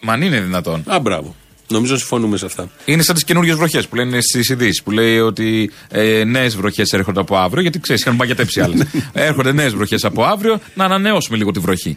Μα 0.00 0.12
αν 0.12 0.22
είναι 0.22 0.40
δυνατόν. 0.40 0.82
Α, 0.86 0.98
μπράβο. 1.00 1.34
Νομίζω 1.68 1.96
συμφωνούμε 1.96 2.36
σε 2.36 2.46
αυτά. 2.46 2.70
Είναι 2.84 3.02
σαν 3.02 3.14
τις 3.14 3.24
καινούριες 3.24 3.56
βροχές 3.56 3.86
που 3.88 3.96
λένε 3.96 4.20
στις 4.20 4.48
ειδήσεις. 4.48 4.82
Που 4.82 4.90
λέει 4.90 5.18
ότι 5.18 5.70
ε, 5.90 6.24
νέες 6.24 6.56
βροχές 6.56 6.92
έρχονται 6.92 7.20
από 7.20 7.36
αύριο. 7.36 7.62
Γιατί 7.62 7.80
ξέρεις, 7.80 8.02
είχαν 8.02 8.16
παγιατέψει 8.16 8.60
άλλες. 8.60 8.86
έρχονται 9.12 9.52
νέες 9.52 9.74
βροχές 9.74 10.04
από 10.04 10.24
αύριο. 10.24 10.60
Να 10.74 10.84
ανανεώσουμε 10.84 11.36
λίγο 11.36 11.50
τη 11.50 11.58
βροχή. 11.60 11.96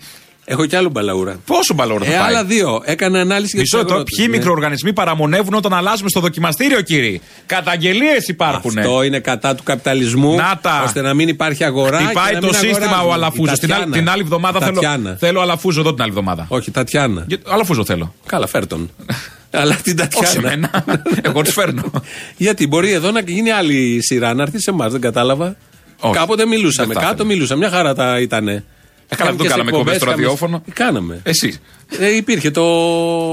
Έχω 0.51 0.65
κι 0.65 0.75
άλλο 0.75 0.89
μπαλαούρα. 0.89 1.39
Πόσο 1.45 1.73
μπαλόρα 1.73 2.05
θα 2.05 2.13
Ε, 2.13 2.17
πάει; 2.17 2.27
άλλα 2.27 2.43
δύο. 2.43 2.81
Έκανε 2.85 3.19
ανάλυση 3.19 3.51
για 3.51 3.59
Μισό 3.62 3.71
τους 3.75 3.79
λεπτό. 3.81 3.93
αγρότες. 3.93 4.15
Ποιοι 4.17 4.27
Ναι. 4.29 4.38
μικροοργανισμοί 4.38 4.93
παραμονεύουν 4.93 5.53
όταν 5.53 5.73
αλλάζουμε 5.73 6.09
στο 6.09 6.19
δοκιμαστήριο, 6.19 6.81
κύριε. 6.81 7.19
Καταγγελίες 7.45 8.27
υπάρχουν. 8.27 8.77
Αυτό 8.77 9.03
είναι 9.03 9.19
κατά 9.19 9.55
του 9.55 9.63
καπιταλισμού. 9.63 10.35
Να 10.35 10.59
τα. 10.62 10.81
ώστε 10.85 11.01
να 11.01 11.13
μην 11.13 11.27
υπάρχει 11.27 11.63
αγορά. 11.63 11.97
και 11.97 12.03
Χτυπάει 12.03 12.33
να 12.33 12.39
το 12.39 12.45
μην 12.45 12.55
σύστημα 12.55 12.77
αγοράζουν. 12.85 13.09
ο 13.09 13.13
Αλαφούζος. 13.13 13.57
Η 13.57 13.59
Την, 13.59 13.73
άλλη- 13.73 13.83
Τατιάνα. 13.83 14.01
την 14.01 14.09
άλλη 14.09 14.21
εβδομάδα 14.21 14.59
θέλω, 14.59 14.73
Τατιάνα. 14.73 15.15
θέλω 15.19 15.41
Αλαφούζο 15.41 15.79
εδώ 15.79 15.91
την 15.93 16.01
άλλη 16.01 16.12
εβδομάδα. 16.12 16.45
Όχι, 16.49 16.71
Τατιάνα. 16.71 17.23
Για- 17.27 17.38
Αλαφούζο 17.47 17.85
θέλω. 17.85 18.13
Καλά, 18.25 18.47
φέρ 18.47 18.67
τον. 18.67 18.89
Αλλά 19.51 19.75
την 19.75 19.95
Τατιάνα. 19.95 20.27
Όχι 20.27 20.38
εμένα. 20.38 20.85
Εγώ 21.21 21.41
του 21.41 21.51
φέρνω. 21.51 21.83
Γιατί 22.38 22.67
μπορεί 22.67 22.91
εδώ 22.91 23.12
να 23.12 23.19
γίνει 23.21 23.51
άλλη 23.51 23.97
σειρά, 24.01 24.33
να 24.33 24.41
έρθει 24.41 24.62
σε 24.62 24.69
εμάς, 24.69 24.91
δεν 24.91 25.01
κατάλαβα. 25.01 25.55
Όχι. 25.99 26.13
Κάποτε 26.13 26.45
μιλούσαμε, 26.45 26.88
Δεν 26.93 26.95
θα 26.95 27.01
κάτω 27.01 27.13
ήθελα. 27.13 27.27
μιλούσαμε. 27.33 27.59
Μια 27.67 27.77
χαρά 27.77 27.93
τα 27.95 28.19
ήτανε. 28.19 28.63
Ε, 29.12 29.15
καλά, 29.15 29.30
δεν 29.30 29.38
το 29.38 29.43
και 29.43 29.50
σε 29.50 29.56
κάναμε 29.56 29.69
εκπομπές 29.78 29.95
στο 29.95 30.06
κάμες- 30.06 30.19
ραδιόφωνο. 30.22 30.63
Κάναμε. 30.74 31.19
Εσύ. 31.24 31.60
Ε, 32.00 32.15
υπήρχε 32.15 32.52
το. 32.52 32.63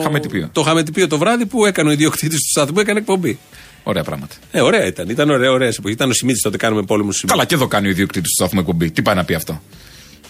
Χαμετυπίο. 0.03 0.49
Το 0.53 0.63
χαμετυπίο 0.63 1.07
το 1.09 1.19
βράδυ 1.19 1.47
που 1.47 1.67
έκανε 1.67 1.89
ο 1.89 1.93
ιδιοκτήτης 1.93 2.39
του 2.41 2.49
σταθμού, 2.61 2.81
έκανε 2.81 2.99
εκπομπή. 2.99 3.39
Ωραία 3.83 4.03
πράγματα. 4.03 4.35
Ε, 4.51 4.61
ωραία 4.61 4.87
ήταν. 4.87 5.09
Ήταν 5.09 5.31
ωραία, 5.31 5.51
ωραία 5.51 5.69
εποχή. 5.69 5.93
Ήταν 5.95 6.11
ο 6.11 6.13
Σιμίτης 6.13 6.43
τότε 6.43 6.57
κάνουμε 6.57 6.83
πόλεμου 6.83 7.11
Καλά, 7.27 7.45
και 7.45 7.55
εδώ 7.55 7.67
κάνει 7.67 7.87
ο 7.87 7.91
ιδιοκτήτης 7.91 8.29
του 8.31 8.37
σταθμού 8.43 8.61
εκπομπή. 8.61 8.91
Τι 8.91 9.03
πάει 9.03 9.15
να 9.15 9.25
πει 9.25 9.35
αυτό; 9.35 9.61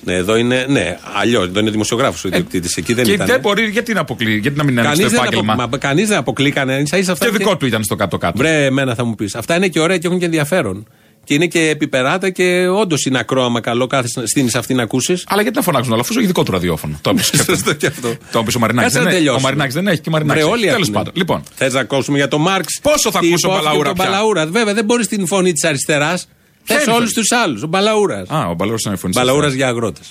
Ναι, 0.04 0.14
εδώ 0.14 0.36
είναι. 0.36 0.66
Ναι, 0.68 0.98
αλλιώς. 1.20 1.46
Εδώ 1.46 1.60
είναι 1.60 1.70
δημοσιογράφος 1.70 2.24
ο 2.24 2.28
ιδιοκτήτης. 2.28 2.76
Εκεί 2.76 2.92
δεν 2.94 3.04
Ε, 3.04 3.06
και 3.08 3.12
ήταν. 3.14 3.26
δεν 3.26 3.40
μπορεί, 3.40 3.64
γιατί 3.68 3.92
να 3.92 4.00
αποκλεί, 4.00 4.38
γιατί 4.38 4.56
να 4.56 4.64
μην 4.64 4.72
είναι 4.72 4.82
Κανείς 4.82 4.98
στο 4.98 5.08
δεν, 5.08 5.18
επάγγελμα; 5.20 5.56
απο... 5.62 5.78
κανείς 5.78 6.08
δεν 6.08 6.18
αποκλεί 6.18 6.50
κανένα. 6.50 6.86
σα 6.86 6.96
ίσα 6.96 7.12
αυτά 7.12 7.24
Και 7.24 7.30
είναι 7.30 7.38
δικό 7.38 7.56
του 7.56 7.66
ήταν 7.66 7.84
στο 7.84 7.94
κάτω-κάτω. 7.96 8.38
Βρε, 8.38 8.64
εμένα 8.64 8.94
θα 8.94 9.04
μου 9.04 9.14
πεις. 9.14 9.34
Αυτά 9.34 9.56
είναι 9.56 9.68
και 9.68 9.80
ωραία 9.80 9.98
και 9.98 10.06
έχουν 10.06 10.18
και 10.18 10.24
ενδιαφέρον. 10.24 10.86
Και 11.26 11.34
είναι 11.34 11.46
και 11.46 11.68
επιπεράτα 11.68 12.30
και 12.30 12.68
όντως 12.68 13.04
είναι 13.04 13.18
ακρόαμα 13.18 13.60
καλό 13.60 13.86
κάθε 13.86 14.08
στήνη 14.24 14.50
αυτή 14.54 14.74
να 14.74 14.82
ακούσεις. 14.82 15.24
Αλλά 15.28 15.42
γιατί 15.42 15.56
να 15.56 15.62
φωνάξουν 15.62 15.92
όλα, 15.92 16.00
αφού 16.00 16.14
έχει 16.18 16.26
δικό 16.26 16.42
του 16.42 16.52
ραδιόφωνο. 16.52 16.98
Το 17.02 17.10
έπεισε 17.10 17.36
Σωστό 17.44 17.72
και 17.74 17.86
αυτό. 17.86 18.14
Το 18.32 18.38
έπεισε 18.38 18.56
ο 18.56 18.60
Μαρινάκης. 18.60 18.92
Κάτσε 18.92 18.98
να 18.98 19.04
Δεν 19.04 19.14
έχει. 19.14 19.16
Ο 19.16 19.18
τελειώσουμε. 19.18 19.42
Μαρινάκης 19.42 19.74
δεν 19.74 19.86
έχει 19.86 20.00
και 20.00 20.08
ο 20.08 20.12
Μαρινάκης. 20.12 20.42
Βρε, 20.42 20.52
όλοι 20.52 20.66
Τέλος 20.66 20.80
έχουνε. 20.80 20.96
πάντων. 20.96 21.12
Λοιπόν, 21.16 21.42
Θες 21.54 21.72
να 21.72 21.80
ακούσουμε 21.80 22.16
για 22.16 22.28
τον 22.28 22.40
Μάρξ; 22.40 22.78
Πόσο 22.82 23.10
θα 23.10 23.18
τι 23.18 23.26
ακούσω 23.26 23.46
υπόθηκε 23.46 23.64
Μπαλαούρα 23.64 23.88
τον 23.88 23.96
πια; 23.98 24.04
Μπαλαούρας; 24.10 24.48
Βέβαια, 24.50 24.74
δεν 24.74 24.84
μπορείς 24.84 25.06
την 25.08 25.26
φωνή 25.26 25.52
της 25.52 25.64
αριστεράς. 25.64 26.28
Θες 26.64 26.84
είναι 26.84 26.94
όλους 26.98 27.12
φωνή; 27.12 27.26
τους 27.26 27.30
άλλους. 27.42 27.62
Ο 27.62 27.66
Μπαλαούρας. 27.66 28.26
Α, 28.36 28.38
ο 28.52 28.54
Μπαλαούρας 28.54 28.82
είναι 28.86 28.96
φωνή. 28.96 29.12
Μπαλαούρας 29.16 29.52
για 29.52 29.66
αγρότες. 29.72 30.06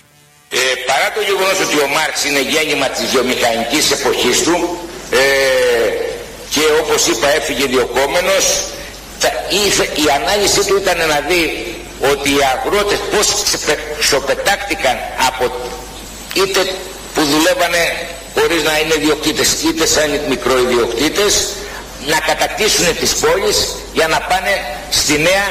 Ε, 0.49 0.57
παρά 0.89 1.07
το 1.15 1.21
γεγονός 1.29 1.57
ότι 1.65 1.77
ο 1.85 1.87
Μάρξ 1.97 2.15
είναι 2.27 2.41
γέννημα 2.53 2.87
της 2.95 3.05
βιομηχανικής 3.13 3.85
εποχής 3.97 4.37
του 4.45 4.55
ε, 5.21 5.25
και 6.53 6.63
όπως 6.81 7.01
είπα 7.11 7.27
έφυγε 7.39 7.65
διοκόμενος 7.75 8.45
τα, 8.57 8.74
η, 9.49 9.61
η 10.03 10.05
ανάλυση 10.19 10.61
του 10.67 10.75
ήταν 10.77 10.97
να 10.97 11.19
δει 11.29 11.43
ότι 12.11 12.29
οι 12.29 12.39
αγρότες 12.53 12.99
πώς 13.11 13.43
ξεπε- 13.43 13.99
ξοπετάχτηκαν 13.99 14.95
από 15.27 15.43
είτε 16.33 16.59
που 17.13 17.21
δουλεύανε 17.23 17.83
χωρίς 18.39 18.63
να 18.63 18.79
είναι 18.79 18.93
ιδιοκτήτες 18.97 19.49
είτε 19.63 19.85
σαν 19.85 20.19
μικροϊδιοκτήτες 20.29 21.33
να 22.07 22.19
κατακτήσουν 22.19 22.97
τις 22.99 23.15
πόλεις 23.15 23.75
για 23.93 24.07
να 24.07 24.17
πάνε 24.19 24.53
στη 24.89 25.13
νέα 25.19 25.45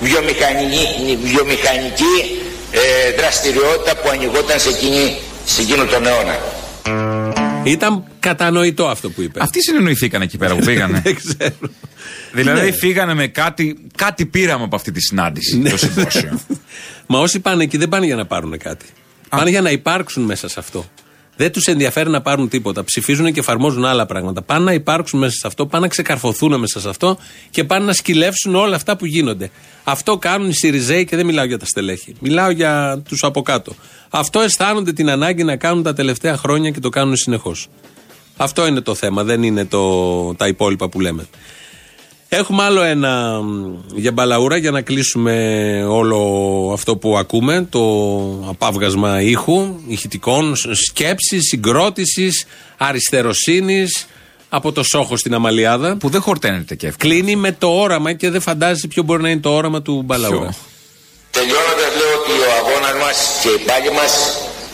βιομηχανική, 0.00 1.18
βιομηχανική 1.22 2.42
ε, 2.72 3.10
δραστηριότητα 3.12 3.94
που 3.96 4.08
ανοιγόταν 4.08 4.60
σε, 4.60 4.68
εκείνη, 4.68 5.20
σε 5.44 5.60
εκείνο 5.62 5.84
τον 5.84 6.06
αιώνα. 6.06 6.38
Ήταν 7.64 8.04
κατανοητό 8.20 8.88
αυτό 8.88 9.10
που 9.10 9.22
είπε. 9.22 9.40
Αυτοί 9.42 9.62
συνεννοηθήκαν 9.62 10.22
εκεί 10.22 10.38
πέρα 10.38 10.54
που 10.56 10.64
πήγανε. 10.64 11.00
δεν 11.04 11.14
ξέρω. 11.16 11.54
δηλαδή 12.32 12.70
Ναι. 12.70 12.72
φύγανε 12.72 13.14
με 13.14 13.26
κάτι, 13.26 13.78
κάτι 13.96 14.26
πήραμε 14.26 14.64
από 14.64 14.76
αυτή 14.76 14.92
τη 14.92 15.00
συνάντηση, 15.00 15.58
Ναι. 15.58 15.70
το 15.70 15.76
συμπόσιο. 15.76 16.40
Μα 17.06 17.18
όσοι 17.18 17.40
πάνε 17.40 17.62
εκεί 17.62 17.76
δεν 17.76 17.88
πάνε 17.88 18.06
για 18.06 18.16
να 18.16 18.26
πάρουν 18.26 18.58
κάτι. 18.58 18.86
Πάνε 19.28 19.50
για 19.50 19.60
να 19.60 19.70
υπάρξουν 19.70 20.22
μέσα 20.22 20.48
σε 20.48 20.60
αυτό. 20.60 20.90
Δεν 21.40 21.52
τους 21.52 21.66
ενδιαφέρει 21.66 22.10
να 22.10 22.20
πάρουν 22.20 22.48
τίποτα. 22.48 22.84
Ψηφίζουν 22.84 23.32
και 23.32 23.40
εφαρμόζουν 23.40 23.84
άλλα 23.84 24.06
πράγματα. 24.06 24.42
Πάνε 24.42 24.64
να 24.64 24.72
υπάρξουν 24.72 25.18
μέσα 25.18 25.32
σε 25.32 25.46
αυτό, 25.46 25.66
πάνε 25.66 25.84
να 25.84 25.90
ξεκαρφωθούν 25.90 26.60
μέσα 26.60 26.80
σε 26.80 26.88
αυτό 26.88 27.18
και 27.50 27.64
πάνε 27.64 27.84
να 27.84 27.92
σκυλεύσουν 27.92 28.54
όλα 28.54 28.76
αυτά 28.76 28.96
που 28.96 29.06
γίνονται. 29.06 29.50
Αυτό 29.84 30.18
κάνουν 30.18 30.48
οι 30.48 30.54
Σιριζέοι 30.54 31.04
και 31.04 31.16
δεν 31.16 31.26
μιλάω 31.26 31.44
για 31.44 31.58
τα 31.58 31.64
στελέχη. 31.64 32.14
Μιλάω 32.20 32.50
για 32.50 33.02
τους 33.08 33.22
από 33.22 33.42
κάτω. 33.42 33.72
Αυτό 34.10 34.40
αισθάνονται 34.40 34.92
την 34.92 35.10
ανάγκη 35.10 35.44
να 35.44 35.56
κάνουν 35.56 35.82
τα 35.82 35.94
τελευταία 35.94 36.36
χρόνια 36.36 36.70
και 36.70 36.80
το 36.80 36.88
κάνουν 36.88 37.16
συνεχώς. 37.16 37.68
Αυτό 38.36 38.66
είναι 38.66 38.80
το 38.80 38.94
θέμα, 38.94 39.24
δεν 39.24 39.42
είναι 39.42 39.64
το, 39.64 40.34
τα 40.34 40.46
υπόλοιπα 40.46 40.88
που 40.88 41.00
λέμε. 41.00 41.28
Έχουμε 42.32 42.62
άλλο 42.62 42.82
ένα 42.82 43.40
μ, 43.42 43.74
για 43.94 44.12
μπαλαούρα 44.12 44.56
για 44.56 44.70
να 44.70 44.80
κλείσουμε 44.80 45.34
όλο 45.88 46.18
αυτό 46.72 46.96
που 46.96 47.16
ακούμε, 47.18 47.66
το 47.70 47.80
απάβγασμα 48.48 49.20
ήχου, 49.22 49.74
ηχητικών, 49.86 50.56
σκέψης, 50.88 51.48
συγκρότησης, 51.48 52.44
αριστεροσύνης 52.76 54.06
από 54.48 54.72
το 54.72 54.82
Σόχο 54.82 55.16
στην 55.16 55.34
Αμαλιάδα. 55.34 55.96
που 55.96 56.08
δεν 56.08 56.20
χορταίνεται 56.20 56.74
και 56.74 56.86
εύκολα. 56.86 57.12
Κλείνει 57.12 57.36
με 57.36 57.52
το 57.52 57.68
όραμα 57.68 58.12
και 58.12 58.30
δεν 58.30 58.40
φαντάζεσαι 58.40 58.86
ποιο 58.86 59.02
μπορεί 59.02 59.22
να 59.22 59.28
είναι 59.30 59.40
το 59.40 59.50
όραμα 59.54 59.82
του 59.82 60.02
μπαλαούρα. 60.04 60.38
Ποιο; 60.38 60.54
Τελειώνοντας 61.30 61.90
λέω 61.98 62.12
ότι 62.20 62.32
ο 62.48 62.50
αγώνας 62.60 62.94
μας 63.04 63.16
και 63.42 63.48
η 63.48 63.58
πάλη 63.66 63.90
μας 63.98 64.12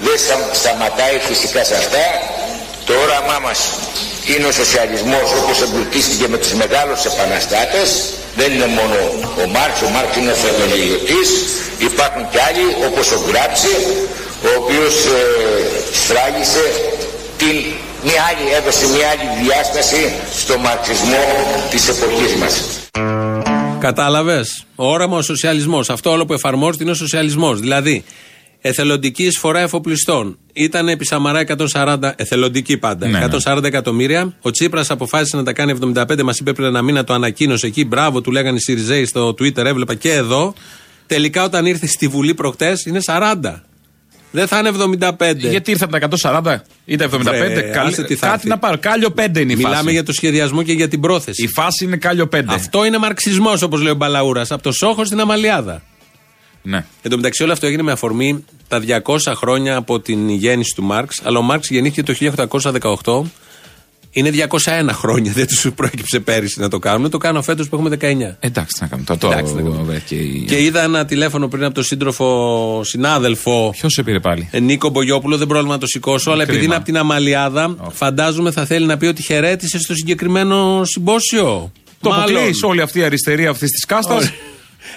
δεν 0.05 0.19
στα- 0.25 0.55
σταματάει 0.61 1.16
φυσικά 1.29 1.64
σε 1.64 1.75
αυτά. 1.75 2.05
Το 2.87 2.92
όραμά 3.05 3.38
μας 3.47 3.59
είναι 4.33 4.47
ο 4.53 4.55
σοσιαλισμός 4.61 5.27
όπως 5.41 5.57
εμπλουτίστηκε 5.65 6.27
με 6.33 6.39
τους 6.43 6.53
μεγάλους 6.62 7.01
επαναστάτες. 7.11 7.89
Δεν 8.39 8.49
είναι 8.55 8.69
μόνο 8.79 8.97
ο 9.43 9.45
Μάρξ, 9.55 9.75
ο 9.87 9.89
Μάρξ 9.95 10.11
είναι 10.17 10.35
θεμελιωτής. 10.45 11.29
Υπάρχουν 11.91 12.23
και 12.33 12.41
άλλοι 12.49 12.67
όπως 12.89 13.07
ο 13.17 13.19
Γκράψη, 13.25 13.75
ο 14.49 14.51
οποίος 14.61 14.95
ε, 15.19 15.21
σφράγισε 16.01 16.65
την, 17.41 17.57
μια 18.07 18.21
άλλη, 18.29 18.45
έδωσε 18.59 18.85
μια 18.95 19.07
άλλη 19.12 19.27
διάσταση 19.43 20.03
στο 20.43 20.55
μαρξισμό 20.59 21.25
της 21.71 21.83
εποχής 21.93 22.35
μας. 22.41 22.55
Κατάλαβες; 23.79 24.65
Όραμα 24.75 25.17
ο 25.17 25.23
σοσιαλισμός. 25.23 25.91
Αυτό 25.91 26.11
όλο 26.11 26.27
που 26.27 26.33
εφαρμόζεται 26.33 26.83
είναι 26.83 26.93
ο 26.93 27.01
σοσιαλισμός. 27.05 27.61
Δηλαδή, 27.61 28.05
εθελοντική 28.67 29.23
εισφορά 29.25 29.61
εφοπλιστών. 29.61 30.39
Ήταν 30.53 30.89
επί 30.89 31.05
Σαμαρά 31.07 31.45
140, 31.73 32.13
εθελοντική 32.17 32.77
πάντα, 32.77 33.09
Ναι, 33.09 33.19
ναι. 33.19 33.27
140 33.45 33.65
εκατομμύρια. 33.65 34.35
Ο 34.41 34.51
Τσίπρας 34.51 34.91
αποφάσισε 34.91 35.37
να 35.37 35.43
τα 35.43 35.53
κάνει 35.53 35.71
75, 35.95 36.23
μας 36.23 36.39
είπε 36.39 36.53
πριν 36.53 36.67
ένα 36.67 36.83
μήνα, 36.83 37.05
το 37.05 37.15
ανακοίνωσε 37.15 37.67
εκεί. 37.67 37.85
Μπράβο, 37.85 38.21
του 38.21 38.31
λέγανε 38.31 38.57
οι 38.57 38.61
Σιριζέοι 38.61 39.05
στο 39.05 39.29
Twitter, 39.29 39.65
έβλεπα 39.65 39.95
και 39.95 40.13
εδώ. 40.13 40.55
Τελικά 41.07 41.45
όταν 41.45 41.67
ήρθε 41.67 41.87
στη 41.87 42.09
Βουλή 42.09 42.35
προχτές 42.35 42.85
είναι 42.85 43.01
40. 43.07 43.63
Δεν 44.31 44.47
θα 44.47 44.59
είναι 44.59 44.69
75. 44.69 45.35
Γιατί 45.37 45.71
ήρθαν 45.71 45.91
τα 45.91 45.97
140 45.99 46.63
ή 46.85 46.97
τα 46.97 47.05
75. 47.05 47.09
Βρε, 47.23 47.61
καλή- 47.61 47.93
άσε 47.93 48.03
τι 48.05 48.15
θα 48.15 48.27
κάτι 48.27 48.35
έρθει. 48.35 48.49
να 48.49 48.59
πάρω. 48.59 48.77
Κάλιο 48.81 49.11
5 49.17 49.41
είναι 49.41 49.53
η 49.53 49.57
Μιλάμε 49.57 49.75
φάση. 49.77 49.91
για 49.91 50.03
το 50.03 50.13
σχεδιασμό 50.13 50.63
και 50.63 50.73
για 50.73 50.89
την 50.89 51.01
πρόθεση. 51.01 51.43
Η 51.43 51.49
φάση 51.49 51.85
είναι 51.85 51.97
κάλιο 51.97 52.29
5. 52.37 52.55
Αυτό 52.55 52.85
είναι 52.85 52.99
μαρξισμός, 52.99 53.63
όπως 53.63 53.81
λέει 53.83 53.93
ο 53.93 53.95
Μπαλαούρας. 53.95 54.51
Από 54.51 54.63
το 54.63 54.73
Σόχο 54.73 55.05
στην 55.05 55.21
Αμαλιάδα. 55.21 55.83
Ναι. 56.69 56.85
Εν 57.03 57.11
τω 57.11 57.17
μεταξύ, 57.17 57.43
όλο 57.43 57.53
αυτό 57.53 57.67
έγινε 57.67 57.83
με 57.83 57.93
αφορμή 57.93 58.45
τα 58.69 58.81
200 59.05 59.17
χρόνια 59.37 59.77
από 59.77 60.01
την 60.01 60.29
γέννηση 60.29 60.73
του 60.77 60.83
Μάρξ. 60.83 61.21
Αλλά 61.25 61.39
ο 61.39 61.43
Μάρξ 61.43 61.69
γεννήθηκε 61.71 62.03
το 62.03 62.15
1818. 63.05 63.23
Είναι 64.11 64.31
201 64.31 64.89
χρόνια. 64.93 65.33
Δεν 65.33 65.47
τους 65.47 65.67
προέκυψε 65.75 66.21
πέρυσι 66.21 66.61
να 66.61 66.69
το 66.69 66.79
κάνουν. 66.79 67.11
Το 67.11 67.19
κάνω 67.19 67.43
φέτος 67.43 67.69
που 67.69 67.77
έχουμε 67.77 67.97
19. 68.01 68.37
Εντάξει, 68.41 68.77
να 68.81 68.87
κάνουμε. 68.87 69.07
Το, 69.07 69.17
το, 69.17 69.31
Εντάξει, 69.33 69.55
να 69.55 69.63
κάνουμε. 69.63 69.95
ε, 69.95 69.99
και 70.07 70.15
η- 70.15 70.45
Και 70.49 70.63
είδα 70.63 70.83
ένα 70.83 71.05
τηλέφωνο 71.05 71.49
πριν 71.49 71.65
από 71.65 71.75
τον 71.75 71.85
σύντροφο 71.85 72.81
συνάδελφο 72.85 73.71
Ποιος 73.79 73.93
σε 73.93 74.03
πήρε 74.03 74.21
πάλι; 74.21 74.49
ε, 74.51 74.61
Νίκο 74.61 74.89
Μπογιόπουλο, 74.89 75.37
δεν 75.37 75.47
πρόβλημα 75.47 75.75
να 75.75 75.81
το 75.81 75.87
σηκώσω. 75.87 76.31
Αλλά 76.31 76.43
επειδή 76.43 76.59
Κρίμα. 76.59 76.73
είναι 76.75 76.83
από 76.83 76.85
την 76.93 76.97
Αμαλιάδα, 76.99 77.77
φαντάζομαι 77.93 78.51
θα 78.51 78.65
θέλει 78.67 78.87
να 78.87 78.97
πει 78.97 79.07
ότι 79.07 79.23
χαιρέτησε 79.23 79.79
στο 79.79 79.95
συγκεκριμένο 79.95 80.85
συμπόσιο. 80.85 81.73
Το 82.01 82.11
Μάλλον. 82.11 82.37
αποκλεί 82.37 82.51
όλη 82.63 82.81
αυτή 82.81 82.99
η 82.99 83.03
αριστερή 83.03 83.47
αυτής 83.47 83.71
της 83.71 83.85
κάστας; 83.85 84.33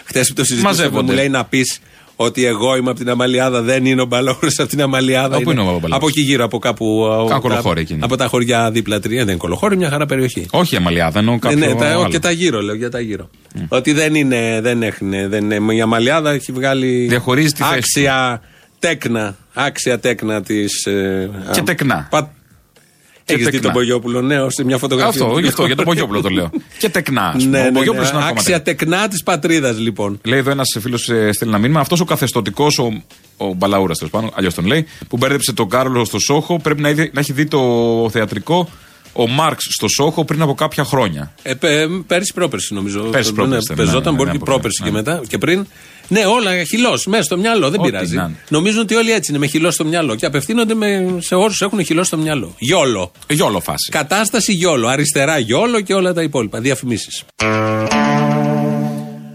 Χθες 0.10 0.28
που 0.28 0.34
το 0.34 0.44
συζητούσαμε, 0.44 0.78
Μαζεύονται. 0.78 1.06
μου 1.12 1.12
λέει 1.18 1.30
να 1.30 1.46
πεις 1.46 1.80
ότι 2.16 2.46
εγώ 2.46 2.76
είμαι 2.76 2.90
από 2.90 3.00
την 3.00 3.10
Αμαλιάδα, 3.10 3.62
δεν 3.62 3.86
είναι 3.86 4.02
ο 4.02 4.06
Μπαλαούρα 4.06 4.52
από 4.58 4.68
την 4.70 4.82
Αμαλιάδα. 4.82 5.36
Από 5.36 5.44
πού 5.44 5.52
είναι 5.52 5.60
ο 5.60 5.64
Μπαλαούρας; 5.64 5.92
Από 5.92 6.08
εκεί 6.08 6.22
γύρω, 6.22 6.44
από 6.44 6.60
κάπου. 6.60 7.08
Κάπου 7.30 7.42
κολοχώρη 7.42 7.82
εκείνη. 7.82 8.00
Από 8.04 8.16
τα 8.18 8.28
χωριά 8.28 8.72
δίπλα 8.72 9.00
τρία. 9.00 9.20
Δεν 9.20 9.28
είναι 9.28 9.38
κολοχώρη, 9.38 9.78
μια 9.78 9.90
χαρά 9.90 10.06
περιοχή. 10.06 10.46
Όχι 10.52 10.74
η 10.74 10.78
Αμαλιάδα, 10.78 11.20
εννοώ 11.20 11.34
Ναι, 11.34 11.40
κάποιο. 11.40 11.58
ναι, 11.58 11.76
τα, 11.76 11.90
άλλο. 11.90 12.08
και 12.10 12.20
τα 12.20 12.32
γύρω, 12.32 12.62
λέω 12.62 12.76
για 12.76 12.90
τα 12.90 13.00
γύρω. 13.00 13.30
Ότι 13.68 13.94
δεν 13.94 14.16
είναι, 14.16 14.60
δεν 14.62 14.84
έχουν, 14.84 15.10
δεν 15.30 15.52
είναι. 15.52 15.74
Η 15.74 15.82
Αμαλιάδα 15.82 16.32
έχει 16.32 16.52
βγάλει. 16.52 17.06
Διαχωρίζει 17.10 17.52
τη 17.52 17.64
θέση 17.64 17.78
άξια 17.78 18.42
τέκνα. 18.80 19.36
Άξια 19.54 20.00
τέκνα 20.00 20.42
της. 20.42 20.88
Και 21.52 21.62
τεκνά. 21.62 22.08
Και 22.12 22.18
Έχεις 23.34 23.46
δει 23.46 23.52
τεκνά. 23.52 23.62
τον 23.62 23.72
Πογιόπουλο, 23.72 24.22
ναι, 24.22 24.36
σε 24.50 24.64
μια 24.64 24.78
φωτογραφία. 24.78 25.22
Αυτό, 25.24 25.34
του. 25.34 25.40
γι' 25.40 25.48
αυτό, 25.48 25.66
για 25.66 25.76
τον 25.76 25.86
Πογιόπουλο 25.86 26.22
το 26.22 26.30
λέω. 26.30 26.50
Και 26.80 26.90
τεκνά. 26.90 27.22
ας 27.28 27.44
πούμε. 27.44 27.58
Ναι, 27.58 27.64
Ο 27.64 27.72
ναι, 27.72 27.72
Πογιόπουλος 27.78 28.08
ναι, 28.12 28.16
είναι 28.18 28.24
ακόμα 28.26 28.40
Άξια 28.40 28.62
τεκνά. 28.62 28.88
τεκνά 28.92 29.08
της 29.08 29.24
πατρίδας, 29.24 29.80
λοιπόν. 29.80 30.20
Λέει 30.24 30.40
εδώ 30.40 30.52
ένας 30.52 30.78
φίλος 30.80 31.02
στέλνει 31.04 31.34
ένα 31.42 31.58
μήνυμα. 31.58 31.80
Αυτός 31.80 32.00
ο 32.00 32.06
καθεστωτικός, 32.06 32.80
ο, 32.80 33.04
ο 33.38 33.54
Μπαλαούρας 33.54 33.98
τέλος 33.98 34.12
πάντων, 34.14 34.30
αλλιώς 34.34 34.54
τον 34.54 34.66
λέει, 34.66 34.86
που 35.08 35.18
μπέρδεψε 35.18 35.54
τον 35.54 35.70
Κάρολο 35.70 36.06
στο 36.06 36.20
Σόχο, 36.20 36.60
πρέπει 36.60 36.82
να, 36.82 36.90
είδε- 36.90 37.14
να 37.14 37.20
έχει 37.20 37.34
δει 37.34 37.46
το 37.46 37.60
θεατρικό 38.12 38.70
ο 39.14 39.28
Μάρξ 39.28 39.68
στο 39.70 39.88
Σόχο 39.88 40.26
πριν 40.26 40.42
από 40.42 40.54
κάποια 40.54 40.84
χρόνια. 40.84 41.32
Ε, 41.42 41.54
πε, 41.54 41.88
πέρσι 42.08 42.34
πρόπερσι 42.34 42.74
νομίζω. 42.74 43.00
Πέρσι 43.02 43.30
Το- 43.30 43.36
πρόπερσι, 43.36 43.66
ναι, 43.70 43.76
ναι, 43.76 43.84
Πεζόταν 43.86 44.12
ναι, 44.12 44.18
μπορεί 44.18 44.30
ναι, 44.30 44.38
και 44.38 44.44
ναι, 44.44 44.52
πρόπερσι 44.52 44.84
ναι. 44.84 44.90
και 44.90 44.96
μετά 44.96 45.22
και 45.28 45.38
πριν. 45.38 45.66
Ναι, 46.08 46.26
όλα 46.26 46.64
χυλός, 46.64 47.06
μέσα 47.06 47.24
στο 47.24 47.38
μυαλό, 47.38 47.70
δεν 47.70 47.80
Ό,τι 47.80 47.90
πειράζει. 47.90 48.16
να 48.16 48.24
είναι. 48.24 48.36
Νομίζουν 48.50 48.80
ότι 48.80 48.96
όλοι 48.96 49.12
έτσι 49.12 49.32
είναι, 49.32 49.40
με 49.40 49.48
χυλό 49.48 49.72
στο 49.72 49.86
μυαλό. 49.86 50.16
Και 50.16 50.26
απευθύνονται 50.26 50.74
με, 50.74 51.16
σε 51.20 51.36
όσου 51.36 51.64
έχουν 51.66 51.86
χυλό 51.86 52.04
στο 52.04 52.18
μυαλό. 52.18 52.56
Γιόλο. 52.58 53.12
Γιόλο 53.30 53.60
φάση. 53.60 53.92
Κατάσταση 53.92 54.54
γιόλο. 54.54 54.88
Αριστερά 54.88 55.38
γιόλο 55.40 55.82
και 55.82 55.94
όλα 55.94 56.14
τα 56.14 56.22
υπόλοιπα. 56.22 56.60
Διαφημίσεις. 56.60 57.24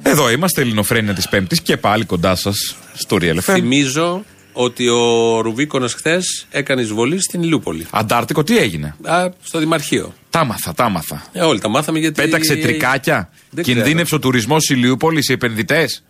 Εδώ 0.02 0.30
είμαστε, 0.30 0.60
Ελληνοφρένια 0.60 1.12
της 1.12 1.28
Πέμπτης 1.28 1.60
και 1.60 1.76
πάλι 1.76 2.04
κοντά 2.04 2.34
σας 2.34 2.76
στο 2.94 3.16
Real 3.20 3.34
FM. 3.36 3.40
Θυμίζω 3.40 4.24
ότι 4.56 4.88
ο 4.88 5.40
Ρουβίκονας 5.40 5.94
χθες 5.94 6.46
έκανε 6.50 6.82
εισβολή 6.82 7.20
στην 7.22 7.42
Ηλιούπολη. 7.42 7.86
Αντάρτικο, 7.90 8.42
τι 8.42 8.58
έγινε; 8.58 8.96
Α, 9.02 9.28
στο 9.42 9.58
Δημαρχείο. 9.58 10.14
Τα 10.30 10.44
μάθα, 10.44 10.74
τα 10.74 10.88
μάθα. 10.88 11.22
Ε, 11.32 11.40
όλοι 11.40 11.60
τα 11.60 11.68
μάθαμε 11.68 11.98
γιατί. 11.98 12.22
Πέταξε 12.22 12.56
τρικάκια. 12.56 13.30
Δεν 13.50 13.64
Κινδύνευσε 13.64 14.14
ο 14.14 14.18
τουρισμός 14.18 14.68
Ηλιούπολη, 14.68 15.20
οι 15.28 15.32
επενδυτές; 15.32 16.04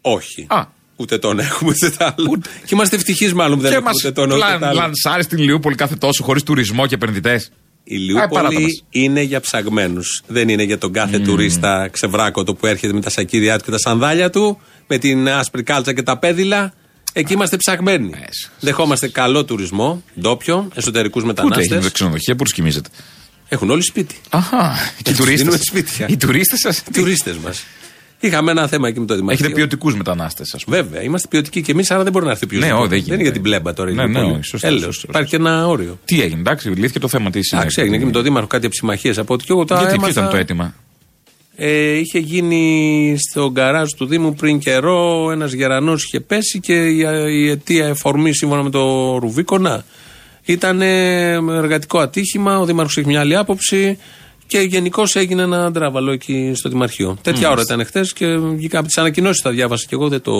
Όχι. 0.00 0.46
Α. 0.48 0.78
Ούτε 0.96 1.18
τον 1.18 1.38
έχουμε, 1.38 1.70
ούτε 1.70 1.90
τα 1.90 2.14
άλλο. 2.18 2.38
Και 2.38 2.68
είμαστε 2.72 2.96
ευτυχείς 2.96 3.34
μάλλον 3.34 3.56
που 3.56 3.62
δεν 3.62 3.70
Και 3.70 3.76
έχουμε 3.76 3.90
μας 3.92 4.04
ούτε 4.04 4.12
τον 4.12 4.30
ούτε 4.30 4.40
τα 4.40 4.68
άλλο. 4.68 4.80
λανσάρει 4.80 5.22
στην 5.22 5.38
Λιούπολη 5.38 5.74
κάθε 5.74 5.94
τόσο 5.94 6.22
χωρίς 6.24 6.42
τουρισμό 6.42 6.86
και 6.86 6.94
επενδυτές. 6.94 7.50
Η 7.84 7.96
Λιούπολη 7.96 8.82
είναι 8.90 9.22
για 9.22 9.40
ψαγμένους. 9.40 10.22
Δεν 10.26 10.48
είναι 10.48 10.62
για 10.62 10.78
τον 10.78 10.92
κάθε 10.92 11.18
τουρίστα 11.18 11.88
ξεβράκωτο 11.92 12.54
που 12.54 12.66
έρχεται 12.66 12.92
με 12.92 13.00
τα 13.00 13.10
σακίδια 13.10 13.58
του 13.58 13.64
και 13.64 13.70
τα 13.70 13.78
σανδάλια 13.78 14.30
του, 14.30 14.60
με 14.86 14.98
την 14.98 15.28
άσπρη 15.28 15.62
κάλτσα 15.62 15.92
και 15.92 16.02
τα 16.02 16.18
πέδιλα. 16.18 16.72
Εκεί 17.12 17.32
είμαστε 17.32 17.56
ψαγμένοι. 17.56 18.10
Δεχόμαστε 18.60 19.08
καλό 19.08 19.44
τουρισμό, 19.44 20.02
ντόπιο, 20.20 20.68
εσωτερικούς 20.74 21.22
Ούτε 21.22 21.32
μετανάστες. 21.32 21.78
έχει 21.78 21.92
ξενοδοχεία 21.92 22.36
που 22.36 22.42
τους 22.44 22.52
κοιμίζετε; 22.52 22.88
Έχουν 23.48 23.70
όλοι 23.70 23.82
σπίτι. 23.82 24.14
Αχά. 24.28 24.74
Και 25.02 25.10
οι 25.10 25.14
Τους 25.14 25.24
δίνουμε 25.26 25.44
τουρίστε. 25.44 25.64
σπίτια. 25.80 26.06
Οι 26.08 26.16
τουρίστες 26.16 26.58
σας; 26.58 26.78
Οι 26.78 26.90
τουρίστες 26.92 27.36
μας. 27.36 27.62
Είχαμε 28.22 28.50
ένα 28.50 28.66
θέμα 28.68 28.88
εκεί 28.88 29.00
με 29.00 29.06
το 29.06 29.14
Δημαρχείο. 29.16 29.44
Έχετε 29.44 29.60
ποιοτικούς 29.60 29.94
μετανάστες, 29.96 30.54
ας 30.54 30.64
πούμε. 30.64 30.76
Βέβαια, 30.82 31.02
είμαστε 31.02 31.28
ποιοτικοί 31.30 31.62
και 31.62 31.72
εμείς, 31.72 31.90
άρα 31.90 32.02
δεν 32.02 32.12
μπορεί 32.12 32.24
να 32.24 32.30
έρθει 32.30 32.46
πιο 32.46 32.58
Ναι, 32.58 32.72
όχι, 32.72 32.80
δεν 32.88 32.98
είναι 32.98 33.04
γίνεται. 33.04 33.22
για 33.22 33.32
την 33.32 33.42
πλέμπα 33.42 33.72
τώρα. 33.74 33.90
η 33.90 33.94
Ναι, 33.94 34.02
ναι, 34.06 34.08
Λιούπολη. 34.08 34.34
όχι, 34.34 34.44
σωστό, 34.44 34.66
Έλεος. 34.66 34.82
σωστό, 34.84 35.06
Υπάρχει 35.08 35.28
και 35.28 35.36
ένα 35.36 35.66
όριο. 35.66 35.98
Τι 36.04 36.22
έγινε, 36.22 36.40
εντάξει, 36.40 36.68
λύθηκε 36.68 36.98
το 36.98 37.08
θέμα 37.08 37.30
τη 37.30 37.40
Εντάξει, 37.52 37.80
έγινε 37.80 37.98
και 37.98 38.04
με 38.04 38.10
τον 38.10 38.22
Δήμαρχο 38.22 38.46
κάτι 38.48 38.66
από 38.66 38.74
συμμαχίες 38.74 39.18
από 39.18 39.34
ό,τι 39.34 39.44
και 39.44 39.52
εγώ 39.52 39.64
τα 39.64 39.74
Γιατί 39.78 39.92
ποιο 39.94 40.02
έμαθα. 40.04 40.20
ήταν 40.20 40.30
το 40.30 40.36
αίτημα; 40.36 40.74
Ε, 41.62 41.98
είχε 41.98 42.18
γίνει 42.18 43.16
στο 43.18 43.50
γκαράζ 43.50 43.90
του 43.96 44.06
Δήμου 44.06 44.34
πριν 44.34 44.58
καιρό, 44.58 45.30
ένας 45.30 45.52
γερανός 45.52 46.04
είχε 46.04 46.20
πέσει 46.20 46.60
και 46.60 46.86
η, 46.86 47.06
η 47.30 47.48
αιτία 47.48 47.86
εφορμή 47.86 48.34
σύμφωνα 48.34 48.62
με 48.62 48.70
το 48.70 49.16
Ρουβίκονα 49.18 49.84
ήταν 50.44 50.80
ε, 50.80 51.32
εργατικό 51.32 51.98
ατύχημα. 51.98 52.58
Ο 52.58 52.64
Δήμαρχος 52.64 52.96
έχει 52.96 53.06
μια 53.06 53.20
άλλη 53.20 53.36
άποψη 53.36 53.98
και 54.46 54.58
γενικώς 54.58 55.16
έγινε 55.16 55.42
ένα 55.42 55.70
ντράβαλο 55.70 56.12
εκεί 56.12 56.52
στο 56.54 56.68
Δημαρχείο. 56.68 57.18
Τέτοια 57.22 57.50
ώρα 57.50 57.60
ήταν 57.60 57.84
χθες 57.84 58.12
και 58.12 58.26
βγήκα 58.36 58.78
από 58.78 58.86
τις 58.86 58.98
ανακοινώσεις, 58.98 59.42
τα 59.42 59.50
διάβασα 59.50 59.84
και 59.88 59.94
εγώ, 59.94 60.08
δεν 60.08 60.22
το. 60.22 60.32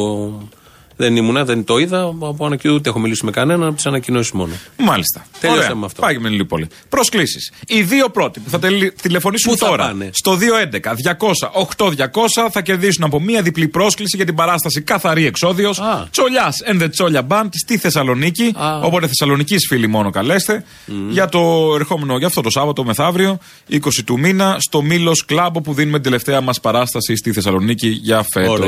Δεν 1.00 1.16
ήμουνα, 1.16 1.44
δεν 1.44 1.64
το 1.64 1.78
είδα. 1.78 2.02
Από 2.02 2.46
ανακοινώσει 2.46 2.78
ούτε 2.78 2.88
έχω 2.88 2.98
μιλήσει 2.98 3.24
με 3.24 3.30
κανέναν, 3.30 3.66
από 3.66 3.76
τις 3.76 3.86
ανακοινώσεις 3.86 4.32
μόνο. 4.32 4.52
Μάλιστα. 4.76 5.26
Τελειώσαμε 5.40 5.64
Ωραία. 5.66 5.76
με 5.80 5.86
αυτό. 5.86 6.00
Πάει 6.00 6.18
με 6.18 6.26
την 6.26 6.36
Λιούπολη. 6.36 6.68
Προσκλήσεις. 6.88 7.52
Οι 7.66 7.82
δύο 7.82 8.08
πρώτοι 8.08 8.40
που 8.40 8.50
θα 8.50 8.58
τελε- 8.58 8.92
τηλεφωνήσουν 9.02 9.52
Πού 9.52 9.58
θα 9.58 9.66
τώρα 9.66 9.86
πάνε; 9.86 10.10
στο 10.12 10.36
211 10.36 10.94
200 10.94 11.50
8200 11.52 12.48
θα 12.50 12.60
κερδίσουν 12.62 13.04
από 13.04 13.20
μία 13.20 13.42
διπλή 13.42 13.68
πρόσκληση 13.68 14.16
για 14.16 14.24
την 14.24 14.34
παράσταση 14.34 14.80
Καθαρή 14.80 15.26
Εξόδιος. 15.26 15.80
Τσολιάς 16.10 16.56
and 16.72 16.82
the 16.82 16.90
Τσόλια 16.90 17.26
Band 17.28 17.48
στη 17.50 17.76
Θεσσαλονίκη. 17.78 18.54
Οπότε 18.82 19.06
Θεσσαλονική 19.06 19.56
φίλοι 19.68 19.86
μόνο 19.86 20.10
καλέστε. 20.10 20.64
Για 21.10 21.28
το 21.28 21.72
ερχόμενο, 21.74 22.16
για 22.18 22.26
αυτό 22.26 22.40
το 22.40 22.50
Σάββατο 22.50 22.84
μεθαύριο, 22.84 23.38
20 23.70 23.76
του 24.04 24.18
μήνα, 24.18 24.56
στο 24.58 24.82
Μήλος 24.82 25.24
Κλάμπο 25.24 25.60
που 25.60 25.72
δίνουμε 25.74 25.96
την 25.96 26.04
τελευταία 26.04 26.40
μας 26.40 26.60
παράσταση 26.60 27.16
στη 27.16 27.32
Θεσσαλονίκη 27.32 27.88
για 27.88 28.24
φέτος. 28.32 28.58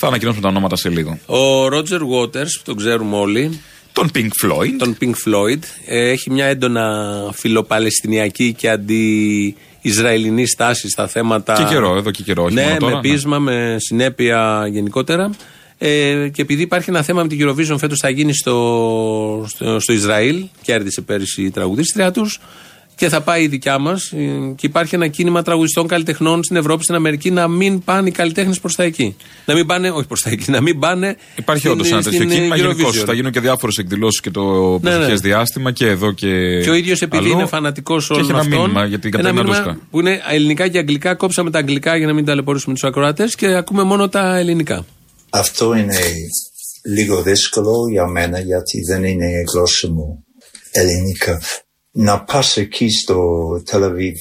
Ωραία. 0.00 0.06
Θα 0.06 0.06
ανακοινώσουμε 0.06 0.42
τα 0.42 0.48
ονόματα 0.48 0.76
σε 0.76 0.88
λίγο. 0.88 1.18
Ο 1.26 1.68
Ρότζερ 1.68 2.00
Waters, 2.00 2.52
που 2.56 2.62
τον 2.64 2.76
ξέρουμε 2.76 3.16
όλοι. 3.16 3.60
Τον 3.92 4.10
Pink 4.14 4.28
Floyd. 4.44 4.70
Τον 4.78 4.96
Pink 5.00 5.12
Floyd. 5.28 5.58
ε, 5.86 6.08
έχει 6.08 6.30
μια 6.30 6.46
έντονα 6.46 7.10
φιλοπαλαιστινιακή 7.32 8.52
και 8.52 8.70
αντι-Ισραηλινή 8.70 10.46
στάση 10.46 10.88
στα 10.88 11.06
θέματα. 11.06 11.54
Και 11.54 11.64
καιρό, 11.64 11.96
εδώ 11.96 12.10
και 12.10 12.22
καιρό, 12.22 12.44
όχι 12.44 12.54
ναι, 12.54 12.62
μόνο 12.62 12.76
τώρα, 12.76 12.94
με 12.94 13.00
ναι. 13.00 13.14
πείσμα, 13.14 13.38
με 13.38 13.76
συνέπεια 13.78 14.68
γενικότερα. 14.70 15.30
Ε, 15.78 16.28
και 16.32 16.42
επειδή 16.42 16.62
υπάρχει 16.62 16.90
ένα 16.90 17.02
θέμα 17.02 17.22
με 17.22 17.28
την 17.28 17.48
Eurovision 17.48 17.78
φέτος 17.78 17.98
θα 17.98 18.08
γίνει 18.08 18.34
στο, 18.34 19.46
στο, 19.48 19.80
στο 19.80 19.92
Ισραήλ, 19.92 20.44
κέρδισε 20.62 21.00
πέρυσι 21.00 21.42
η 21.42 21.50
τραγουδίστρια 21.50 22.10
τους. 22.10 22.40
Και 23.00 23.08
θα 23.08 23.20
πάει 23.20 23.42
η 23.42 23.46
δικιά 23.48 23.78
μας. 23.78 24.12
Και 24.56 24.66
υπάρχει 24.66 24.94
ένα 24.94 25.06
κίνημα 25.08 25.42
τραγουδιστών 25.42 25.86
καλλιτεχνών 25.86 26.42
στην 26.44 26.56
Ευρώπη, 26.56 26.82
στην 26.82 26.94
Αμερική, 26.94 27.30
να 27.30 27.48
μην 27.48 27.84
πάνε 27.84 28.08
οι 28.08 28.12
καλλιτέχνες 28.12 28.60
προς 28.60 28.74
τα 28.76 28.82
εκεί. 28.82 29.16
Να 29.46 29.54
μην 29.54 29.66
πάνε, 29.66 29.90
όχι 29.90 30.06
προς 30.06 30.20
τα 30.20 30.30
εκεί, 30.30 30.50
να 30.50 30.60
μην 30.60 30.78
πάνε. 30.78 31.16
Υπάρχει 31.36 31.60
στην- 31.60 31.72
όντως 31.74 31.90
ένα 31.90 32.02
τέτοιο 32.02 32.18
στην 32.18 32.30
κίνημα. 32.30 32.56
Γενικώ 32.56 32.88
Eurovision. 32.88 33.04
θα 33.06 33.12
γίνουν 33.12 33.32
και 33.32 33.40
διάφορες 33.40 33.76
εκδηλώσεις 33.76 34.20
και 34.20 34.30
το 34.30 34.42
Ναι, 34.72 34.78
προσεχές 34.78 35.08
ναι. 35.22 35.28
διάστημα 35.28 35.72
και 35.72 35.86
εδώ 35.86 36.12
και. 36.12 36.60
Και 36.62 36.70
ο 36.70 36.74
ίδιος 36.74 37.00
επειδή 37.02 37.24
αλλού. 37.24 37.32
είναι 37.38 37.46
φανατικός 37.46 38.06
Και 38.06 38.12
όλων 38.12 38.24
έχει 38.24 38.32
ένα 38.32 38.40
αυτών. 38.40 38.58
μήνυμα 38.60 38.84
για 38.84 38.98
την 38.98 39.10
ένα 39.14 39.22
Κατερίνα 39.22 39.42
μήνυμα 39.42 39.64
Ντούσκα. 39.64 39.86
Που 39.90 40.00
είναι 40.00 40.20
ελληνικά 40.30 40.68
και 40.68 40.78
αγγλικά. 40.78 41.14
Κόψαμε 41.14 41.50
τα 41.50 41.58
αγγλικά 41.58 41.96
για 41.96 42.06
να 42.06 42.12
μην 42.12 42.24
ταλαιπωρήσουμε 42.24 42.74
τους 42.74 42.84
ακροατές 42.84 43.34
και 43.34 43.46
ακούμε 43.46 43.82
μόνο 43.82 44.08
τα 44.08 44.36
ελληνικά. 44.38 44.84
Αυτό 45.30 45.74
είναι 45.74 45.96
λίγο 46.84 47.22
δύσκολο 47.22 47.72
για 47.90 48.06
μένα 48.06 48.38
γιατί 48.40 48.80
δεν 48.90 49.04
είναι 49.04 49.26
η 49.26 49.44
γλώσσα 49.54 49.88
μου 49.90 50.24
ελληνικά. 50.70 51.40
Να 51.90 52.24
πας 52.24 52.56
εκεί 52.56 52.90
στο 52.90 53.62
Τελαβίβ 53.64 54.16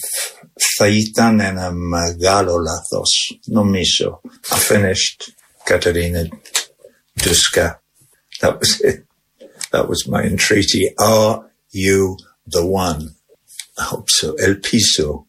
θα 0.78 0.88
ήταν 0.88 1.39
ένα 1.39 1.72
μεγάλο 1.72 2.57
λάθος, 2.57 3.39
νομίζω. 3.45 4.22
I 4.49 4.74
finished 4.74 5.20
Katerina 5.70 6.24
Duska. 7.24 7.80
That 8.41 8.59
was 8.59 8.72
it. 8.82 8.97
That 9.72 9.88
was 9.88 10.07
my 10.07 10.22
entreaty. 10.24 10.84
Are 10.97 11.34
you 11.72 12.17
the 12.55 12.65
one? 12.65 13.01
I 13.78 13.84
hope 13.84 14.09
so. 14.09 14.34
El 14.38 14.59
piso. 14.59 15.24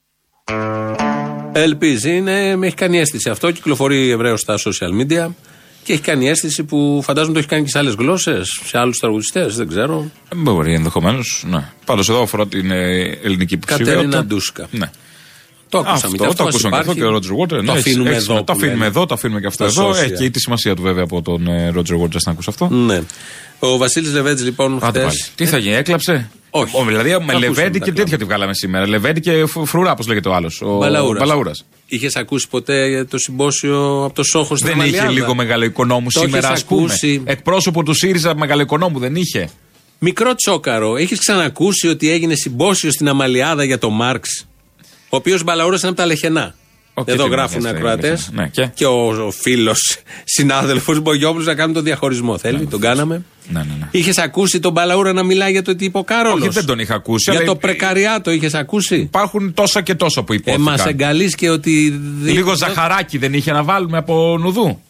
Ελπίζει, 1.53 2.17
είναι, 2.17 2.57
με 2.57 2.67
έχει 2.67 2.77
κάνει 2.77 2.99
αίσθηση 2.99 3.31
αυτό. 3.31 3.51
Κυκλοφορεί 3.51 4.11
ευρέως 4.11 4.41
στα 4.41 4.59
social 4.59 5.01
media 5.01 5.29
και 5.83 5.93
έχει 5.93 6.03
κάνει 6.03 6.29
αίσθηση 6.29 6.65
που 6.65 7.01
φαντάζομαι 7.03 7.33
το 7.33 7.39
έχει 7.39 7.49
κάνει 7.49 7.63
και 7.63 7.71
σε 7.71 7.79
άλλες 7.79 7.95
γλώσσες, 7.95 8.61
σε 8.65 8.79
άλλους 8.79 8.99
τραγουδιστές, 8.99 9.57
δεν 9.57 9.69
ξέρω. 9.69 10.11
Μπορεί 10.37 10.75
ενδεχομένως. 10.75 11.45
Ναι. 11.49 11.73
Πάντως 11.85 12.09
εδώ 12.09 12.23
αφορά 12.23 12.47
την 12.47 12.71
ε, 12.71 13.01
ελληνική 13.23 13.55
υποψηφιότητα. 13.55 13.95
Κατερίνα 13.95 14.25
Ντούσκα. 14.25 14.69
Ναι. 14.71 14.91
Το 15.71 15.79
ακούσαμε 15.79 15.97
αυτό, 15.97 16.17
και 16.17 16.25
αυτό. 16.27 16.37
το 16.43 16.43
ας 16.43 16.49
ακούσαμε 16.49 16.75
και 16.77 16.81
αυτό 16.81 16.93
υπάρχει. 16.93 17.01
και 17.01 17.05
ο 17.07 17.11
Ρότζερ 17.11 17.35
Βότερ. 17.35 17.65
Το 17.65 17.73
αφήνουμε 17.73 18.11
εδώ. 18.15 18.35
Το 18.37 18.45
που 18.45 18.53
αφήνουμε 18.53 18.73
λένε. 18.77 18.87
εδώ, 18.87 19.07
το 19.07 19.15
αφήνουμε 19.15 19.41
και 19.41 19.47
αυτό 19.47 19.69
Στα 19.69 19.83
εδώ. 19.83 19.91
social. 19.91 20.03
Έχει 20.05 20.13
και 20.13 20.31
τη 20.31 20.41
σημασία 20.41 20.75
του 20.75 20.83
βέβαια 20.83 21.03
από 21.05 21.23
τον 21.23 21.49
Ρότζερ 21.73 21.97
Βότερ 21.97 22.21
να 22.25 22.33
ακούσει 22.33 22.49
αυτό. 22.51 22.69
Ναι. 22.69 23.03
Ο 23.59 23.77
Βασίλης 23.77 24.13
Λεβέτζη 24.13 24.45
λοιπόν 24.45 24.79
Άντε 24.83 24.99
χθε. 24.99 25.07
πάλι. 25.09 25.19
Τι 25.35 25.47
θα 25.47 25.59
γίνει, 25.59 25.75
έκλαψε; 25.75 26.31
Όχι. 26.51 26.77
Ο, 26.77 26.85
δηλαδή 26.85 27.09
με 27.09 27.15
Ακούσαμε 27.17 27.39
Λεβέντι 27.39 27.79
τα 27.79 27.85
και 27.85 27.93
τέτοια 27.93 28.19
τη 28.19 28.25
βγάλαμε 28.25 28.55
σήμερα. 28.55 28.89
Λεβέντι 28.89 29.21
και 29.21 29.47
φου- 29.47 29.67
φρουρά, 29.67 29.93
όπως 29.93 30.07
λέγεται 30.07 30.29
ο 30.29 30.35
άλλος. 30.35 30.61
Ο 30.63 30.77
Μπαλαούρας. 31.19 31.65
Είχες 31.87 32.17
ακούσει 32.17 32.49
ποτέ 32.49 33.05
το 33.11 33.19
συμπόσιο 33.19 34.05
από 34.05 34.15
το 34.15 34.23
Σόχος 34.23 34.59
στην 34.59 34.71
Δεν 34.71 34.81
είχε 34.87 34.89
Αμαλιάδα; 34.99 35.11
λίγο 35.21 35.35
μεγαλοοικονόμου 35.35 36.09
Το 36.13 36.21
σήμερα, 36.21 36.47
ας 36.47 36.53
έχεις 36.53 36.65
πούμε. 36.65 36.83
ακούσει; 36.83 37.23
Εκπρόσωπο 37.25 37.83
του 37.83 37.95
ΣΥΡΙΖΑ 37.95 38.35
μεγαλοοικονόμου 38.37 38.99
δεν 38.99 39.17
είχε; 39.17 39.49
Μικρό 39.99 40.35
τσόκαρο, 40.35 40.97
έχεις 40.97 41.19
ξανακούσει 41.19 41.89
ότι 41.89 42.11
έγινε 42.11 42.35
συμπόσιο 42.35 42.91
στην 42.91 43.09
Αμαλιάδα 43.09 43.65
για 43.65 43.79
το 43.79 43.91
Μάρξ; 43.91 44.47
Ο 45.13 45.17
οποίος 45.17 45.43
Μπαλαούρας 45.45 45.81
είναι 45.81 45.89
από 45.91 45.99
τα 46.01 46.07
λεχενά. 46.07 46.55
Οκ, 46.95 47.09
Εδώ 47.09 47.25
τι 47.25 47.31
γράφουν 47.31 47.63
μας 47.63 47.71
ακροατές. 47.73 48.31
λέει, 48.35 48.45
ναι, 48.45 48.49
και; 48.53 48.71
και 48.75 48.87
ο, 48.87 49.27
ο 49.27 49.31
φίλος 49.31 49.99
συνάδελφος 50.25 51.01
Μπογιόπουλος 51.01 51.47
να 51.47 51.55
κάνουμε 51.55 51.75
τον 51.75 51.85
διαχωρισμό. 51.85 52.39
Θέλει, 52.39 52.67
τον 52.67 52.81
κάναμε. 52.81 53.23
Ναι, 53.49 53.59
ναι, 53.59 53.75
ναι. 53.79 53.87
Είχες 53.91 54.19
ακούσει 54.19 54.61
τον 54.61 54.73
Μπαλαούρα 54.73 55.13
να 55.13 55.23
μιλάει 55.23 55.51
για 55.51 55.63
το 55.63 55.77
τι 55.77 55.85
είπε 55.85 55.99
ο 55.99 56.05
Κάρολος; 56.05 56.41
Όχι, 56.41 56.49
δεν 56.49 56.65
τον 56.67 56.79
είχα 56.79 56.95
ακούσει. 56.95 57.31
Για 57.31 57.41
αλλά 57.41 57.49
το 57.49 57.57
πρεκαριάτο 57.57 58.31
είχες 58.31 58.55
ακούσει; 58.55 58.97
Υπάρχουν 58.97 59.55
τόσα 59.55 59.83
και 59.83 59.95
τόσα 59.95 60.23
που 60.23 60.33
Ε, 60.33 60.37
υπόθηκαν. 60.37 60.77
μα 60.79 60.89
εγκαλείς 60.89 61.35
ότι. 61.53 62.01
δι- 62.21 62.33
Λίγο 62.35 62.55
ζαχαράκι 62.55 63.19
δεν 63.19 63.35
είχε 63.35 63.53
να 63.53 63.63
βάλουμε 63.63 63.97
από 63.99 64.37
νουδού. 64.41 64.81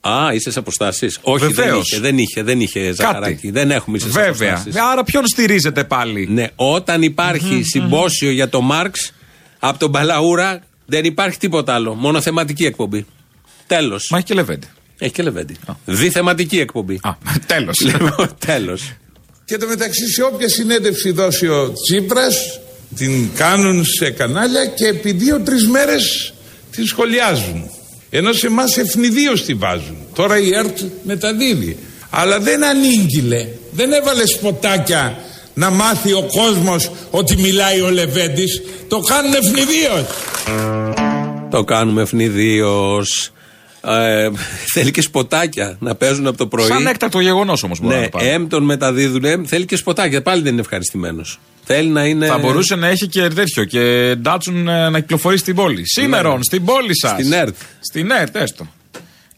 Α, 0.00 0.32
είσαι 0.34 0.50
σε 0.50 0.58
αποστάσεις. 0.58 1.18
Όχι, 1.22 1.44
δεν 1.44 1.54
Βεβαίως. 1.54 1.90
είχε, 1.92 2.00
δεν 2.00 2.18
είχε, 2.18 2.42
δεν 2.42 2.60
είχε 2.60 2.92
ζαχαράκι. 2.92 3.50
Δεν 3.50 3.70
έχουμε 3.70 3.96
ίσε 3.96 4.08
Βέβαια. 4.08 4.64
Άρα 4.92 5.04
ποιον 5.04 5.26
στηρίζετε 5.26 5.84
πάλι; 5.84 6.28
Ναι, 6.30 6.46
όταν 6.56 7.02
υπάρχει 7.02 7.62
συμπόσιο 7.62 8.30
για 8.30 8.48
το 8.48 8.60
Μάρξ 8.60 9.12
από 9.68 9.78
τον 9.78 9.90
Μπαλαούρα 9.90 10.62
δεν 10.86 11.04
υπάρχει 11.04 11.38
τίποτα 11.38 11.74
άλλο. 11.74 11.94
Μόνο 11.94 12.20
θεματική 12.20 12.64
εκπομπή. 12.64 13.06
Τέλος. 13.66 14.08
Μα 14.10 14.16
έχει 14.16 14.26
και 14.26 14.34
Λεβέντι. 14.34 14.66
Έχει 14.98 15.12
και 15.12 15.22
Λεβέντι. 15.22 15.56
Διθεματική 15.84 16.60
εκπομπή. 16.60 17.00
Τέλος. 17.46 17.78
Τέλος. 18.46 18.92
Και 19.44 19.56
το 19.56 19.66
μεταξύ 19.66 20.06
σε 20.12 20.22
όποια 20.22 20.48
συνέντευξη 20.48 21.10
δώσει 21.10 21.46
ο 21.46 21.72
Τσίπρας 21.72 22.60
την 22.96 23.28
κάνουν 23.34 23.84
σε 23.84 24.10
κανάλια 24.10 24.66
και 24.66 24.86
επί 24.86 25.12
δύο-τρεις 25.12 25.66
μέρες 25.66 26.34
την 26.70 26.86
σχολιάζουν. 26.86 27.70
Ενώ 28.10 28.32
σε 28.32 28.46
εμάς 28.46 28.76
ευνηδίως 28.76 29.44
τη 29.44 29.54
βάζουν. 29.54 29.96
Τώρα 30.14 30.38
η 30.38 30.54
ΕΡΤ 30.54 30.78
μεταδίδει. 31.04 31.76
Αλλά 32.10 32.40
δεν 32.40 32.64
ανήγγειλε. 32.64 33.48
Δεν 33.70 33.92
έβαλε 33.92 34.26
σποτάκια 34.26 35.18
να 35.54 35.70
μάθει 35.70 36.12
ο 36.12 36.26
κόσμος 36.36 36.90
ότι 37.10 37.36
μιλάει 37.36 37.80
ο 37.80 37.90
Λεβέντης. 37.90 38.62
Το 38.88 38.98
κάνουν 39.00 39.32
ευνηδίως. 39.34 40.06
Το 41.50 41.64
κάνουμε 41.64 42.02
ευνηδίως. 42.02 43.28
Ε, 43.86 44.30
θέλει 44.72 44.90
και 44.90 45.00
σποτάκια 45.00 45.76
να 45.80 45.94
παίζουν 45.94 46.26
από 46.26 46.36
το 46.36 46.46
πρωί. 46.46 46.66
Σαν 46.66 46.86
έκτακτο 46.86 47.20
γεγονός 47.20 47.62
όμως 47.62 47.80
μπορεί 47.80 47.94
Ναι, 47.94 48.00
να 48.00 48.08
το 48.08 48.18
πάρει. 48.18 48.30
εμ 48.30 48.46
τον 48.48 48.62
μεταδίδουν. 48.62 49.46
Θέλει 49.46 49.64
και 49.66 49.76
σποτάκια. 49.76 50.22
Πάλι 50.22 50.42
δεν 50.42 50.52
είναι 50.52 50.60
ευχαριστημένος. 50.60 51.38
Θέλει 51.64 51.88
να 51.88 52.04
είναι. 52.04 52.26
Θα 52.26 52.38
μπορούσε 52.38 52.74
να 52.74 52.86
έχει 52.86 53.06
και 53.08 53.28
τέτοιο 53.28 53.64
και 53.64 54.14
ντάτσουν 54.18 54.68
ε, 54.68 54.88
να 54.88 55.00
κυκλοφορεί 55.00 55.36
στην 55.38 55.54
πόλη. 55.54 55.82
Σήμερον, 55.86 56.42
στην 56.42 56.64
πόλη 56.64 56.98
σας. 56.98 57.12
Ναι. 57.12 57.18
Στην 57.22 57.32
ΕΡΤ. 57.32 57.54
Στην 57.80 58.10
ΕΡΤ, 58.10 58.36
έστω. 58.36 58.66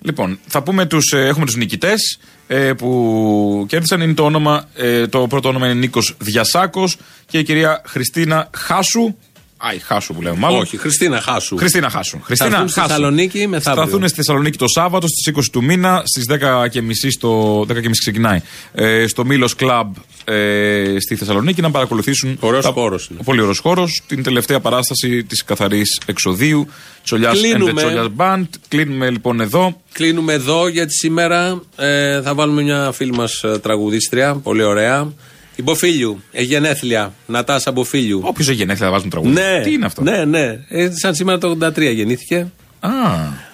Λοιπόν, 0.07 0.39
θα 0.47 0.63
πούμε 0.63 0.87
τους, 0.87 1.13
ε, 1.13 1.27
έχουμε 1.27 1.47
τους 1.47 1.57
νικητές 1.57 2.19
ε, 2.47 2.73
που 2.73 3.65
κέρδισαν. 3.69 4.01
Είναι 4.01 4.15
το, 4.15 4.25
όνομα, 4.25 4.69
ε, 4.75 5.07
το 5.07 5.27
πρώτο 5.27 5.49
όνομα 5.49 5.67
είναι 5.67 5.75
Νίκος 5.75 6.15
Διασάκος 6.19 6.97
και 7.27 7.39
η 7.39 7.43
κυρία 7.43 7.83
Χριστίνα 7.87 8.51
Χάσου. 8.57 9.15
Άι, 9.59 9.79
Χάσου 9.79 10.15
που 10.15 10.23
λέμε 10.23 10.37
μάλλον. 10.37 10.61
Όχι, 10.61 10.77
Χριστίνα 10.77 11.21
Χάσου. 11.21 11.57
Χριστίνα 11.57 11.91
Χάσου. 11.91 12.21
Χριστίνα 12.23 12.51
έρθουν 12.51 12.69
στη 12.69 12.79
Χάσου. 12.81 12.93
Θεσσαλονίκη 12.93 13.47
μεθαύριο. 13.47 13.75
Θα 13.75 13.89
έρθουν 13.91 14.09
στη 14.09 14.17
Θεσσαλονίκη 14.17 14.59
το 14.59 14.69
Σάββατο 14.69 15.07
στις 15.07 15.27
20 15.27 15.51
του 15.53 15.65
μήνα, 15.65 16.03
στις 16.05 16.25
10.30 16.29 17.11
στο. 17.11 17.61
10.30 17.69 17.91
ξεκινάει. 18.01 18.41
Ε, 18.73 19.07
στο 19.07 19.25
Μήλος 19.25 19.55
Club 19.59 19.85
ε, 20.25 20.97
στη 21.01 21.17
Θεσσαλονίκη 21.17 21.61
να 21.61 21.71
παρακολουθήσουν. 21.71 22.37
Ωραίος 22.41 22.65
τα- 22.65 22.71
χώρος 22.73 23.09
είναι. 23.11 23.21
Πολύ 23.25 23.41
ωραίος 23.41 23.59
χώρος. 23.59 24.03
Την 24.07 24.23
τελευταία 24.23 24.61
παράσταση 24.61 25.25
της 25.25 25.45
καθαρής 25.45 26.01
εξοδίου. 26.07 26.69
Τσολιάς 27.05 27.33
and 27.35 27.37
the 27.37 27.41
Κλείνουμε. 27.41 27.73
Τσολιάς 27.73 28.07
Band. 28.17 28.45
Κλείνουμε 28.69 29.11
λοιπόν 29.11 29.41
εδώ. 29.41 29.81
Κλείνουμε 29.93 30.33
εδώ 30.33 30.69
γιατί 30.69 30.93
σήμερα 30.93 31.61
ε, 31.77 32.23
θα 32.23 32.35
βάλουμε 32.35 32.63
μια 32.63 32.93
φίλη 32.93 33.13
μας 33.13 33.45
τραγουδίστρια, 33.63 34.35
πολύ 34.35 34.63
ωραία. 34.63 35.13
Η 35.57 35.63
Μποφίλιου, 35.63 36.23
ε, 36.33 36.43
γενέθλια, 36.43 37.15
Νατάσα 37.27 37.73
Μποφίλιου. 37.73 38.21
Όποιος 38.25 38.49
έχει 38.49 38.57
γενέθλια 38.57 38.87
θα 38.87 38.93
βάζουν 38.93 39.11
τραγούδι. 39.11 39.33
Ναι, 39.35 39.61
Τι 39.63 39.73
είναι 39.73 39.87
αυτό; 39.87 40.03
Ναι, 40.03 40.25
ναι. 40.25 40.59
Ε, 40.69 40.91
σαν 40.95 41.15
σήμερα 41.15 41.39
το 41.39 41.57
83 41.61 41.93
γεννήθηκε. 41.95 42.47
Α, 42.81 42.91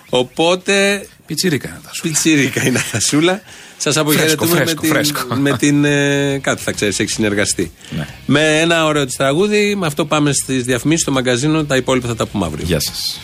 Οπότε. 0.08 1.06
πιτσίρικα 1.26 1.68
είναι 1.68 1.78
τα 1.84 1.90
σου. 1.94 2.02
Πιτσίρικα 2.02 2.62
η 2.66 2.70
Νατασούλα. 2.70 3.40
Σας 3.76 3.96
αποχαιρετούμε 3.96 4.50
Φρέσκο, 4.56 4.74
με 4.74 4.80
την. 4.80 4.90
φρέσκο. 4.90 5.34
Με 5.34 5.56
την 5.56 5.84
ε, 5.84 6.38
κάτι 6.42 6.62
θα 6.62 6.72
ξέρεις, 6.72 6.98
έχεις 7.00 7.14
συνεργαστεί. 7.14 7.72
Ναι. 7.96 8.06
Με 8.26 8.60
ένα 8.60 8.84
ωραίο 8.84 9.04
της 9.06 9.16
τραγούδι. 9.16 9.74
Με 9.74 9.86
αυτό 9.86 10.04
πάμε 10.06 10.32
στις 10.32 10.64
διαφημίσεις 10.64 11.02
στο 11.02 11.12
μαγκαζίνο. 11.12 11.64
Τα 11.64 11.76
υπόλοιπα 11.76 12.08
θα 12.08 12.14
τα 12.14 12.26
πούμε 12.26 12.46
αύριο. 12.46 12.64
Γεια 12.66 12.80
σας. 12.80 13.20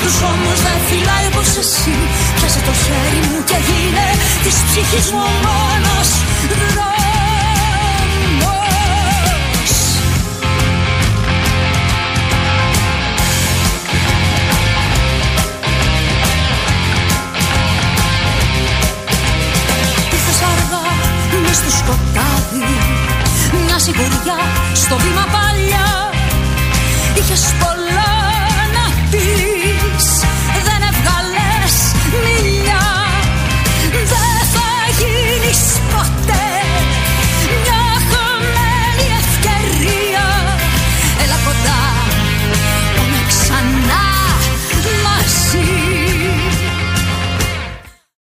Στους 0.00 0.16
όμως 0.32 0.58
Δεν 0.66 0.78
φυλάει 0.88 1.26
όπως 1.30 1.50
εσύ. 1.62 1.96
Πιάσε 2.36 2.60
το 2.68 2.74
χέρι 2.82 3.20
μου 3.26 3.38
και 3.48 3.58
γίνε 3.66 4.08
Της 4.44 4.56
ψυχής 4.66 5.06
μου 5.12 5.22
ο 5.30 5.34
μόνος. 5.46 6.08
Δρόμος 6.50 6.69